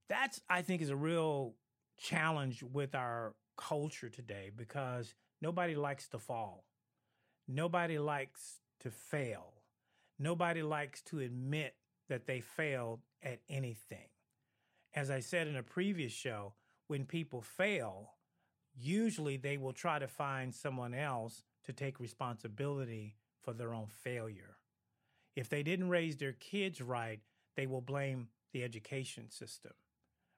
That's, 0.07 0.39
I 0.49 0.61
think, 0.61 0.81
is 0.81 0.89
a 0.89 0.95
real 0.95 1.55
challenge 1.97 2.61
with 2.61 2.93
our 2.93 3.33
culture 3.57 4.09
today 4.09 4.51
because 4.55 5.13
nobody 5.41 5.75
likes 5.75 6.07
to 6.09 6.19
fall. 6.19 6.65
Nobody 7.47 7.99
likes 7.99 8.59
to 8.81 8.91
fail. 8.91 9.53
Nobody 10.19 10.61
likes 10.61 11.01
to 11.03 11.19
admit 11.19 11.75
that 12.09 12.25
they 12.25 12.39
failed 12.39 13.01
at 13.21 13.39
anything. 13.49 14.09
As 14.93 15.09
I 15.09 15.19
said 15.19 15.47
in 15.47 15.55
a 15.55 15.63
previous 15.63 16.11
show, 16.11 16.53
when 16.87 17.05
people 17.05 17.41
fail, 17.41 18.11
usually 18.75 19.37
they 19.37 19.57
will 19.57 19.73
try 19.73 19.99
to 19.99 20.07
find 20.07 20.53
someone 20.53 20.93
else 20.93 21.43
to 21.65 21.73
take 21.73 21.99
responsibility 21.99 23.15
for 23.41 23.53
their 23.53 23.73
own 23.73 23.87
failure. 23.87 24.57
If 25.35 25.49
they 25.49 25.63
didn't 25.63 25.89
raise 25.89 26.17
their 26.17 26.33
kids 26.33 26.81
right, 26.81 27.19
they 27.55 27.65
will 27.65 27.81
blame 27.81 28.27
the 28.51 28.63
education 28.63 29.29
system, 29.29 29.73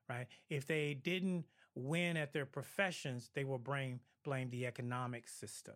right? 0.10 0.28
If 0.49 0.65
they 0.65 0.93
didn't 0.93 1.45
win 1.75 2.17
at 2.17 2.33
their 2.33 2.45
professions, 2.45 3.29
they 3.33 3.43
will 3.43 3.59
blame 3.59 3.99
blame 4.23 4.49
the 4.49 4.65
economic 4.65 5.27
system, 5.27 5.75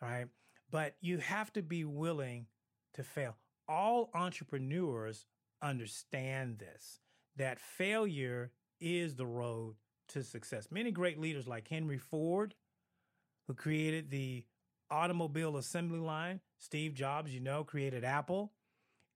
right? 0.00 0.26
But 0.70 0.94
you 1.00 1.18
have 1.18 1.52
to 1.54 1.62
be 1.62 1.84
willing 1.84 2.46
to 2.94 3.02
fail. 3.02 3.36
All 3.68 4.10
entrepreneurs 4.14 5.26
understand 5.60 6.58
this 6.58 7.00
that 7.36 7.58
failure 7.58 8.52
is 8.80 9.16
the 9.16 9.26
road 9.26 9.76
to 10.08 10.22
success. 10.22 10.68
Many 10.70 10.90
great 10.90 11.18
leaders 11.18 11.46
like 11.46 11.68
Henry 11.68 11.98
Ford, 11.98 12.54
who 13.46 13.54
created 13.54 14.10
the 14.10 14.44
automobile 14.90 15.56
assembly 15.56 16.00
line, 16.00 16.40
Steve 16.58 16.94
Jobs, 16.94 17.32
you 17.32 17.40
know, 17.40 17.64
created 17.64 18.04
Apple, 18.04 18.52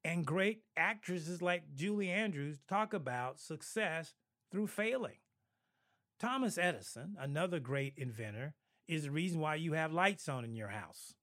and 0.05 0.25
great 0.25 0.62
actresses 0.77 1.43
like 1.43 1.75
Julie 1.75 2.11
Andrews 2.11 2.59
talk 2.68 2.93
about 2.95 3.41
success 3.41 4.14
through 4.51 4.68
failing. 4.68 5.16
Thomas 6.19 6.59
Edison, 6.59 7.17
another 7.19 7.61
great 7.61 7.95
inventor, 7.97 8.55
is 8.87 9.05
the 9.05 9.11
reason 9.11 9.41
why 9.41 9.57
you 9.57 9.73
have 9.73 9.93
lights 9.93 10.29
on 10.29 10.45
in 10.45 10.55
your 10.55 10.69
house. 10.69 11.15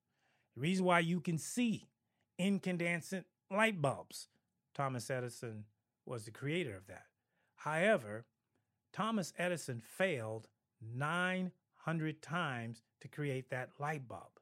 The 0.56 0.62
reason 0.62 0.86
why 0.86 1.00
you 1.00 1.22
can 1.22 1.38
see 1.38 1.90
incandescent 2.38 3.26
light 3.50 3.82
bulbs. 3.82 4.28
Thomas 4.74 5.10
Edison 5.10 5.66
was 6.06 6.26
the 6.26 6.32
creator 6.32 6.76
of 6.76 6.88
that. 6.88 7.06
However, 7.56 8.26
Thomas 8.94 9.34
Edison 9.38 9.82
failed 9.82 10.48
900 10.82 12.22
times 12.22 12.82
to 13.02 13.08
create 13.08 13.50
that 13.50 13.70
light 13.80 14.08
bulb. 14.08 14.40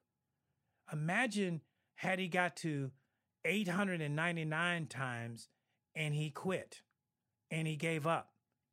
Imagine 0.91 1.61
had 1.95 2.19
he 2.19 2.27
got 2.27 2.55
to 2.57 2.91
899 3.45 4.87
times 4.87 5.49
and 5.95 6.13
he 6.15 6.29
quit. 6.29 6.81
and 7.51 7.67
he 7.67 7.75
gave 7.75 8.05
up 8.05 8.29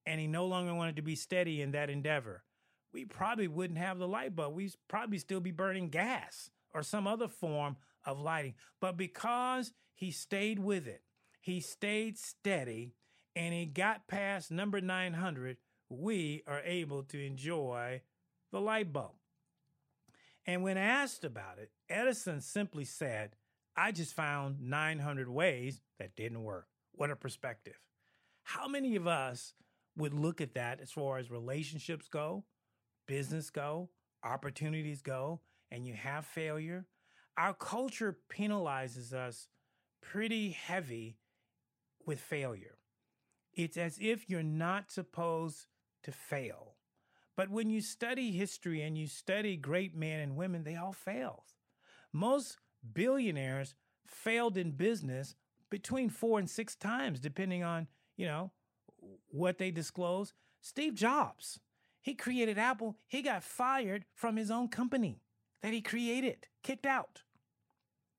and 0.07 0.21
he 0.21 0.27
no 0.27 0.47
longer 0.47 0.75
wanted 0.75 0.97
to 0.97 1.03
be 1.03 1.17
steady 1.17 1.61
in 1.61 1.73
that 1.73 1.91
endeavor, 1.91 2.45
we 2.93 3.05
probably 3.05 3.49
wouldn't 3.49 3.79
have 3.79 3.99
the 3.99 4.09
light 4.09 4.35
bulb. 4.35 4.55
We'd 4.55 4.75
probably 4.89 5.19
still 5.19 5.41
be 5.41 5.51
burning 5.51 5.89
gas 5.89 6.51
or 6.73 6.83
some 6.83 7.07
other 7.07 7.29
form 7.29 7.77
of 8.05 8.21
lighting. 8.21 8.55
But 8.81 8.97
because 8.97 9.73
he 9.95 10.11
stayed 10.11 10.59
with 10.59 10.87
it, 10.87 11.03
he 11.41 11.61
stayed 11.61 12.19
steady, 12.19 12.95
and 13.35 13.53
he 13.53 13.67
got 13.67 14.09
past 14.09 14.51
number 14.51 14.81
900, 14.81 15.59
we 15.89 16.43
are 16.47 16.61
able 16.65 17.03
to 17.05 17.25
enjoy 17.25 18.03
the 18.51 18.61
light 18.61 18.93
bulb. 18.93 19.13
And 20.47 20.63
when 20.63 20.77
asked 20.77 21.25
about 21.25 21.59
it, 21.59 21.71
Edison 21.89 22.41
simply 22.41 22.85
said, 22.85 23.37
I 23.77 23.93
just 23.93 24.15
found 24.15 24.61
900 24.61 25.29
ways 25.29 25.81
that 25.99 26.17
didn't 26.17 26.43
work. 26.43 26.67
What 26.93 27.11
a 27.11 27.17
perspective. 27.17 27.79
How 28.43 28.69
many 28.69 28.97
of 28.97 29.07
us 29.07 29.55
would 29.97 30.15
look 30.15 30.41
at 30.41 30.55
that 30.55 30.81
as 30.81 30.93
far 30.93 31.19
as 31.19 31.31
relationships 31.31 32.09
go, 32.09 32.45
business 33.07 33.51
go, 33.51 33.91
opportunities 34.25 35.03
go, 35.03 35.41
and 35.71 35.87
you 35.87 35.95
have 35.95 36.27
failure? 36.27 36.87
Our 37.37 37.55
culture 37.55 38.19
penalizes 38.31 39.13
us 39.13 39.49
pretty 40.03 40.51
heavy 40.51 41.19
with 42.07 42.21
failure. 42.21 42.79
It's 43.53 43.77
as 43.77 43.99
if 44.01 44.29
you're 44.29 44.43
not 44.43 44.91
supposed 44.91 45.67
to 46.05 46.13
fail. 46.13 46.75
But 47.37 47.51
when 47.51 47.69
you 47.69 47.81
study 47.81 48.33
history 48.33 48.83
and 48.83 48.97
you 48.97 49.07
study 49.07 49.57
great 49.57 49.95
men 49.95 50.21
and 50.21 50.37
women, 50.37 50.65
they 50.65 50.77
all 50.77 50.93
failed. 50.93 51.53
Most 52.13 52.57
billionaires 52.95 53.75
failed 54.07 54.57
in 54.57 54.71
business 54.71 55.35
between 55.71 56.09
four 56.09 56.39
and 56.39 56.49
six 56.49 56.75
times, 56.77 57.21
depending 57.21 57.63
on, 57.63 57.89
you 58.17 58.27
know, 58.27 58.53
what 59.29 59.59
they 59.59 59.71
disclose. 59.71 60.33
Steve 60.61 60.95
Jobs, 60.95 61.61
he 62.01 62.15
created 62.15 62.59
Apple. 62.59 62.97
He 63.07 63.23
got 63.23 63.43
fired 63.43 64.05
from 64.15 64.37
his 64.37 64.51
own 64.51 64.69
company 64.69 65.21
that 65.63 65.73
he 65.73 65.81
created, 65.81 66.47
kicked 66.63 66.87
out. 66.87 67.23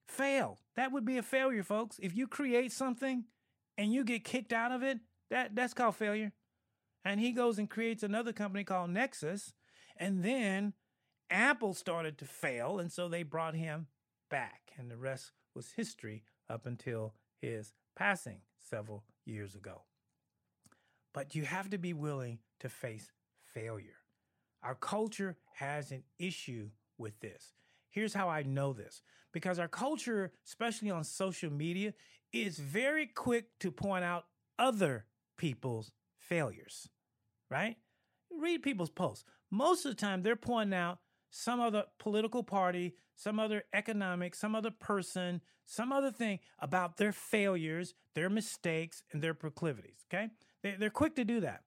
Fail. 0.08 0.60
That 0.76 0.92
would 0.92 1.06
be 1.06 1.18
a 1.18 1.24
failure, 1.24 1.64
folks. 1.64 2.00
If 2.02 2.16
you 2.16 2.28
create 2.28 2.72
something 2.72 3.26
and 3.78 3.94
you 3.94 4.04
get 4.04 4.24
kicked 4.24 4.54
out 4.54 4.72
of 4.72 4.84
it, 4.84 5.00
that, 5.30 5.56
that's 5.56 5.74
called 5.74 5.96
failure. 5.96 6.32
And 7.04 7.20
he 7.20 7.32
goes 7.32 7.60
and 7.60 7.70
creates 7.70 8.04
another 8.04 8.34
company 8.34 8.64
called 8.64 8.90
Nexus. 8.90 9.54
And 9.98 10.24
then 10.24 10.74
Apple 11.30 11.74
started 11.74 12.18
to 12.20 12.26
fail. 12.26 12.80
And 12.80 12.92
so 12.92 13.08
they 13.08 13.24
brought 13.24 13.56
him 13.56 13.88
back. 14.30 14.72
And 14.78 14.90
the 14.90 14.98
rest 14.98 15.32
was 15.56 15.72
history 15.76 16.24
up 16.50 16.66
until 16.66 17.14
his 17.42 17.74
passing 17.96 18.42
several 18.60 19.04
years 19.26 19.56
ago. 19.56 19.84
But 21.18 21.34
you 21.34 21.46
have 21.46 21.72
to 21.72 21.80
be 21.80 21.94
willing 21.94 22.38
to 22.60 22.70
face 22.70 23.12
failure. 23.56 23.98
Our 24.62 24.76
culture 24.76 25.36
has 25.56 25.92
an 25.92 26.04
issue 26.20 26.70
with 27.00 27.20
this. 27.22 27.54
Here's 27.90 28.14
how 28.14 28.30
I 28.30 28.44
know 28.44 28.72
this 28.72 29.02
because 29.32 29.58
our 29.58 29.68
culture, 29.68 30.32
especially 30.46 30.92
on 30.92 31.04
social 31.04 31.52
media, 31.52 31.96
is 32.32 32.60
very 32.60 33.08
quick 33.08 33.58
to 33.62 33.72
point 33.72 34.04
out 34.04 34.26
other 34.60 35.06
people's 35.38 35.92
failures, 36.20 36.88
right? 37.50 37.78
Read 38.40 38.62
people's 38.62 38.92
posts. 38.92 39.26
Most 39.50 39.88
of 39.88 39.96
the 39.96 40.00
time, 40.00 40.22
they're 40.22 40.36
pointing 40.36 40.78
out 40.78 41.00
some 41.32 41.60
other 41.60 41.86
political 41.98 42.44
party, 42.44 42.94
some 43.16 43.40
other 43.40 43.64
economic, 43.74 44.36
some 44.36 44.54
other 44.54 44.70
person, 44.70 45.42
some 45.66 45.92
other 45.92 46.12
thing 46.12 46.38
about 46.60 46.98
their 46.98 47.12
failures, 47.12 47.96
their 48.14 48.30
mistakes, 48.30 49.02
and 49.12 49.24
their 49.24 49.34
proclivities, 49.34 50.06
okay? 50.14 50.30
They're 50.64 50.90
quick 50.90 51.16
to 51.16 51.26
do 51.26 51.42
that. 51.42 51.64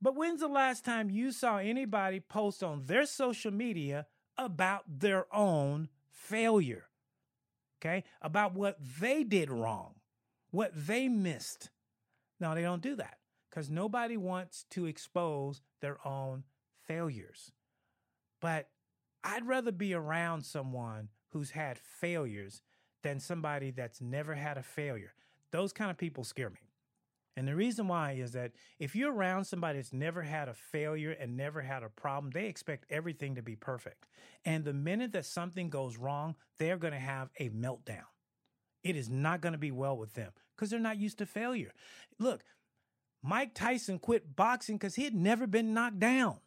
But 0.00 0.16
when's 0.16 0.40
the 0.40 0.48
last 0.48 0.84
time 0.84 1.10
you 1.10 1.30
saw 1.30 1.58
anybody 1.58 2.18
post 2.18 2.62
on 2.62 2.86
their 2.86 3.06
social 3.06 3.52
media 3.52 4.06
about 4.36 4.82
their 4.88 5.26
own 5.34 5.88
failure? 6.10 6.88
Okay? 7.80 8.04
About 8.20 8.54
what 8.54 8.78
they 9.00 9.22
did 9.22 9.50
wrong, 9.50 9.94
what 10.50 10.72
they 10.74 11.08
missed. 11.08 11.70
No, 12.40 12.54
they 12.54 12.62
don't 12.62 12.82
do 12.82 12.96
that 12.96 13.18
because 13.48 13.70
nobody 13.70 14.16
wants 14.16 14.64
to 14.70 14.86
expose 14.86 15.62
their 15.80 15.98
own 16.06 16.44
failures. 16.86 17.52
But 18.40 18.68
I'd 19.22 19.46
rather 19.46 19.70
be 19.70 19.94
around 19.94 20.44
someone 20.44 21.10
who's 21.28 21.50
had 21.50 21.78
failures 21.78 22.60
than 23.02 23.20
somebody 23.20 23.70
that's 23.70 24.00
never 24.00 24.34
had 24.34 24.58
a 24.58 24.62
failure. 24.62 25.14
Those 25.52 25.72
kind 25.72 25.90
of 25.90 25.96
people 25.96 26.24
scare 26.24 26.50
me. 26.50 26.71
And 27.36 27.48
the 27.48 27.56
reason 27.56 27.88
why 27.88 28.12
is 28.12 28.32
that 28.32 28.52
if 28.78 28.94
you're 28.94 29.12
around 29.12 29.44
somebody 29.44 29.78
that's 29.78 29.92
never 29.92 30.22
had 30.22 30.48
a 30.48 30.54
failure 30.54 31.12
and 31.12 31.36
never 31.36 31.62
had 31.62 31.82
a 31.82 31.88
problem, 31.88 32.30
they 32.30 32.46
expect 32.46 32.84
everything 32.90 33.36
to 33.36 33.42
be 33.42 33.56
perfect. 33.56 34.06
And 34.44 34.64
the 34.64 34.74
minute 34.74 35.12
that 35.12 35.24
something 35.24 35.70
goes 35.70 35.96
wrong, 35.96 36.34
they're 36.58 36.76
going 36.76 36.92
to 36.92 36.98
have 36.98 37.30
a 37.38 37.48
meltdown. 37.48 38.04
It 38.84 38.96
is 38.96 39.08
not 39.08 39.40
going 39.40 39.52
to 39.52 39.58
be 39.58 39.70
well 39.70 39.96
with 39.96 40.12
them 40.14 40.32
because 40.54 40.70
they're 40.70 40.78
not 40.78 40.98
used 40.98 41.18
to 41.18 41.26
failure. 41.26 41.72
Look, 42.18 42.42
Mike 43.22 43.54
Tyson 43.54 43.98
quit 43.98 44.36
boxing 44.36 44.76
because 44.76 44.96
he 44.96 45.04
had 45.04 45.14
never 45.14 45.46
been 45.46 45.72
knocked 45.72 46.00
down. 46.00 46.38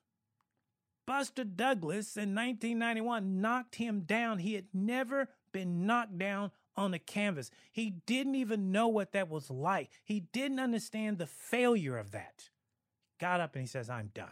Buster 1.05 1.43
Douglas 1.43 2.17
in 2.17 2.33
1991 2.33 3.41
knocked 3.41 3.75
him 3.75 4.01
down. 4.01 4.39
He 4.39 4.55
had 4.55 4.65
never 4.73 5.29
been 5.51 5.85
knocked 5.85 6.17
down 6.17 6.51
on 6.75 6.91
the 6.91 6.99
canvas. 6.99 7.51
He 7.71 7.91
didn't 8.05 8.35
even 8.35 8.71
know 8.71 8.87
what 8.87 9.11
that 9.13 9.29
was 9.29 9.49
like. 9.49 9.89
He 10.03 10.21
didn't 10.33 10.59
understand 10.59 11.17
the 11.17 11.27
failure 11.27 11.97
of 11.97 12.11
that. 12.11 12.49
Got 13.19 13.39
up 13.39 13.55
and 13.55 13.61
he 13.61 13.67
says, 13.67 13.89
I'm 13.89 14.11
done. 14.13 14.27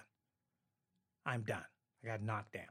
I'm 1.25 1.43
done. 1.43 1.63
I 2.03 2.07
got 2.07 2.21
knocked 2.21 2.53
down. 2.53 2.65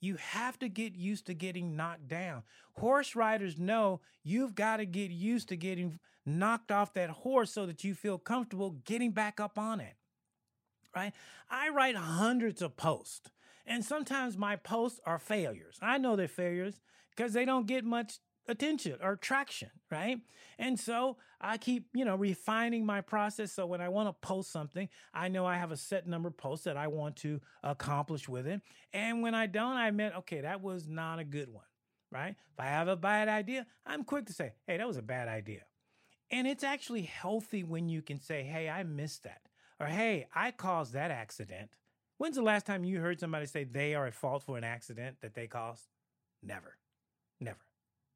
You 0.00 0.16
have 0.16 0.58
to 0.58 0.68
get 0.68 0.94
used 0.94 1.26
to 1.26 1.34
getting 1.34 1.76
knocked 1.76 2.08
down. 2.08 2.42
Horse 2.74 3.16
riders 3.16 3.58
know 3.58 4.00
you've 4.22 4.54
got 4.54 4.78
to 4.78 4.86
get 4.86 5.10
used 5.10 5.48
to 5.48 5.56
getting 5.56 5.98
knocked 6.26 6.70
off 6.70 6.94
that 6.94 7.10
horse 7.10 7.52
so 7.52 7.66
that 7.66 7.84
you 7.84 7.94
feel 7.94 8.18
comfortable 8.18 8.76
getting 8.84 9.12
back 9.12 9.40
up 9.40 9.58
on 9.58 9.80
it. 9.80 9.94
Right? 10.94 11.12
I 11.50 11.70
write 11.70 11.96
hundreds 11.96 12.62
of 12.62 12.76
posts, 12.76 13.30
and 13.66 13.84
sometimes 13.84 14.36
my 14.36 14.56
posts 14.56 15.00
are 15.04 15.18
failures. 15.18 15.78
I 15.82 15.98
know 15.98 16.16
they're 16.16 16.28
failures 16.28 16.80
because 17.16 17.32
they 17.32 17.44
don't 17.44 17.66
get 17.66 17.84
much 17.84 18.18
attention 18.46 18.98
or 19.02 19.16
traction, 19.16 19.70
right? 19.90 20.18
And 20.58 20.78
so 20.78 21.16
I 21.40 21.56
keep, 21.56 21.88
you 21.94 22.04
know, 22.04 22.14
refining 22.16 22.84
my 22.84 23.00
process. 23.00 23.52
So 23.52 23.66
when 23.66 23.80
I 23.80 23.88
want 23.88 24.08
to 24.08 24.26
post 24.26 24.52
something, 24.52 24.88
I 25.12 25.28
know 25.28 25.46
I 25.46 25.56
have 25.56 25.72
a 25.72 25.76
set 25.76 26.06
number 26.06 26.28
of 26.28 26.36
posts 26.36 26.64
that 26.64 26.76
I 26.76 26.88
want 26.88 27.16
to 27.16 27.40
accomplish 27.62 28.28
with 28.28 28.46
it. 28.46 28.60
And 28.92 29.22
when 29.22 29.34
I 29.34 29.46
don't, 29.46 29.76
I 29.76 29.88
admit, 29.88 30.12
okay, 30.18 30.42
that 30.42 30.62
was 30.62 30.86
not 30.86 31.18
a 31.18 31.24
good 31.24 31.48
one, 31.52 31.64
right? 32.10 32.36
If 32.52 32.60
I 32.60 32.66
have 32.66 32.88
a 32.88 32.96
bad 32.96 33.28
idea, 33.28 33.66
I'm 33.86 34.04
quick 34.04 34.26
to 34.26 34.32
say, 34.32 34.52
hey, 34.66 34.76
that 34.76 34.86
was 34.86 34.98
a 34.98 35.02
bad 35.02 35.28
idea. 35.28 35.62
And 36.30 36.46
it's 36.46 36.64
actually 36.64 37.02
healthy 37.02 37.64
when 37.64 37.88
you 37.88 38.02
can 38.02 38.20
say, 38.20 38.42
hey, 38.42 38.68
I 38.68 38.82
missed 38.82 39.24
that. 39.24 39.40
Or 39.80 39.86
hey, 39.86 40.26
I 40.34 40.50
caused 40.50 40.92
that 40.92 41.10
accident. 41.10 41.70
When's 42.18 42.36
the 42.36 42.42
last 42.42 42.66
time 42.66 42.84
you 42.84 43.00
heard 43.00 43.18
somebody 43.18 43.46
say 43.46 43.64
they 43.64 43.94
are 43.94 44.06
at 44.06 44.14
fault 44.14 44.42
for 44.42 44.56
an 44.56 44.64
accident 44.64 45.16
that 45.20 45.34
they 45.34 45.46
caused? 45.46 45.88
Never. 46.42 46.76
Never. 47.40 47.58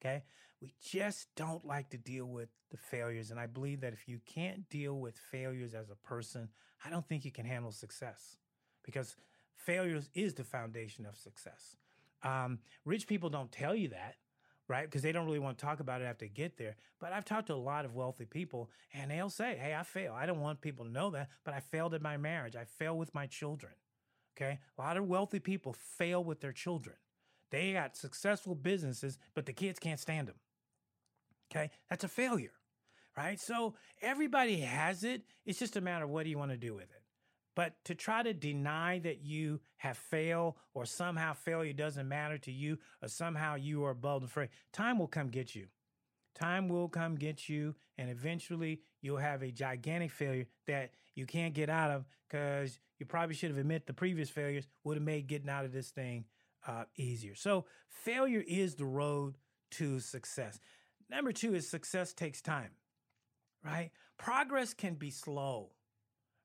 Okay. 0.01 0.23
We 0.61 0.73
just 0.81 1.29
don't 1.37 1.65
like 1.65 1.91
to 1.91 1.99
deal 1.99 2.27
with 2.27 2.49
the 2.71 2.77
failures. 2.77 3.31
And 3.31 3.41
I 3.41 3.47
believe 3.47 3.81
that 3.81 3.93
if 3.93 4.09
you 4.09 4.21
can't 4.27 4.69
deal 4.69 4.99
with 4.99 5.17
failures 5.31 5.75
as 5.75 5.91
a 5.91 5.97
person, 5.97 6.49
I 6.85 6.91
don't 6.91 7.07
think 7.09 7.25
you 7.25 7.33
can 7.33 7.47
handle 7.47 7.73
success 7.73 8.37
because 8.85 9.17
failures 9.57 10.09
is 10.15 10.35
the 10.35 10.45
foundation 10.45 11.07
of 11.07 11.17
success. 11.17 11.77
Um, 12.23 12.59
rich 12.85 13.07
people 13.07 13.31
don't 13.31 13.53
tell 13.53 13.75
you 13.75 13.89
that, 13.89 14.17
right? 14.69 14.85
Because 14.85 15.03
they 15.03 15.13
don't 15.13 15.27
really 15.27 15.39
want 15.39 15.59
to 15.59 15.65
talk 15.65 15.81
about 15.81 16.01
it 16.03 16.05
after 16.05 16.27
they 16.27 16.31
get 16.31 16.57
there. 16.57 16.77
But 17.01 17.13
I've 17.13 17.25
talked 17.25 17.49
to 17.49 17.55
a 17.55 17.57
lot 17.57 17.85
of 17.85 17.95
wealthy 17.95 18.27
people 18.27 18.71
and 18.93 19.11
they'll 19.11 19.31
say, 19.31 19.57
Hey, 19.61 19.75
I 19.75 19.83
failed. 19.83 20.17
I 20.19 20.27
don't 20.27 20.41
want 20.41 20.61
people 20.61 20.85
to 20.85 20.91
know 20.91 21.11
that, 21.11 21.29
but 21.45 21.55
I 21.55 21.61
failed 21.61 21.95
in 21.95 22.03
my 22.03 22.17
marriage. 22.17 22.57
I 22.57 22.65
failed 22.65 22.99
with 22.99 23.15
my 23.15 23.27
children. 23.27 23.73
Okay. 24.37 24.59
A 24.79 24.81
lot 24.81 24.97
of 24.97 25.07
wealthy 25.07 25.41
people 25.41 25.73
fail 25.73 26.23
with 26.23 26.41
their 26.41 26.53
children. 26.53 26.97
They 27.51 27.73
got 27.73 27.97
successful 27.97 28.55
businesses, 28.55 29.19
but 29.35 29.47
the 29.47 29.53
kids 29.53 29.79
can't 29.79 29.99
stand 30.01 30.29
them. 30.29 30.37
Okay, 31.51 31.71
that's 31.89 32.05
a 32.05 32.09
failure, 32.09 32.53
right? 33.17 33.41
So 33.41 33.75
everybody 34.03 34.61
has 34.61 35.03
it. 35.03 35.23
It's 35.47 35.59
just 35.59 35.77
a 35.77 35.81
matter 35.81 36.05
of 36.05 36.11
what 36.11 36.25
do 36.25 36.31
you 36.31 36.39
want 36.39 36.51
to 36.51 36.59
do 36.59 36.75
with 36.75 36.85
it. 36.85 36.98
But 37.59 37.75
to 37.87 37.97
try 37.97 38.23
to 38.23 38.33
deny 38.33 39.01
that 39.01 39.25
you 39.25 39.59
have 39.79 39.99
failed 39.99 40.55
or 40.75 40.85
somehow 40.85 41.33
failure 41.33 41.73
doesn't 41.73 42.07
matter 42.07 42.39
to 42.39 42.53
you 42.53 42.79
or 43.03 43.09
somehow 43.09 43.57
you 43.57 43.83
are 43.85 43.91
above 43.91 44.23
the 44.23 44.29
fray, 44.29 44.51
time 44.73 44.97
will 44.97 45.09
come 45.09 45.27
get 45.27 45.57
you. 45.57 45.67
Time 46.37 46.69
will 46.69 46.89
come 46.89 47.17
get 47.17 47.49
you, 47.49 47.75
and 47.97 48.11
eventually 48.11 48.83
you'll 49.03 49.17
have 49.17 49.43
a 49.43 49.51
gigantic 49.51 50.13
failure 50.13 50.47
that 50.69 50.93
you 51.17 51.27
can't 51.27 51.53
get 51.53 51.69
out 51.69 51.91
of 51.91 52.05
because 52.29 52.79
you 53.01 53.07
probably 53.07 53.35
should 53.35 53.51
have 53.51 53.59
admitted 53.59 53.89
the 53.89 53.93
previous 53.93 54.31
failures 54.31 54.69
would 54.85 54.97
have 54.97 55.03
made 55.03 55.27
getting 55.27 55.49
out 55.49 55.65
of 55.65 55.73
this 55.73 55.91
thing 55.91 56.27
uh, 56.65 56.85
easier. 56.95 57.35
So 57.35 57.65
failure 57.89 58.45
is 58.47 58.77
the 58.77 58.85
road 58.85 59.37
to 59.73 59.99
success. 59.99 60.61
Number 61.11 61.33
two 61.33 61.57
is 61.57 61.69
success 61.69 62.13
takes 62.13 62.41
time, 62.41 62.71
right? 63.65 63.91
Progress 64.17 64.75
can 64.75 64.95
be 64.95 65.11
slow. 65.11 65.71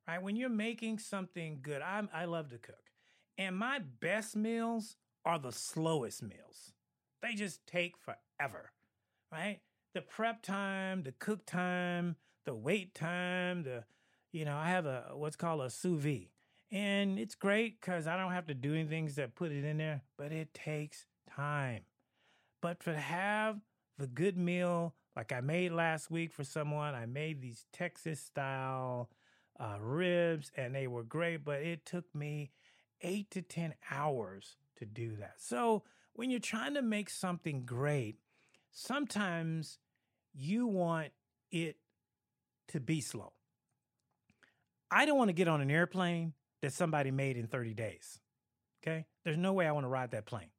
Right? 0.07 0.21
When 0.21 0.35
you're 0.35 0.49
making 0.49 0.99
something 0.99 1.59
good, 1.61 1.81
I'm, 1.81 2.09
I 2.13 2.25
love 2.25 2.49
to 2.49 2.57
cook. 2.57 2.91
And 3.37 3.57
my 3.57 3.79
best 3.79 4.35
meals 4.35 4.95
are 5.25 5.39
the 5.39 5.51
slowest 5.51 6.21
meals. 6.21 6.73
They 7.21 7.33
just 7.33 7.65
take 7.65 7.95
forever, 7.97 8.71
right? 9.31 9.59
The 9.93 10.01
prep 10.01 10.41
time, 10.41 11.03
the 11.03 11.13
cook 11.13 11.45
time, 11.45 12.17
the 12.45 12.53
wait 12.53 12.93
time, 12.93 13.63
the, 13.63 13.85
you 14.31 14.45
know, 14.45 14.57
I 14.57 14.69
have 14.69 14.85
a 14.85 15.11
what's 15.13 15.35
called 15.35 15.61
a 15.61 15.69
sous 15.69 16.01
vide. 16.01 16.29
And 16.71 17.19
it's 17.19 17.35
great 17.35 17.79
because 17.79 18.07
I 18.07 18.17
don't 18.17 18.31
have 18.31 18.47
to 18.47 18.55
do 18.55 18.73
anything 18.73 19.05
that 19.15 19.35
put 19.35 19.51
it 19.51 19.63
in 19.63 19.77
there, 19.77 20.01
but 20.17 20.31
it 20.31 20.53
takes 20.53 21.05
time. 21.29 21.81
But 22.61 22.79
to 22.81 22.97
have 22.97 23.59
the 23.97 24.07
good 24.07 24.37
meal 24.37 24.95
like 25.15 25.31
I 25.31 25.41
made 25.41 25.71
last 25.71 26.09
week 26.09 26.33
for 26.33 26.43
someone, 26.43 26.95
I 26.95 27.05
made 27.05 27.41
these 27.41 27.65
Texas 27.71 28.19
style 28.19 29.09
uh, 29.59 29.77
ribs 29.79 30.51
and 30.55 30.73
they 30.73 30.87
were 30.87 31.03
great, 31.03 31.43
but 31.43 31.61
it 31.61 31.85
took 31.85 32.13
me 32.15 32.51
eight 33.01 33.29
to 33.31 33.41
10 33.41 33.73
hours 33.91 34.57
to 34.77 34.85
do 34.85 35.15
that. 35.17 35.35
So 35.37 35.83
when 36.13 36.29
you're 36.29 36.39
trying 36.39 36.75
to 36.75 36.81
make 36.81 37.09
something 37.09 37.65
great, 37.65 38.17
sometimes 38.71 39.79
you 40.33 40.67
want 40.67 41.11
it 41.51 41.77
to 42.69 42.79
be 42.79 43.01
slow. 43.01 43.33
I 44.89 45.05
don't 45.05 45.17
want 45.17 45.29
to 45.29 45.33
get 45.33 45.47
on 45.47 45.61
an 45.61 45.71
airplane 45.71 46.33
that 46.61 46.73
somebody 46.73 47.11
made 47.11 47.37
in 47.37 47.47
30 47.47 47.73
days. 47.73 48.19
Okay? 48.81 49.05
There's 49.23 49.37
no 49.37 49.53
way 49.53 49.67
I 49.67 49.71
want 49.71 49.85
to 49.85 49.89
ride 49.89 50.11
that 50.11 50.25
plane. 50.25 50.49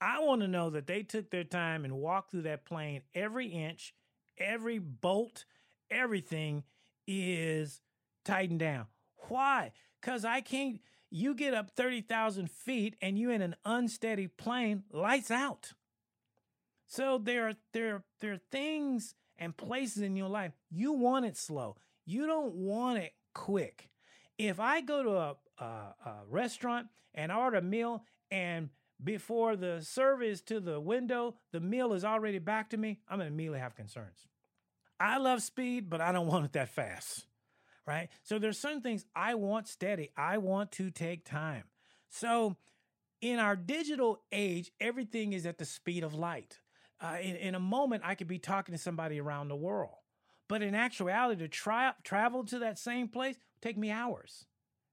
I 0.00 0.20
want 0.20 0.42
to 0.42 0.48
know 0.48 0.70
that 0.70 0.86
they 0.86 1.02
took 1.02 1.30
their 1.30 1.44
time 1.44 1.84
and 1.84 1.94
walked 1.94 2.30
through 2.30 2.42
that 2.42 2.64
plane 2.64 3.02
every 3.14 3.46
inch, 3.48 3.94
every 4.38 4.78
bolt, 4.78 5.44
everything 5.90 6.64
is 7.06 7.80
tightened 8.26 8.60
down. 8.60 8.86
Why? 9.28 9.72
Because 10.00 10.24
I 10.24 10.40
can't, 10.40 10.80
you 11.10 11.34
get 11.34 11.54
up 11.54 11.70
30,000 11.70 12.50
feet 12.50 12.96
and 13.00 13.18
you 13.18 13.30
in 13.30 13.40
an 13.40 13.56
unsteady 13.64 14.26
plane, 14.26 14.84
lights 14.92 15.30
out. 15.30 15.72
So 16.86 17.18
there 17.18 17.48
are, 17.48 17.54
there, 17.72 18.04
there 18.20 18.32
are 18.34 18.40
things 18.50 19.14
and 19.38 19.56
places 19.56 20.02
in 20.02 20.16
your 20.16 20.28
life 20.28 20.52
you 20.70 20.92
want 20.92 21.26
it 21.26 21.36
slow. 21.36 21.76
You 22.04 22.26
don't 22.26 22.54
want 22.54 22.98
it 22.98 23.12
quick. 23.34 23.90
If 24.38 24.60
I 24.60 24.80
go 24.80 25.02
to 25.02 25.16
a, 25.16 25.36
a, 25.58 25.64
a 25.64 26.14
restaurant 26.28 26.88
and 27.14 27.32
order 27.32 27.58
a 27.58 27.62
meal 27.62 28.04
and 28.30 28.70
before 29.02 29.56
the 29.56 29.82
service 29.82 30.40
to 30.42 30.60
the 30.60 30.80
window, 30.80 31.34
the 31.52 31.60
meal 31.60 31.92
is 31.92 32.04
already 32.04 32.38
back 32.38 32.70
to 32.70 32.76
me, 32.76 33.00
I'm 33.08 33.18
going 33.18 33.28
to 33.28 33.34
immediately 33.34 33.60
have 33.60 33.74
concerns. 33.74 34.26
I 34.98 35.18
love 35.18 35.42
speed, 35.42 35.90
but 35.90 36.00
I 36.00 36.12
don't 36.12 36.26
want 36.28 36.46
it 36.46 36.52
that 36.52 36.68
fast, 36.68 37.26
right? 37.86 38.08
So 38.22 38.38
there's 38.38 38.58
certain 38.58 38.80
things 38.80 39.04
I 39.14 39.34
want 39.34 39.68
steady. 39.68 40.10
I 40.16 40.38
want 40.38 40.72
to 40.72 40.90
take 40.90 41.24
time. 41.24 41.64
So 42.08 42.56
in 43.20 43.38
our 43.38 43.56
digital 43.56 44.22
age, 44.32 44.72
everything 44.80 45.32
is 45.32 45.46
at 45.46 45.58
the 45.58 45.64
speed 45.64 46.02
of 46.04 46.14
light. 46.14 46.60
Uh, 47.00 47.16
in, 47.20 47.36
in 47.36 47.54
a 47.54 47.60
moment, 47.60 48.02
I 48.04 48.14
could 48.14 48.28
be 48.28 48.38
talking 48.38 48.74
to 48.74 48.78
somebody 48.78 49.20
around 49.20 49.48
the 49.48 49.56
world. 49.56 49.96
But 50.48 50.62
in 50.62 50.74
actuality, 50.74 51.42
to 51.42 51.48
try, 51.48 51.92
travel 52.04 52.44
to 52.44 52.60
that 52.60 52.78
same 52.78 53.08
place 53.08 53.36
take 53.60 53.76
me 53.76 53.90
hours 53.90 54.46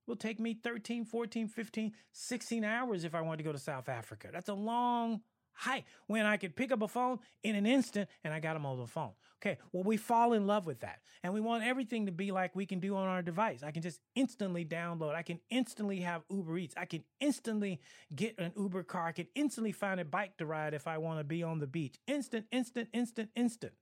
will 0.08 0.16
take 0.16 0.40
me 0.40 0.54
13, 0.54 1.06
14, 1.06 1.48
15, 1.48 1.92
16 2.12 2.64
hours 2.64 3.04
if 3.04 3.16
I 3.16 3.22
want 3.22 3.38
to 3.38 3.44
go 3.44 3.52
to 3.52 3.60
South 3.60 3.90
Africa. 3.90 4.30
That's 4.32 4.50
a 4.50 4.54
long 4.54 5.22
hike 5.54 5.86
when 6.08 6.26
I 6.26 6.38
could 6.38 6.56
pick 6.56 6.72
up 6.72 6.82
a 6.82 6.88
phone 6.88 7.20
in 7.44 7.56
an 7.56 7.66
instant 7.66 8.10
and 8.24 8.34
I 8.34 8.40
got 8.40 8.56
a 8.56 8.60
mobile 8.60 8.88
phone. 8.88 9.12
Okay, 9.44 9.58
well, 9.74 9.84
we 9.84 9.98
fall 9.98 10.32
in 10.32 10.48
love 10.48 10.66
with 10.66 10.80
that. 10.80 11.00
And 11.22 11.34
we 11.34 11.42
want 11.42 11.66
everything 11.66 12.06
to 12.06 12.14
be 12.14 12.32
like 12.32 12.56
we 12.56 12.66
can 12.66 12.80
do 12.80 12.96
on 12.96 13.08
our 13.08 13.22
device. 13.22 13.62
I 13.62 13.72
can 13.72 13.82
just 13.82 14.00
instantly 14.16 14.64
download. 14.64 15.16
I 15.16 15.22
can 15.22 15.40
instantly 15.50 16.00
have 16.00 16.22
Uber 16.30 16.58
Eats. 16.58 16.76
I 16.78 16.86
can 16.86 17.04
instantly 17.20 17.82
get 18.16 18.40
an 18.40 18.54
Uber 18.56 18.84
car. 18.84 19.08
I 19.08 19.12
can 19.12 19.28
instantly 19.36 19.74
find 19.74 20.00
a 20.00 20.06
bike 20.06 20.38
to 20.38 20.46
ride 20.46 20.74
if 20.74 20.88
I 20.88 20.98
want 20.98 21.20
to 21.20 21.26
be 21.26 21.44
on 21.44 21.60
the 21.60 21.68
beach. 21.68 21.96
Instant, 22.08 22.46
instant, 22.52 22.88
instant, 22.94 23.32
instant. 23.36 23.74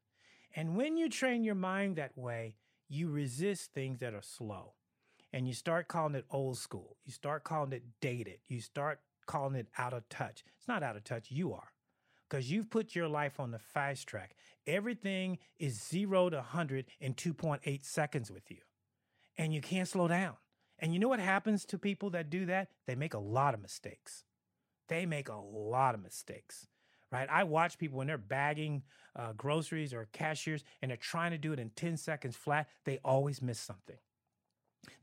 And 0.56 0.76
when 0.76 0.98
you 0.98 1.10
train 1.10 1.44
your 1.44 1.56
mind 1.56 1.96
that 1.96 2.18
way, 2.18 2.56
you 2.90 3.10
resist 3.10 3.72
things 3.72 4.00
that 4.00 4.16
are 4.16 4.24
slow 4.24 4.74
and 5.32 5.48
you 5.48 5.54
start 5.54 5.88
calling 5.88 6.16
it 6.16 6.26
old 6.32 6.58
school. 6.58 6.98
You 7.06 7.14
start 7.14 7.44
calling 7.44 7.72
it 7.72 7.84
dated. 8.02 8.40
You 8.48 8.62
start 8.62 9.00
calling 9.28 9.56
it 9.56 9.68
out 9.78 9.94
of 9.94 10.10
touch. 10.10 10.44
It's 10.58 10.68
not 10.68 10.82
out 10.82 10.96
of 10.96 11.04
touch, 11.04 11.30
you 11.30 11.54
are. 11.54 11.72
Because 12.32 12.50
you've 12.50 12.70
put 12.70 12.96
your 12.96 13.10
life 13.10 13.42
on 13.42 13.52
the 13.52 13.60
fast 13.60 14.08
track. 14.08 14.38
Everything 14.66 15.38
is 15.60 15.84
zero 15.84 16.30
to 16.30 16.38
100 16.38 16.86
in 17.02 17.14
2.8 17.14 17.84
seconds 17.84 18.32
with 18.32 18.50
you. 18.50 18.60
And 19.38 19.54
you 19.54 19.60
can't 19.60 19.88
slow 19.88 20.08
down. 20.08 20.36
And 20.80 20.94
you 20.94 21.00
know 21.00 21.10
what 21.10 21.20
happens 21.20 21.66
to 21.66 21.78
people 21.78 22.10
that 22.12 22.30
do 22.30 22.46
that? 22.46 22.70
They 22.88 22.96
make 22.96 23.14
a 23.14 23.20
lot 23.20 23.54
of 23.54 23.62
mistakes. 23.62 24.24
They 24.88 25.06
make 25.06 25.28
a 25.28 25.36
lot 25.36 25.94
of 25.94 26.02
mistakes, 26.02 26.68
right? 27.12 27.28
I 27.30 27.44
watch 27.44 27.78
people 27.78 27.98
when 27.98 28.08
they're 28.08 28.18
bagging 28.18 28.84
uh, 29.14 29.34
groceries 29.34 29.94
or 29.94 30.08
cashiers 30.14 30.64
and 30.82 30.90
they're 30.90 30.98
trying 30.98 31.32
to 31.32 31.38
do 31.38 31.52
it 31.52 31.60
in 31.60 31.72
10 31.72 31.98
seconds 31.98 32.38
flat, 32.38 32.70
they 32.86 33.00
always 33.04 33.42
miss 33.42 33.60
something. 33.60 33.98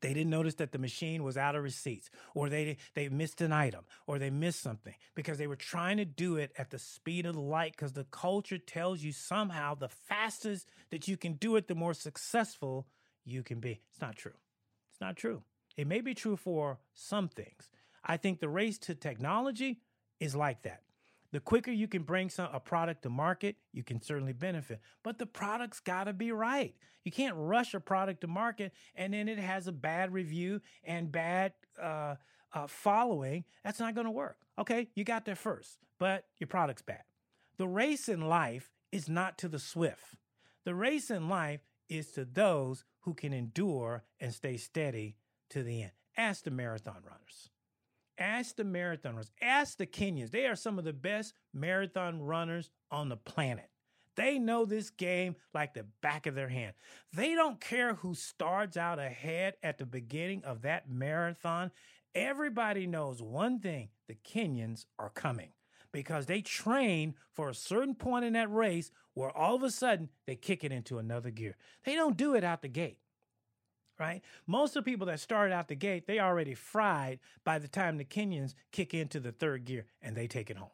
They 0.01 0.15
didn't 0.15 0.31
notice 0.31 0.55
that 0.55 0.73
the 0.73 0.79
machine 0.79 1.23
was 1.23 1.37
out 1.37 1.55
of 1.55 1.63
receipts, 1.63 2.11
or 2.35 2.49
they 2.49 2.77
they 2.95 3.09
missed 3.09 3.41
an 3.41 3.53
item, 3.53 3.85
or 4.07 4.19
they 4.19 4.31
missed 4.31 4.61
something 4.61 4.95
because 5.15 5.39
they 5.39 5.47
were 5.47 5.57
trying 5.57 5.97
to 5.99 6.05
do 6.05 6.37
it 6.37 6.53
at 6.57 6.71
the 6.71 6.79
speed 6.79 7.27
of 7.27 7.35
the 7.35 7.41
light. 7.41 7.73
Because 7.73 7.93
the 7.93 8.05
culture 8.05 8.59
tells 8.59 9.03
you 9.03 9.13
somehow 9.13 9.75
the 9.75 9.89
fastest 9.89 10.69
that 10.91 11.09
you 11.09 11.17
can 11.17 11.35
do 11.35 11.57
it, 11.57 11.69
the 11.69 11.75
more 11.75 11.95
successful 11.95 12.87
you 13.25 13.43
can 13.43 13.61
be. 13.61 13.81
It's 13.91 14.01
not 14.01 14.17
true. 14.17 14.35
It's 14.91 15.01
not 15.01 15.17
true. 15.17 15.43
It 15.77 15.87
may 15.87 16.01
be 16.01 16.15
true 16.15 16.37
for 16.37 16.79
some 16.93 17.29
things. 17.29 17.71
I 18.05 18.17
think 18.17 18.41
the 18.41 18.49
race 18.49 18.79
to 18.79 18.95
technology 18.95 19.81
is 20.19 20.35
like 20.35 20.63
that. 20.63 20.83
The 21.33 21.41
quicker 21.41 21.71
you 21.71 21.89
can 21.89 22.03
bring 22.03 22.31
some 22.31 22.49
a 22.53 22.61
product 22.61 23.03
to 23.03 23.11
market, 23.11 23.57
you 23.73 23.83
can 23.83 24.01
certainly 24.01 24.33
benefit. 24.33 24.81
But 25.03 25.19
the 25.19 25.27
product's 25.27 25.81
got 25.81 26.05
to 26.05 26.13
be 26.13 26.33
right. 26.33 26.75
You 27.05 27.13
can't 27.13 27.35
rush 27.37 27.75
a 27.75 27.81
product 27.81 28.23
to 28.23 28.27
market 28.27 28.73
and 28.95 29.13
then 29.13 29.29
it 29.29 29.39
has 29.39 29.67
a 29.67 29.73
bad 29.73 30.13
review 30.13 30.61
and 30.85 31.13
bad 31.13 31.53
uh, 31.81 32.17
uh, 32.53 32.67
following. 32.67 33.45
That's 33.65 33.81
not 33.81 33.95
going 33.95 34.07
to 34.07 34.11
work. 34.11 34.39
Okay, 34.59 34.89
you 34.95 35.05
got 35.05 35.25
there 35.25 35.37
first, 35.37 35.79
but 35.99 36.25
your 36.39 36.49
product's 36.49 36.83
bad. 36.83 37.03
The 37.59 37.69
race 37.69 38.09
in 38.09 38.23
life 38.23 38.71
is 38.91 39.09
not 39.09 39.39
to 39.39 39.49
the 39.49 39.59
swift. 39.59 40.17
The 40.65 40.75
race 40.75 41.11
in 41.11 41.29
life 41.29 41.61
is 41.89 42.11
to 42.13 42.25
those 42.25 42.85
who 43.01 43.15
can 43.15 43.33
endure 43.33 44.05
and 44.21 44.33
stay 44.33 44.57
steady 44.57 45.17
to 45.51 45.63
the 45.63 45.83
end. 45.83 45.93
Ask 46.17 46.45
the 46.45 46.51
marathon 46.51 47.03
runners. 47.05 47.51
Ask 48.19 48.57
the 48.57 48.65
marathoners, 48.65 49.31
ask 49.41 49.79
the 49.79 49.87
Kenyans. 49.87 50.31
They 50.31 50.47
are 50.47 50.57
some 50.57 50.79
of 50.79 50.85
the 50.85 50.93
best 50.93 51.35
marathon 51.55 52.21
runners 52.21 52.71
on 52.91 53.09
the 53.09 53.17
planet. 53.17 53.71
They 54.17 54.41
know 54.41 54.65
this 54.65 54.91
game 54.91 55.37
like 55.55 55.75
the 55.75 55.87
back 56.03 56.27
of 56.27 56.35
their 56.35 56.49
hand. 56.49 56.73
They 57.13 57.35
don't 57.35 57.61
care 57.61 57.95
who 57.95 58.15
starts 58.15 58.77
out 58.77 58.99
ahead 58.99 59.55
at 59.63 59.79
the 59.79 59.87
beginning 59.87 60.43
of 60.45 60.63
that 60.63 60.91
marathon. 60.91 61.71
Everybody 62.17 62.89
knows 62.89 63.23
one 63.23 63.61
thing 63.61 63.91
the 64.09 64.17
Kenyans 64.17 64.87
are 64.99 65.11
coming 65.11 65.51
because 65.93 66.27
they 66.27 66.41
train 66.41 67.15
for 67.33 67.49
a 67.49 67.55
certain 67.55 67.95
point 67.95 68.25
in 68.25 68.33
that 68.33 68.53
race 68.53 68.91
where 69.15 69.31
all 69.31 69.55
of 69.55 69.63
a 69.63 69.71
sudden 69.71 70.09
they 70.27 70.35
kick 70.35 70.65
it 70.65 70.73
into 70.73 70.99
another 70.99 71.31
gear. 71.31 71.57
They 71.85 71.95
don't 71.95 72.17
do 72.17 72.35
it 72.35 72.43
out 72.43 72.63
the 72.63 72.69
gate 72.69 72.99
right? 73.99 74.23
Most 74.47 74.77
of 74.77 74.85
the 74.85 74.91
people 74.91 75.07
that 75.09 75.21
started 75.21 75.53
out 75.53 75.69
the 75.69 75.75
gate, 75.75 76.07
they 76.07 76.21
already 76.21 76.55
fried 76.55 77.19
by 77.45 77.59
the 77.59 77.69
time 77.69 77.97
the 77.97 78.05
Kenyans 78.05 78.55
kick 78.73 78.95
into 78.95 79.21
the 79.21 79.33
third 79.33 79.65
gear 79.65 79.87
and 80.01 80.17
they 80.17 80.27
take 80.27 80.51
it 80.51 80.57
home, 80.57 80.71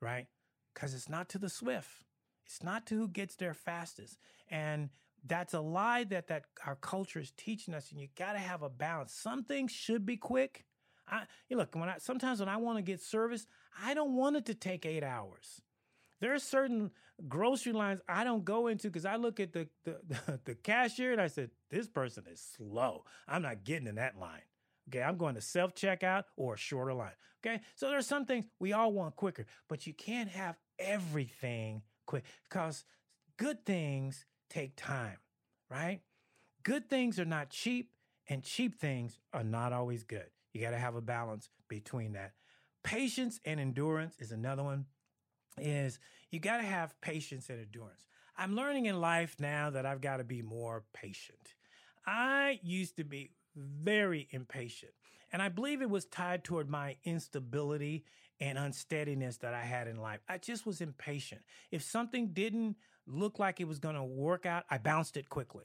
right? 0.00 0.26
Because 0.74 0.94
it's 0.94 1.08
not 1.08 1.28
to 1.30 1.38
the 1.38 1.48
swift. 1.48 2.04
It's 2.44 2.62
not 2.62 2.86
to 2.86 2.96
who 2.96 3.08
gets 3.08 3.34
there 3.36 3.54
fastest. 3.54 4.18
And 4.48 4.90
that's 5.26 5.54
a 5.54 5.60
lie 5.60 6.04
that 6.04 6.28
that 6.28 6.44
our 6.64 6.76
culture 6.76 7.18
is 7.18 7.32
teaching 7.36 7.74
us, 7.74 7.90
and 7.90 8.00
you 8.00 8.08
got 8.16 8.34
to 8.34 8.38
have 8.38 8.62
a 8.62 8.68
balance. 8.68 9.12
Some 9.12 9.42
things 9.42 9.72
should 9.72 10.06
be 10.06 10.16
quick. 10.16 10.64
I 11.08 11.24
you 11.48 11.56
look 11.56 11.74
when 11.74 11.88
I 11.88 11.98
sometimes 11.98 12.40
when 12.40 12.48
I 12.48 12.56
want 12.56 12.78
to 12.78 12.82
get 12.82 13.00
service, 13.00 13.46
I 13.82 13.94
don't 13.94 14.14
want 14.14 14.36
it 14.36 14.46
to 14.46 14.54
take 14.54 14.86
eight 14.86 15.02
hours. 15.02 15.62
There 16.20 16.34
are 16.34 16.38
certain 16.38 16.90
grocery 17.28 17.72
lines 17.72 18.00
I 18.08 18.24
don't 18.24 18.44
go 18.44 18.66
into 18.68 18.88
because 18.88 19.04
I 19.04 19.16
look 19.16 19.40
at 19.40 19.52
the, 19.52 19.68
the, 19.84 20.40
the 20.44 20.54
cashier 20.54 21.12
and 21.12 21.20
I 21.20 21.26
said, 21.26 21.50
this 21.70 21.88
person 21.88 22.24
is 22.30 22.40
slow. 22.56 23.04
I'm 23.28 23.42
not 23.42 23.64
getting 23.64 23.86
in 23.86 23.96
that 23.96 24.18
line. 24.18 24.42
Okay, 24.88 25.02
I'm 25.02 25.16
going 25.16 25.34
to 25.34 25.40
self 25.40 25.74
checkout 25.74 26.24
or 26.36 26.54
a 26.54 26.58
shorter 26.58 26.94
line. 26.94 27.12
Okay, 27.44 27.60
so 27.74 27.88
there's 27.88 28.06
some 28.06 28.24
things 28.24 28.46
we 28.60 28.72
all 28.72 28.92
want 28.92 29.16
quicker, 29.16 29.46
but 29.68 29.86
you 29.86 29.92
can't 29.92 30.28
have 30.28 30.56
everything 30.78 31.82
quick 32.06 32.24
because 32.48 32.84
good 33.36 33.64
things 33.64 34.24
take 34.48 34.76
time, 34.76 35.18
right? 35.70 36.00
Good 36.62 36.88
things 36.88 37.18
are 37.18 37.24
not 37.24 37.50
cheap, 37.50 37.90
and 38.28 38.42
cheap 38.42 38.80
things 38.80 39.18
are 39.32 39.44
not 39.44 39.72
always 39.72 40.04
good. 40.04 40.26
You 40.52 40.60
got 40.60 40.70
to 40.70 40.78
have 40.78 40.94
a 40.96 41.00
balance 41.00 41.48
between 41.68 42.12
that. 42.12 42.32
Patience 42.82 43.40
and 43.44 43.58
endurance 43.60 44.14
is 44.18 44.32
another 44.32 44.62
one 44.62 44.86
is 45.58 45.98
you 46.30 46.40
got 46.40 46.58
to 46.58 46.62
have 46.62 47.00
patience 47.00 47.48
and 47.50 47.60
endurance. 47.60 48.04
I'm 48.36 48.54
learning 48.54 48.86
in 48.86 49.00
life 49.00 49.36
now 49.38 49.70
that 49.70 49.86
I've 49.86 50.00
got 50.00 50.18
to 50.18 50.24
be 50.24 50.42
more 50.42 50.84
patient. 50.92 51.54
I 52.06 52.60
used 52.62 52.96
to 52.96 53.04
be 53.04 53.30
very 53.56 54.28
impatient. 54.30 54.92
And 55.32 55.42
I 55.42 55.48
believe 55.48 55.82
it 55.82 55.90
was 55.90 56.04
tied 56.04 56.44
toward 56.44 56.68
my 56.68 56.96
instability 57.04 58.04
and 58.38 58.58
unsteadiness 58.58 59.38
that 59.38 59.54
I 59.54 59.62
had 59.62 59.88
in 59.88 59.96
life. 59.96 60.20
I 60.28 60.38
just 60.38 60.66
was 60.66 60.80
impatient. 60.80 61.42
If 61.70 61.82
something 61.82 62.28
didn't 62.28 62.76
look 63.06 63.38
like 63.38 63.60
it 63.60 63.68
was 63.68 63.78
going 63.78 63.94
to 63.94 64.04
work 64.04 64.46
out, 64.46 64.64
I 64.70 64.78
bounced 64.78 65.16
it 65.16 65.28
quickly. 65.28 65.64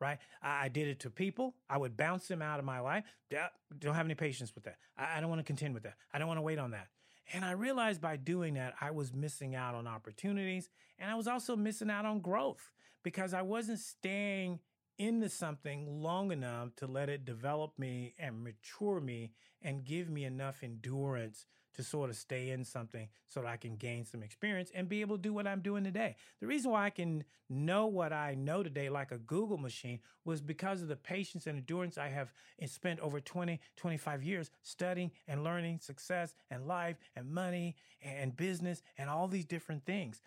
Right? 0.00 0.18
I, 0.40 0.68
did 0.68 0.86
it 0.86 1.00
to 1.00 1.10
people. 1.10 1.56
I 1.68 1.76
would 1.76 1.96
bounce 1.96 2.28
them 2.28 2.40
out 2.40 2.60
of 2.60 2.64
my 2.64 2.78
life. 2.78 3.02
Don't 3.30 3.96
have 3.96 4.06
any 4.06 4.14
patience 4.14 4.54
with 4.54 4.62
that. 4.64 4.76
I 4.96 5.20
don't 5.20 5.28
want 5.28 5.40
to 5.40 5.44
contend 5.44 5.74
with 5.74 5.82
that. 5.82 5.94
I 6.14 6.18
don't 6.20 6.28
want 6.28 6.38
to 6.38 6.42
wait 6.42 6.60
on 6.60 6.70
that. 6.70 6.86
And 7.32 7.44
I 7.44 7.52
realized 7.52 8.00
by 8.00 8.16
doing 8.16 8.54
that, 8.54 8.74
I 8.80 8.90
was 8.90 9.12
missing 9.12 9.54
out 9.54 9.74
on 9.74 9.86
opportunities 9.86 10.70
and 10.98 11.10
I 11.10 11.14
was 11.14 11.28
also 11.28 11.56
missing 11.56 11.90
out 11.90 12.04
on 12.04 12.20
growth 12.20 12.70
because 13.02 13.34
I 13.34 13.42
wasn't 13.42 13.78
staying 13.78 14.60
into 14.98 15.28
something 15.28 16.02
long 16.02 16.32
enough 16.32 16.74
to 16.76 16.86
let 16.86 17.08
it 17.08 17.24
develop 17.24 17.78
me 17.78 18.14
and 18.18 18.42
mature 18.42 19.00
me 19.00 19.32
and 19.62 19.84
give 19.84 20.10
me 20.10 20.24
enough 20.24 20.62
endurance 20.62 21.46
to 21.74 21.84
sort 21.84 22.10
of 22.10 22.16
stay 22.16 22.50
in 22.50 22.64
something 22.64 23.08
so 23.28 23.40
that 23.40 23.46
I 23.46 23.56
can 23.56 23.76
gain 23.76 24.04
some 24.04 24.24
experience 24.24 24.72
and 24.74 24.88
be 24.88 25.00
able 25.00 25.16
to 25.16 25.22
do 25.22 25.32
what 25.32 25.46
I'm 25.46 25.60
doing 25.60 25.84
today. 25.84 26.16
The 26.40 26.48
reason 26.48 26.72
why 26.72 26.86
I 26.86 26.90
can 26.90 27.22
know 27.48 27.86
what 27.86 28.12
I 28.12 28.34
know 28.34 28.64
today 28.64 28.88
like 28.88 29.12
a 29.12 29.18
Google 29.18 29.58
machine 29.58 30.00
was 30.24 30.40
because 30.40 30.82
of 30.82 30.88
the 30.88 30.96
patience 30.96 31.46
and 31.46 31.56
endurance 31.56 31.96
I 31.96 32.08
have 32.08 32.32
spent 32.66 32.98
over 32.98 33.20
20, 33.20 33.60
25 33.76 34.24
years 34.24 34.50
studying 34.62 35.12
and 35.28 35.44
learning 35.44 35.78
success 35.78 36.34
and 36.50 36.66
life 36.66 36.96
and 37.14 37.30
money 37.30 37.76
and 38.02 38.36
business 38.36 38.82
and 38.96 39.08
all 39.08 39.28
these 39.28 39.44
different 39.44 39.86
things. 39.86 40.20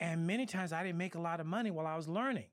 And 0.00 0.26
many 0.26 0.46
times 0.46 0.72
I 0.72 0.82
didn't 0.82 0.98
make 0.98 1.14
a 1.16 1.20
lot 1.20 1.38
of 1.38 1.46
money 1.46 1.70
while 1.70 1.86
I 1.86 1.96
was 1.96 2.08
learning 2.08 2.46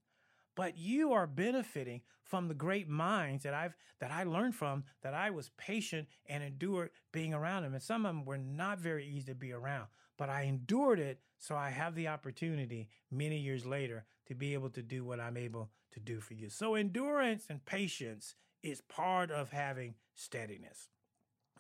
but 0.55 0.77
you 0.77 1.13
are 1.13 1.27
benefiting 1.27 2.01
from 2.23 2.47
the 2.47 2.53
great 2.53 2.87
minds 2.87 3.43
that 3.43 3.53
I've 3.53 3.75
that 3.99 4.11
I 4.11 4.23
learned 4.23 4.55
from 4.55 4.83
that 5.03 5.13
I 5.13 5.29
was 5.29 5.51
patient 5.57 6.07
and 6.27 6.43
endured 6.43 6.89
being 7.11 7.33
around 7.33 7.63
them. 7.63 7.73
And 7.73 7.83
some 7.83 8.05
of 8.05 8.15
them 8.15 8.25
were 8.25 8.37
not 8.37 8.79
very 8.79 9.05
easy 9.05 9.27
to 9.27 9.35
be 9.35 9.51
around 9.51 9.87
but 10.17 10.29
I 10.29 10.43
endured 10.43 10.99
it 10.99 11.19
so 11.39 11.55
I 11.55 11.71
have 11.71 11.95
the 11.95 12.07
opportunity 12.07 12.89
many 13.09 13.39
years 13.39 13.65
later 13.65 14.05
to 14.27 14.35
be 14.35 14.53
able 14.53 14.69
to 14.71 14.83
do 14.83 15.03
what 15.03 15.19
I'm 15.19 15.35
able 15.35 15.71
to 15.93 15.99
do 15.99 16.19
for 16.19 16.35
you. 16.35 16.49
So 16.49 16.75
endurance 16.75 17.47
and 17.49 17.65
patience 17.65 18.35
is 18.61 18.81
part 18.81 19.31
of 19.31 19.51
having 19.51 19.95
steadiness 20.13 20.89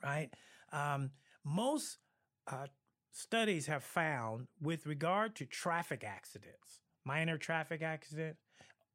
right? 0.03 0.29
Um, 0.71 1.11
most 1.43 1.97
uh, 2.47 2.67
studies 3.11 3.67
have 3.67 3.83
found 3.83 4.47
with 4.61 4.85
regard 4.85 5.35
to 5.37 5.45
traffic 5.45 6.03
accidents 6.03 6.79
minor 7.03 7.37
traffic 7.37 7.81
accident 7.81 8.37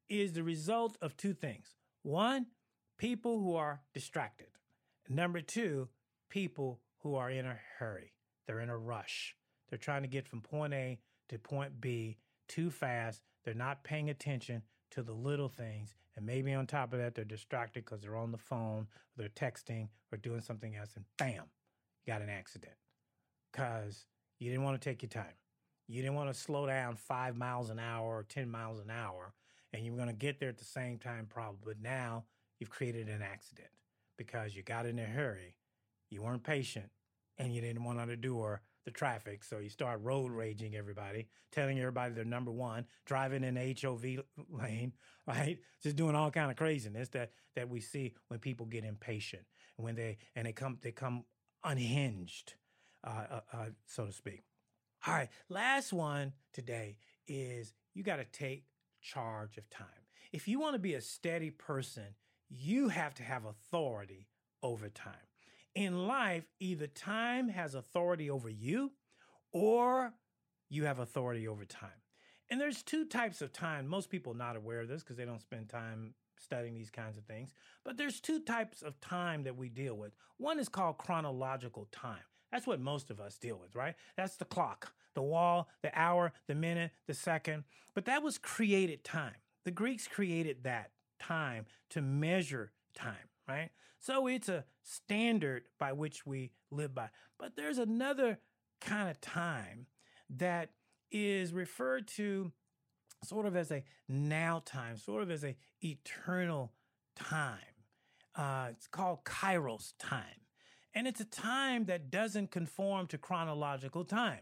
is 0.09 0.33
the 0.33 0.43
result 0.43 0.97
of 1.01 1.17
two 1.17 1.33
things. 1.33 1.75
One, 2.03 2.47
people 2.97 3.39
who 3.39 3.55
are 3.55 3.81
distracted. 3.93 4.47
Number 5.09 5.41
two, 5.41 5.89
people 6.29 6.79
who 6.99 7.15
are 7.15 7.29
in 7.29 7.45
a 7.45 7.57
hurry. 7.79 8.13
They're 8.45 8.59
in 8.59 8.69
a 8.69 8.77
rush. 8.77 9.35
They're 9.69 9.77
trying 9.77 10.03
to 10.03 10.07
get 10.07 10.27
from 10.27 10.41
point 10.41 10.73
A 10.73 10.99
to 11.29 11.37
point 11.37 11.79
B 11.81 12.17
too 12.47 12.69
fast. 12.69 13.21
They're 13.43 13.53
not 13.53 13.83
paying 13.83 14.09
attention 14.09 14.63
to 14.91 15.03
the 15.03 15.13
little 15.13 15.49
things. 15.49 15.95
And 16.15 16.25
maybe 16.25 16.53
on 16.53 16.65
top 16.65 16.93
of 16.93 16.99
that, 16.99 17.15
they're 17.15 17.25
distracted 17.25 17.85
because 17.85 18.01
they're 18.01 18.15
on 18.15 18.31
the 18.31 18.37
phone, 18.37 18.87
they're 19.15 19.29
texting, 19.29 19.89
or 20.11 20.17
doing 20.17 20.41
something 20.41 20.75
else. 20.75 20.95
And 20.95 21.05
bam, 21.17 21.43
you 22.05 22.13
got 22.13 22.21
an 22.21 22.29
accident 22.29 22.73
because 23.51 24.05
you 24.39 24.49
didn't 24.49 24.63
want 24.63 24.81
to 24.81 24.89
take 24.89 25.01
your 25.01 25.09
time. 25.09 25.35
You 25.87 26.01
didn't 26.01 26.15
want 26.15 26.33
to 26.33 26.39
slow 26.39 26.65
down 26.65 26.95
five 26.95 27.35
miles 27.35 27.69
an 27.69 27.79
hour 27.79 28.07
or 28.07 28.23
10 28.23 28.49
miles 28.49 28.79
an 28.79 28.89
hour 28.89 29.33
and 29.73 29.85
you 29.85 29.91
were 29.91 29.97
going 29.97 30.09
to 30.09 30.15
get 30.15 30.39
there 30.39 30.49
at 30.49 30.57
the 30.57 30.65
same 30.65 30.97
time, 30.97 31.27
probably. 31.29 31.59
But 31.65 31.81
now 31.81 32.25
you've 32.59 32.69
created 32.69 33.07
an 33.07 33.21
accident 33.21 33.69
because 34.17 34.55
you 34.55 34.63
got 34.63 34.85
in 34.85 34.99
a 34.99 35.05
hurry, 35.05 35.55
you 36.09 36.21
weren't 36.21 36.43
patient, 36.43 36.89
and 37.37 37.53
you 37.53 37.61
didn't 37.61 37.83
want 37.83 37.99
to 37.99 38.11
endure 38.11 38.61
the 38.85 38.91
traffic. 38.91 39.43
So 39.43 39.59
you 39.59 39.69
start 39.69 40.01
road 40.01 40.31
raging 40.31 40.75
everybody, 40.75 41.27
telling 41.51 41.77
everybody 41.77 42.13
they're 42.13 42.25
number 42.25 42.51
one, 42.51 42.85
driving 43.05 43.43
in 43.43 43.55
HOV 43.55 44.23
lane, 44.49 44.93
right? 45.27 45.59
Just 45.83 45.97
doing 45.97 46.15
all 46.15 46.31
kind 46.31 46.49
of 46.49 46.57
craziness 46.57 47.09
that 47.09 47.31
that 47.55 47.69
we 47.69 47.81
see 47.81 48.13
when 48.29 48.39
people 48.39 48.65
get 48.65 48.83
impatient 48.83 49.43
and 49.77 49.83
when 49.83 49.95
they 49.95 50.17
and 50.35 50.47
they 50.47 50.53
come 50.53 50.77
they 50.81 50.91
come 50.91 51.25
unhinged, 51.63 52.53
uh, 53.03 53.25
uh, 53.29 53.39
uh, 53.53 53.65
so 53.85 54.05
to 54.05 54.13
speak. 54.13 54.43
All 55.05 55.13
right, 55.13 55.29
last 55.49 55.93
one 55.93 56.33
today 56.53 56.97
is 57.27 57.73
you 57.93 58.03
got 58.03 58.17
to 58.17 58.25
take 58.25 58.63
charge 59.01 59.57
of 59.57 59.69
time. 59.69 59.87
If 60.31 60.47
you 60.47 60.59
want 60.59 60.73
to 60.73 60.79
be 60.79 60.93
a 60.93 61.01
steady 61.01 61.51
person, 61.51 62.15
you 62.49 62.89
have 62.89 63.13
to 63.15 63.23
have 63.23 63.45
authority 63.45 64.27
over 64.63 64.89
time. 64.89 65.13
In 65.75 66.07
life, 66.07 66.45
either 66.59 66.87
time 66.87 67.49
has 67.49 67.75
authority 67.75 68.29
over 68.29 68.49
you 68.49 68.91
or 69.51 70.13
you 70.69 70.85
have 70.85 70.99
authority 70.99 71.47
over 71.47 71.65
time. 71.65 71.89
And 72.49 72.59
there's 72.59 72.81
two 72.81 73.05
types 73.05 73.41
of 73.41 73.51
time. 73.51 73.87
Most 73.87 74.09
people 74.09 74.33
not 74.33 74.55
aware 74.55 74.81
of 74.81 74.87
this 74.87 75.03
because 75.03 75.17
they 75.17 75.25
don't 75.25 75.41
spend 75.41 75.69
time 75.69 76.13
studying 76.39 76.75
these 76.75 76.89
kinds 76.89 77.17
of 77.17 77.25
things. 77.25 77.53
But 77.83 77.97
there's 77.97 78.19
two 78.19 78.39
types 78.39 78.81
of 78.81 78.99
time 79.01 79.43
that 79.43 79.57
we 79.57 79.69
deal 79.69 79.95
with. 79.95 80.13
One 80.37 80.59
is 80.59 80.69
called 80.69 80.97
chronological 80.97 81.87
time. 81.91 82.23
That's 82.51 82.67
what 82.67 82.79
most 82.79 83.09
of 83.09 83.19
us 83.19 83.37
deal 83.37 83.59
with, 83.59 83.75
right? 83.75 83.95
That's 84.15 84.37
the 84.37 84.45
clock, 84.45 84.93
the 85.17 85.23
wall, 85.23 85.67
the 85.81 85.89
hour, 85.99 86.31
the 86.45 86.53
minute, 86.53 86.91
the 87.07 87.13
second. 87.15 87.63
But 87.95 88.05
that 88.05 88.21
was 88.21 88.37
created 88.37 89.03
time. 89.03 89.33
The 89.65 89.71
Greeks 89.71 90.07
created 90.07 90.63
that 90.63 90.91
time 91.19 91.65
to 91.89 92.03
measure 92.03 92.71
time, 92.93 93.15
right? 93.47 93.71
So 93.99 94.27
it's 94.27 94.47
a 94.47 94.63
standard 94.83 95.63
by 95.79 95.91
which 95.93 96.27
we 96.27 96.51
live 96.69 96.93
by. 96.93 97.09
But 97.39 97.55
there's 97.55 97.79
another 97.79 98.37
kind 98.79 99.09
of 99.09 99.19
time 99.19 99.87
that 100.29 100.69
is 101.11 101.51
referred 101.51 102.07
to 102.09 102.51
sort 103.23 103.47
of 103.47 103.55
as 103.55 103.71
a 103.71 103.83
now 104.07 104.61
time, 104.63 104.97
sort 104.97 105.23
of 105.23 105.31
as 105.31 105.43
a 105.43 105.55
eternal 105.83 106.73
time. 107.15 107.57
Uh, 108.35 108.67
it's 108.69 108.87
called 108.87 109.23
Kairos 109.23 109.93
time. 109.97 110.45
And 110.93 111.07
it's 111.07 111.21
a 111.21 111.25
time 111.25 111.85
that 111.85 112.11
doesn't 112.11 112.51
conform 112.51 113.07
to 113.07 113.17
chronological 113.17 114.05
time. 114.05 114.41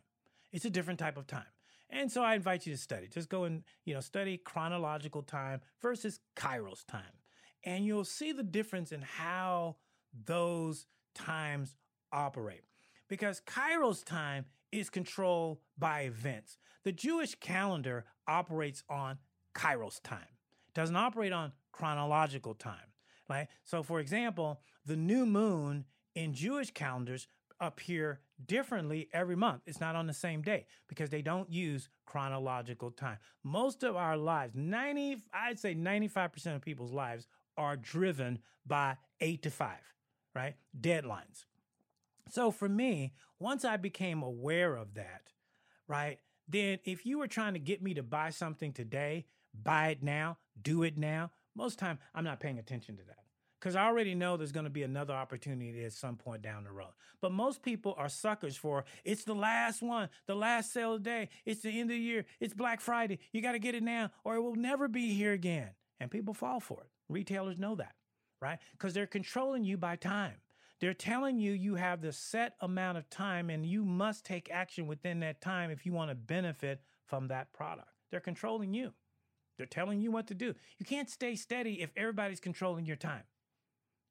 It's 0.55 0.63
a 0.63 0.69
different 0.69 0.99
type 0.99 1.17
of 1.17 1.27
time. 1.27 1.43
And 1.89 2.09
so 2.09 2.23
I 2.23 2.35
invite 2.35 2.65
you 2.65 2.71
to 2.71 2.79
study. 2.79 3.09
Just 3.09 3.27
go 3.27 3.43
and, 3.43 3.63
you 3.83 3.93
know, 3.93 3.99
study 3.99 4.37
chronological 4.37 5.21
time 5.21 5.59
versus 5.81 6.21
Kairos 6.37 6.85
time. 6.87 7.01
And 7.65 7.85
you'll 7.85 8.05
see 8.05 8.31
the 8.31 8.41
difference 8.41 8.93
in 8.93 9.01
how 9.01 9.75
those 10.25 10.85
times 11.13 11.75
operate. 12.13 12.61
Because 13.09 13.41
Kairos 13.41 14.05
time 14.05 14.45
is 14.71 14.89
controlled 14.89 15.57
by 15.77 16.03
events. 16.03 16.57
The 16.85 16.93
Jewish 16.93 17.35
calendar 17.35 18.05
operates 18.25 18.81
on 18.89 19.17
Kairos 19.53 20.01
time. 20.01 20.19
It 20.69 20.73
doesn't 20.73 20.95
operate 20.95 21.33
on 21.33 21.51
chronological 21.73 22.53
time. 22.53 22.93
Right? 23.29 23.49
So 23.65 23.83
for 23.83 23.99
example, 23.99 24.61
the 24.85 24.95
new 24.95 25.25
moon 25.25 25.83
in 26.15 26.33
Jewish 26.33 26.71
calendars 26.71 27.27
appear 27.59 28.19
differently 28.45 29.09
every 29.13 29.35
month. 29.35 29.61
It's 29.65 29.79
not 29.79 29.95
on 29.95 30.07
the 30.07 30.13
same 30.13 30.41
day 30.41 30.65
because 30.87 31.09
they 31.09 31.21
don't 31.21 31.49
use 31.51 31.89
chronological 32.05 32.91
time. 32.91 33.17
Most 33.43 33.83
of 33.83 33.95
our 33.95 34.17
lives, 34.17 34.53
90 34.55 35.23
I'd 35.33 35.59
say 35.59 35.75
95% 35.75 36.55
of 36.55 36.61
people's 36.61 36.93
lives 36.93 37.27
are 37.57 37.75
driven 37.75 38.39
by 38.65 38.97
8 39.21 39.43
to 39.43 39.51
5, 39.51 39.77
right? 40.33 40.55
Deadlines. 40.79 41.45
So 42.29 42.51
for 42.51 42.67
me, 42.67 43.13
once 43.39 43.63
I 43.63 43.77
became 43.77 44.23
aware 44.23 44.75
of 44.75 44.95
that, 44.95 45.31
right? 45.87 46.19
Then 46.47 46.79
if 46.83 47.05
you 47.05 47.19
were 47.19 47.27
trying 47.27 47.53
to 47.53 47.59
get 47.59 47.81
me 47.81 47.93
to 47.93 48.03
buy 48.03 48.31
something 48.31 48.73
today, 48.73 49.25
buy 49.53 49.89
it 49.89 50.03
now, 50.03 50.37
do 50.61 50.83
it 50.83 50.97
now, 50.97 51.31
most 51.55 51.79
time 51.79 51.99
I'm 52.13 52.23
not 52.23 52.39
paying 52.39 52.59
attention 52.59 52.97
to 52.97 53.03
that 53.03 53.24
because 53.65 53.75
I 53.75 53.87
already 53.87 54.13
know 54.13 54.37
there's 54.37 54.51
going 54.51 54.65
to 54.65 54.69
be 54.69 54.83
another 54.83 55.15
opportunity 55.15 55.83
at 55.85 55.93
some 55.93 56.17
point 56.17 56.43
down 56.43 56.65
the 56.65 56.71
road. 56.71 56.91
But 57.19 57.31
most 57.31 57.63
people 57.63 57.95
are 57.97 58.09
suckers 58.09 58.55
for 58.55 58.85
it's 59.03 59.23
the 59.23 59.33
last 59.33 59.81
one, 59.81 60.09
the 60.27 60.35
last 60.35 60.71
sale 60.71 60.93
of 60.93 61.03
the 61.03 61.09
day, 61.09 61.29
it's 61.45 61.61
the 61.61 61.71
end 61.71 61.89
of 61.89 61.95
the 61.95 61.99
year, 61.99 62.25
it's 62.39 62.53
Black 62.53 62.79
Friday, 62.79 63.17
you 63.31 63.41
got 63.41 63.53
to 63.53 63.59
get 63.59 63.73
it 63.73 63.81
now 63.81 64.11
or 64.23 64.35
it 64.35 64.41
will 64.41 64.53
never 64.53 64.87
be 64.87 65.15
here 65.15 65.31
again. 65.31 65.69
And 65.99 66.11
people 66.11 66.35
fall 66.35 66.59
for 66.59 66.81
it. 66.81 66.89
Retailers 67.09 67.57
know 67.57 67.73
that, 67.73 67.95
right? 68.39 68.59
Because 68.73 68.93
they're 68.93 69.07
controlling 69.07 69.63
you 69.63 69.77
by 69.77 69.95
time. 69.95 70.35
They're 70.79 70.93
telling 70.93 71.39
you 71.39 71.51
you 71.51 71.73
have 71.73 72.01
the 72.01 72.13
set 72.13 72.53
amount 72.61 72.99
of 72.99 73.09
time 73.09 73.49
and 73.49 73.65
you 73.65 73.83
must 73.83 74.27
take 74.27 74.47
action 74.51 74.85
within 74.85 75.21
that 75.21 75.41
time 75.41 75.71
if 75.71 75.87
you 75.87 75.91
want 75.91 76.11
to 76.11 76.15
benefit 76.15 76.81
from 77.07 77.29
that 77.29 77.51
product. 77.51 77.89
They're 78.11 78.19
controlling 78.19 78.75
you. 78.75 78.93
They're 79.57 79.65
telling 79.65 80.01
you 80.01 80.11
what 80.11 80.27
to 80.27 80.35
do. 80.35 80.53
You 80.77 80.85
can't 80.85 81.09
stay 81.09 81.35
steady 81.35 81.81
if 81.81 81.89
everybody's 81.97 82.39
controlling 82.39 82.85
your 82.85 82.97
time 82.97 83.23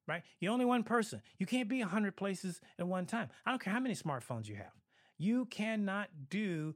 right? 0.07 0.23
You're 0.41 0.53
only 0.53 0.65
one 0.65 0.83
person. 0.83 1.23
You 1.39 1.47
can't 1.47 1.69
be 1.69 1.81
100 1.81 2.17
places 2.17 2.61
at 2.79 2.87
one 2.87 3.07
time. 3.07 3.29
I 3.45 3.51
don't 3.51 3.63
care 3.63 3.73
how 3.73 3.81
many 3.81 3.95
smartphones 3.95 4.49
you 4.49 4.57
have. 4.57 4.73
You 5.19 5.47
cannot 5.47 6.09
do 6.29 6.75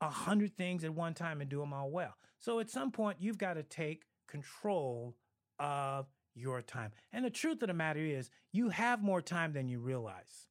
100 0.00 0.56
things 0.56 0.84
at 0.84 0.94
one 0.94 1.14
time 1.14 1.40
and 1.40 1.50
do 1.50 1.60
them 1.60 1.72
all 1.72 1.90
well. 1.90 2.14
So 2.38 2.60
at 2.60 2.70
some 2.70 2.92
point, 2.92 3.18
you've 3.20 3.38
got 3.38 3.54
to 3.54 3.62
take 3.62 4.04
control 4.28 5.16
of 5.58 6.06
your 6.34 6.62
time. 6.62 6.92
And 7.12 7.24
the 7.24 7.30
truth 7.30 7.62
of 7.62 7.68
the 7.68 7.74
matter 7.74 8.00
is, 8.00 8.30
you 8.52 8.68
have 8.68 9.02
more 9.02 9.20
time 9.20 9.52
than 9.52 9.68
you 9.68 9.80
realize. 9.80 10.46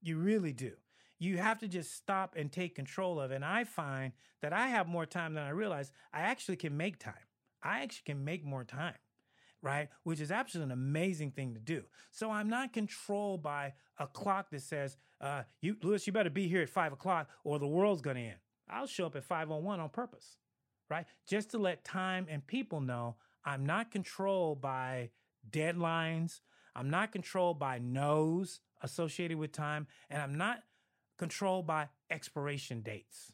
You 0.00 0.18
really 0.18 0.52
do. 0.52 0.72
You 1.18 1.38
have 1.38 1.58
to 1.58 1.68
just 1.68 1.96
stop 1.96 2.36
and 2.36 2.52
take 2.52 2.76
control 2.76 3.18
of 3.18 3.32
it. 3.32 3.36
And 3.36 3.44
I 3.44 3.64
find 3.64 4.12
that 4.42 4.52
I 4.52 4.68
have 4.68 4.86
more 4.86 5.06
time 5.06 5.34
than 5.34 5.42
I 5.42 5.50
realize. 5.50 5.90
I 6.12 6.20
actually 6.20 6.56
can 6.56 6.76
make 6.76 6.98
time. 6.98 7.14
I 7.60 7.82
actually 7.82 8.04
can 8.06 8.24
make 8.24 8.44
more 8.44 8.62
time, 8.62 8.94
right? 9.62 9.88
Which 10.04 10.20
is 10.20 10.30
absolutely 10.30 10.72
an 10.72 10.78
amazing 10.78 11.32
thing 11.32 11.54
to 11.54 11.60
do. 11.60 11.84
So 12.10 12.30
I'm 12.30 12.48
not 12.48 12.72
controlled 12.72 13.42
by 13.42 13.74
a 13.98 14.06
clock 14.06 14.50
that 14.50 14.62
says, 14.62 14.96
uh, 15.20 15.42
"You, 15.60 15.76
Louis, 15.82 16.06
you 16.06 16.12
better 16.12 16.30
be 16.30 16.48
here 16.48 16.62
at 16.62 16.68
five 16.68 16.92
o'clock, 16.92 17.28
or 17.44 17.58
the 17.58 17.66
world's 17.66 18.02
going 18.02 18.16
to 18.16 18.22
end." 18.22 18.38
I'll 18.70 18.86
show 18.86 19.06
up 19.06 19.16
at 19.16 19.24
five 19.24 19.50
on 19.50 19.64
one 19.64 19.80
on 19.80 19.88
purpose, 19.88 20.36
right? 20.90 21.06
Just 21.26 21.50
to 21.50 21.58
let 21.58 21.84
time 21.84 22.26
and 22.28 22.46
people 22.46 22.80
know 22.80 23.16
I'm 23.44 23.64
not 23.64 23.90
controlled 23.90 24.60
by 24.60 25.10
deadlines. 25.48 26.40
I'm 26.76 26.90
not 26.90 27.12
controlled 27.12 27.58
by 27.58 27.78
no's 27.78 28.60
associated 28.82 29.38
with 29.38 29.52
time, 29.52 29.86
and 30.10 30.20
I'm 30.20 30.36
not 30.36 30.62
controlled 31.18 31.66
by 31.66 31.88
expiration 32.10 32.82
dates. 32.82 33.32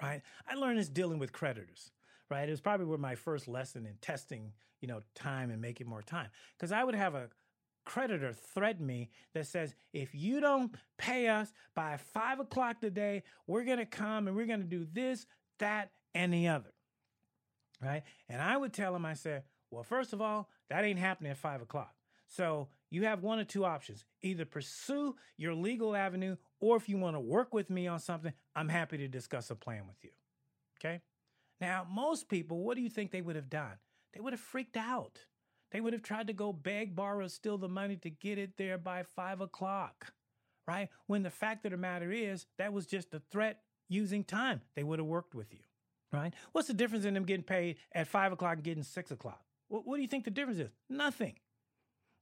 Right? 0.00 0.22
I 0.48 0.54
learned 0.54 0.78
this 0.78 0.88
dealing 0.88 1.18
with 1.18 1.32
creditors. 1.32 1.92
Right? 2.30 2.48
It 2.48 2.50
was 2.50 2.60
probably 2.60 2.86
where 2.86 2.98
my 2.98 3.14
first 3.14 3.46
lesson 3.46 3.86
in 3.86 3.94
testing, 4.00 4.52
you 4.84 4.88
know, 4.88 5.00
time 5.14 5.50
and 5.50 5.62
making 5.62 5.88
more 5.88 6.02
time. 6.02 6.28
Because 6.54 6.70
I 6.70 6.84
would 6.84 6.94
have 6.94 7.14
a 7.14 7.30
creditor 7.86 8.34
threaten 8.34 8.84
me 8.84 9.08
that 9.32 9.46
says, 9.46 9.74
if 9.94 10.14
you 10.14 10.40
don't 10.40 10.74
pay 10.98 11.26
us 11.26 11.54
by 11.74 11.96
five 11.96 12.38
o'clock 12.38 12.82
today, 12.82 13.22
we're 13.46 13.64
gonna 13.64 13.86
come 13.86 14.28
and 14.28 14.36
we're 14.36 14.44
gonna 14.44 14.64
do 14.64 14.86
this, 14.92 15.24
that, 15.58 15.90
and 16.14 16.34
the 16.34 16.48
other. 16.48 16.74
Right? 17.82 18.02
And 18.28 18.42
I 18.42 18.58
would 18.58 18.74
tell 18.74 18.94
him, 18.94 19.06
I 19.06 19.14
said, 19.14 19.44
well, 19.70 19.84
first 19.84 20.12
of 20.12 20.20
all, 20.20 20.50
that 20.68 20.84
ain't 20.84 20.98
happening 20.98 21.30
at 21.30 21.38
five 21.38 21.62
o'clock. 21.62 21.94
So 22.28 22.68
you 22.90 23.04
have 23.04 23.22
one 23.22 23.38
or 23.38 23.44
two 23.44 23.64
options. 23.64 24.04
Either 24.20 24.44
pursue 24.44 25.16
your 25.38 25.54
legal 25.54 25.96
avenue, 25.96 26.36
or 26.60 26.76
if 26.76 26.90
you 26.90 26.98
want 26.98 27.16
to 27.16 27.20
work 27.20 27.54
with 27.54 27.70
me 27.70 27.86
on 27.86 28.00
something, 28.00 28.34
I'm 28.54 28.68
happy 28.68 28.98
to 28.98 29.08
discuss 29.08 29.50
a 29.50 29.54
plan 29.54 29.86
with 29.86 30.04
you. 30.04 30.10
Okay? 30.78 31.00
Now, 31.58 31.86
most 31.90 32.28
people, 32.28 32.58
what 32.58 32.76
do 32.76 32.82
you 32.82 32.90
think 32.90 33.12
they 33.12 33.22
would 33.22 33.36
have 33.36 33.48
done? 33.48 33.78
They 34.14 34.20
would 34.20 34.32
have 34.32 34.40
freaked 34.40 34.76
out. 34.76 35.18
They 35.72 35.80
would 35.80 35.92
have 35.92 36.02
tried 36.02 36.28
to 36.28 36.32
go 36.32 36.52
beg, 36.52 36.94
borrow, 36.94 37.26
steal 37.26 37.58
the 37.58 37.68
money 37.68 37.96
to 37.96 38.10
get 38.10 38.38
it 38.38 38.56
there 38.56 38.78
by 38.78 39.02
five 39.02 39.40
o'clock, 39.40 40.12
right? 40.68 40.88
When 41.08 41.24
the 41.24 41.30
fact 41.30 41.64
of 41.66 41.72
the 41.72 41.76
matter 41.76 42.12
is, 42.12 42.46
that 42.58 42.72
was 42.72 42.86
just 42.86 43.12
a 43.12 43.22
threat 43.32 43.60
using 43.88 44.22
time. 44.22 44.60
They 44.76 44.84
would 44.84 45.00
have 45.00 45.08
worked 45.08 45.34
with 45.34 45.52
you, 45.52 45.64
right? 46.12 46.32
What's 46.52 46.68
the 46.68 46.74
difference 46.74 47.04
in 47.04 47.14
them 47.14 47.24
getting 47.24 47.44
paid 47.44 47.78
at 47.92 48.06
five 48.06 48.30
o'clock 48.30 48.54
and 48.54 48.62
getting 48.62 48.84
six 48.84 49.10
o'clock? 49.10 49.42
What, 49.66 49.84
what 49.84 49.96
do 49.96 50.02
you 50.02 50.08
think 50.08 50.24
the 50.24 50.30
difference 50.30 50.60
is? 50.60 50.70
Nothing. 50.88 51.34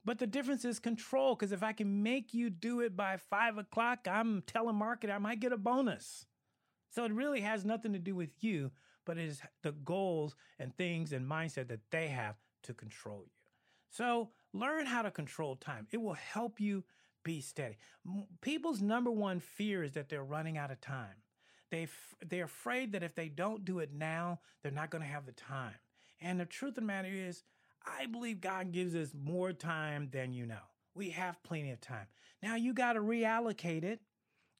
But 0.05 0.18
the 0.18 0.26
difference 0.26 0.64
is 0.64 0.78
control, 0.78 1.34
because 1.34 1.53
if 1.53 1.62
I 1.62 1.72
can 1.72 2.03
make 2.03 2.32
you 2.32 2.49
do 2.49 2.80
it 2.80 2.97
by 2.97 3.18
five 3.18 3.59
o'clock, 3.59 4.09
I'm 4.11 4.43
telemarketing, 4.43 5.14
I 5.14 5.18
might 5.18 5.40
get 5.40 5.53
a 5.53 5.59
bonus. 5.59 6.26
So 6.90 7.05
it 7.05 7.12
really 7.12 7.43
has 7.43 7.64
nothing 7.64 7.93
to 7.93 7.99
do 7.99 8.14
with 8.14 8.43
you, 8.43 8.70
but 9.05 9.18
it 9.18 9.28
is 9.28 9.42
the 9.62 9.72
goals 9.72 10.34
and 10.59 10.76
things 10.76 11.12
and 11.12 11.28
mindset 11.28 11.68
that 11.68 11.90
they 11.90 12.09
have 12.09 12.36
to 12.64 12.74
control 12.74 13.20
you. 13.24 13.30
So 13.90 14.30
learn 14.53 14.86
how 14.86 15.03
to 15.03 15.11
control 15.11 15.57
time. 15.57 15.86
It 15.90 16.00
will 16.00 16.14
help 16.14 16.61
you 16.61 16.84
be 17.24 17.40
steady. 17.40 17.76
People's 18.40 18.80
number 18.80 19.11
one 19.11 19.40
fear 19.40 19.82
is 19.82 19.92
that 19.92 20.09
they're 20.09 20.24
running 20.24 20.59
out 20.59 20.70
of 20.70 20.80
time. 20.80 21.22
They 21.70 21.84
f- 21.84 22.14
they're 22.26 22.44
afraid 22.44 22.92
that 22.92 23.03
if 23.03 23.14
they 23.14 23.28
don't 23.28 23.64
do 23.64 23.78
it 23.78 23.92
now, 23.92 24.40
they're 24.62 24.72
not 24.72 24.90
going 24.90 25.03
to 25.03 25.09
have 25.09 25.26
the 25.26 25.32
time. 25.32 25.74
And 26.20 26.38
the 26.38 26.44
truth 26.44 26.70
of 26.70 26.74
the 26.76 26.80
matter 26.82 27.09
is, 27.09 27.42
I 27.86 28.07
believe 28.07 28.40
God 28.40 28.72
gives 28.72 28.94
us 28.94 29.14
more 29.14 29.53
time 29.53 30.09
than 30.12 30.32
you 30.32 30.46
know. 30.46 30.62
We 30.94 31.11
have 31.11 31.42
plenty 31.42 31.70
of 31.70 31.80
time. 31.80 32.07
Now 32.42 32.57
you 32.57 32.74
got 32.74 32.94
to 32.94 33.00
reallocate 33.00 33.84
it. 33.84 34.00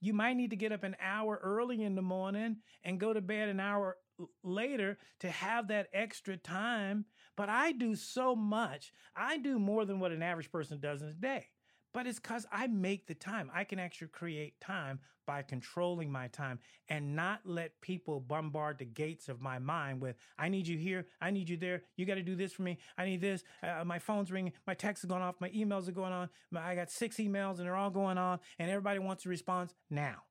You 0.01 0.13
might 0.13 0.37
need 0.37 0.51
to 0.51 0.57
get 0.57 0.73
up 0.73 0.83
an 0.83 0.97
hour 1.01 1.39
early 1.43 1.83
in 1.83 1.95
the 1.95 2.03
morning 2.03 2.57
and 2.83 2.99
go 2.99 3.13
to 3.13 3.21
bed 3.21 3.49
an 3.49 3.61
hour 3.61 3.97
later 4.43 4.99
to 5.21 5.31
have 5.31 5.69
that 5.69 5.89
extra 5.93 6.37
time. 6.37 7.05
But 7.37 7.49
I 7.49 7.73
do 7.73 7.95
so 7.95 8.37
much. 8.37 8.93
I 9.17 9.39
do 9.39 9.59
more 9.59 9.85
than 9.85 10.01
what 10.01 10.13
an 10.13 10.23
average 10.23 10.51
person 10.51 10.81
does 10.81 11.03
in 11.03 11.09
a 11.09 11.15
day. 11.15 11.49
But 11.93 12.07
it's 12.07 12.19
because 12.19 12.47
I 12.51 12.67
make 12.69 13.07
the 13.07 13.15
time. 13.15 13.51
I 13.55 13.65
can 13.65 13.79
actually 13.79 14.09
create 14.09 14.61
time 14.61 15.01
by 15.27 15.43
controlling 15.43 16.11
my 16.11 16.29
time 16.29 16.59
and 16.89 17.15
not 17.15 17.41
let 17.45 17.81
people 17.81 18.19
bombard 18.19 18.79
the 18.79 18.85
gates 18.85 19.29
of 19.29 19.41
my 19.41 19.59
mind 19.59 20.01
with, 20.01 20.17
I 20.39 20.49
need 20.49 20.67
you 20.67 20.79
here. 20.79 21.07
I 21.21 21.31
need 21.31 21.49
you 21.49 21.57
there. 21.57 21.83
You 21.97 22.07
got 22.07 22.15
to 22.15 22.23
do 22.23 22.35
this 22.35 22.53
for 22.53 22.63
me. 22.63 22.79
I 22.99 23.05
need 23.05 23.21
this. 23.21 23.45
Uh, 23.63 23.85
my 23.85 23.99
phone's 23.99 24.33
ringing. 24.33 24.53
My 24.67 24.75
texts 24.75 25.05
are 25.05 25.09
going 25.09 25.23
off. 25.23 25.37
My 25.39 25.51
emails 25.51 25.89
are 25.89 25.93
going 25.93 26.13
on. 26.13 26.29
I 26.57 26.75
got 26.75 26.91
six 26.91 27.17
emails 27.17 27.59
and 27.59 27.67
they're 27.67 27.77
all 27.77 27.91
going 27.91 28.19
on 28.19 28.41
and 28.59 28.71
everybody 28.71 28.99
wants 28.99 29.27
a 29.27 29.29
response 29.29 29.75
now. 29.91 30.23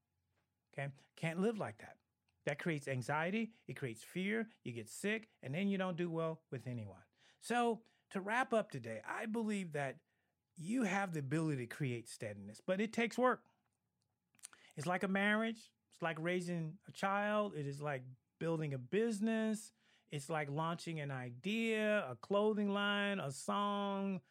Okay. 0.73 0.89
Can't 1.15 1.39
live 1.39 1.59
like 1.59 1.77
that. 1.79 1.97
That 2.45 2.59
creates 2.59 2.87
anxiety. 2.87 3.51
It 3.67 3.75
creates 3.75 4.03
fear. 4.03 4.49
You 4.63 4.71
get 4.71 4.89
sick 4.89 5.29
and 5.43 5.53
then 5.53 5.67
you 5.67 5.77
don't 5.77 5.97
do 5.97 6.09
well 6.09 6.41
with 6.51 6.67
anyone. 6.67 7.03
So 7.39 7.81
to 8.11 8.21
wrap 8.21 8.53
up 8.53 8.71
today, 8.71 9.01
I 9.07 9.25
believe 9.25 9.73
that 9.73 9.97
you 10.57 10.83
have 10.83 11.13
the 11.13 11.19
ability 11.19 11.65
to 11.65 11.75
create 11.75 12.09
steadiness, 12.09 12.61
but 12.65 12.81
it 12.81 12.93
takes 12.93 13.17
work. 13.17 13.41
It's 14.77 14.87
like 14.87 15.03
a 15.03 15.07
marriage, 15.07 15.71
it's 15.93 16.01
like 16.01 16.17
raising 16.19 16.73
a 16.87 16.91
child, 16.91 17.53
it 17.55 17.65
is 17.65 17.81
like 17.81 18.03
building 18.39 18.73
a 18.73 18.77
business, 18.77 19.71
it's 20.11 20.29
like 20.29 20.49
launching 20.49 20.99
an 20.99 21.11
idea, 21.11 22.05
a 22.09 22.15
clothing 22.15 22.73
line, 22.73 23.19
a 23.19 23.31
song, 23.31 24.21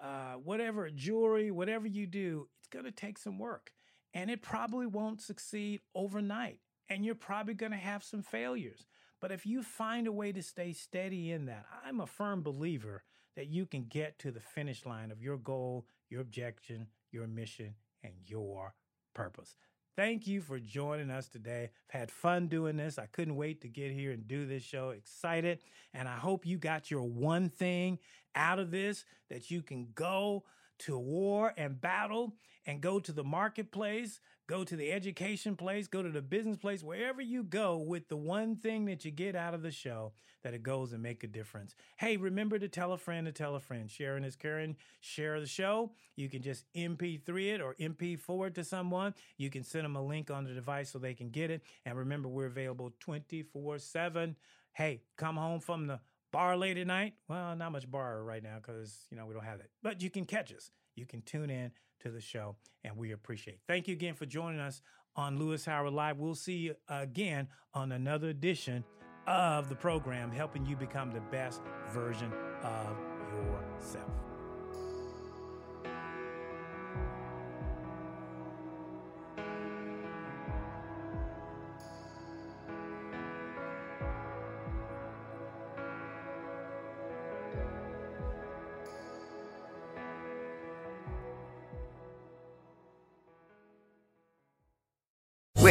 uh, 0.00 0.34
whatever, 0.34 0.90
jewelry, 0.90 1.50
whatever 1.50 1.86
you 1.86 2.06
do, 2.06 2.48
it's 2.58 2.68
going 2.68 2.84
to 2.84 2.90
take 2.90 3.18
some 3.18 3.38
work. 3.38 3.72
And 4.12 4.30
it 4.30 4.42
probably 4.42 4.86
won't 4.86 5.20
succeed 5.20 5.80
overnight. 5.94 6.60
And 6.90 7.04
you're 7.04 7.14
probably 7.14 7.54
going 7.54 7.72
to 7.72 7.78
have 7.78 8.02
some 8.02 8.22
failures. 8.22 8.86
But 9.20 9.32
if 9.32 9.46
you 9.46 9.62
find 9.62 10.06
a 10.06 10.12
way 10.12 10.32
to 10.32 10.42
stay 10.42 10.72
steady 10.72 11.30
in 11.30 11.46
that, 11.46 11.64
I'm 11.86 12.00
a 12.00 12.06
firm 12.06 12.42
believer 12.42 13.04
that 13.36 13.48
you 13.48 13.64
can 13.64 13.84
get 13.84 14.18
to 14.18 14.30
the 14.30 14.40
finish 14.40 14.84
line 14.84 15.10
of 15.10 15.22
your 15.22 15.36
goal, 15.36 15.86
your 16.08 16.20
objection, 16.20 16.88
your 17.12 17.26
mission, 17.26 17.74
and 18.02 18.12
your 18.26 18.74
purpose. 19.14 19.54
Thank 19.96 20.26
you 20.26 20.40
for 20.40 20.58
joining 20.58 21.10
us 21.10 21.28
today. 21.28 21.70
I've 21.88 22.00
had 22.00 22.10
fun 22.10 22.48
doing 22.48 22.76
this. 22.76 22.98
I 22.98 23.06
couldn't 23.06 23.36
wait 23.36 23.60
to 23.62 23.68
get 23.68 23.92
here 23.92 24.12
and 24.12 24.26
do 24.26 24.46
this 24.46 24.62
show. 24.62 24.90
Excited. 24.90 25.60
And 25.92 26.08
I 26.08 26.16
hope 26.16 26.46
you 26.46 26.58
got 26.58 26.90
your 26.90 27.02
one 27.02 27.50
thing 27.50 27.98
out 28.34 28.58
of 28.58 28.70
this 28.70 29.04
that 29.28 29.50
you 29.50 29.62
can 29.62 29.88
go 29.94 30.44
to 30.80 30.98
war 30.98 31.52
and 31.56 31.80
battle 31.80 32.34
and 32.66 32.80
go 32.80 33.00
to 33.00 33.12
the 33.12 33.24
marketplace, 33.24 34.20
go 34.50 34.64
to 34.64 34.74
the 34.74 34.90
education 34.90 35.54
place, 35.54 35.86
go 35.86 36.02
to 36.02 36.10
the 36.10 36.20
business 36.20 36.56
place, 36.56 36.82
wherever 36.82 37.22
you 37.22 37.44
go 37.44 37.76
with 37.76 38.08
the 38.08 38.16
one 38.16 38.56
thing 38.56 38.84
that 38.84 39.04
you 39.04 39.10
get 39.12 39.36
out 39.36 39.54
of 39.54 39.62
the 39.62 39.70
show 39.70 40.12
that 40.42 40.54
it 40.54 40.60
goes 40.64 40.92
and 40.92 41.00
make 41.00 41.22
a 41.22 41.28
difference. 41.28 41.76
Hey, 41.98 42.16
remember 42.16 42.58
to 42.58 42.66
tell 42.66 42.92
a 42.92 42.98
friend 42.98 43.26
to 43.26 43.32
tell 43.32 43.54
a 43.54 43.60
friend. 43.60 43.88
Sharing 43.88 44.24
is 44.24 44.34
caring. 44.34 44.74
Share 45.00 45.38
the 45.38 45.46
show. 45.46 45.92
You 46.16 46.28
can 46.28 46.42
just 46.42 46.64
MP3 46.74 47.54
it 47.54 47.60
or 47.60 47.76
MP4 47.78 48.48
it 48.48 48.54
to 48.56 48.64
someone. 48.64 49.14
You 49.36 49.50
can 49.50 49.62
send 49.62 49.84
them 49.84 49.94
a 49.94 50.04
link 50.04 50.32
on 50.32 50.42
the 50.42 50.52
device 50.52 50.90
so 50.90 50.98
they 50.98 51.14
can 51.14 51.30
get 51.30 51.52
it. 51.52 51.62
And 51.86 51.96
remember, 51.96 52.28
we're 52.28 52.46
available 52.46 52.92
24 52.98 53.78
7. 53.78 54.34
Hey, 54.72 55.02
come 55.16 55.36
home 55.36 55.60
from 55.60 55.86
the 55.86 56.00
bar 56.32 56.56
late 56.56 56.76
at 56.76 56.88
night. 56.88 57.14
Well, 57.28 57.54
not 57.54 57.70
much 57.70 57.88
bar 57.88 58.24
right 58.24 58.42
now 58.42 58.56
because, 58.56 59.06
you 59.12 59.16
know, 59.16 59.26
we 59.26 59.34
don't 59.34 59.44
have 59.44 59.60
it. 59.60 59.70
But 59.80 60.02
you 60.02 60.10
can 60.10 60.24
catch 60.24 60.52
us. 60.52 60.72
You 60.96 61.06
can 61.06 61.22
tune 61.22 61.50
in 61.50 61.70
to 62.00 62.10
the 62.10 62.20
show, 62.20 62.56
and 62.84 62.96
we 62.96 63.12
appreciate. 63.12 63.60
Thank 63.66 63.88
you 63.88 63.94
again 63.94 64.14
for 64.14 64.26
joining 64.26 64.60
us 64.60 64.82
on 65.16 65.38
Louis 65.38 65.64
Howard 65.64 65.92
Live. 65.92 66.18
We'll 66.18 66.34
see 66.34 66.56
you 66.56 66.74
again 66.88 67.48
on 67.74 67.92
another 67.92 68.28
edition 68.28 68.84
of 69.26 69.68
the 69.68 69.76
program, 69.76 70.32
helping 70.32 70.66
you 70.66 70.76
become 70.76 71.10
the 71.10 71.20
best 71.20 71.62
version 71.92 72.32
of 72.62 72.96
yourself. 73.32 74.29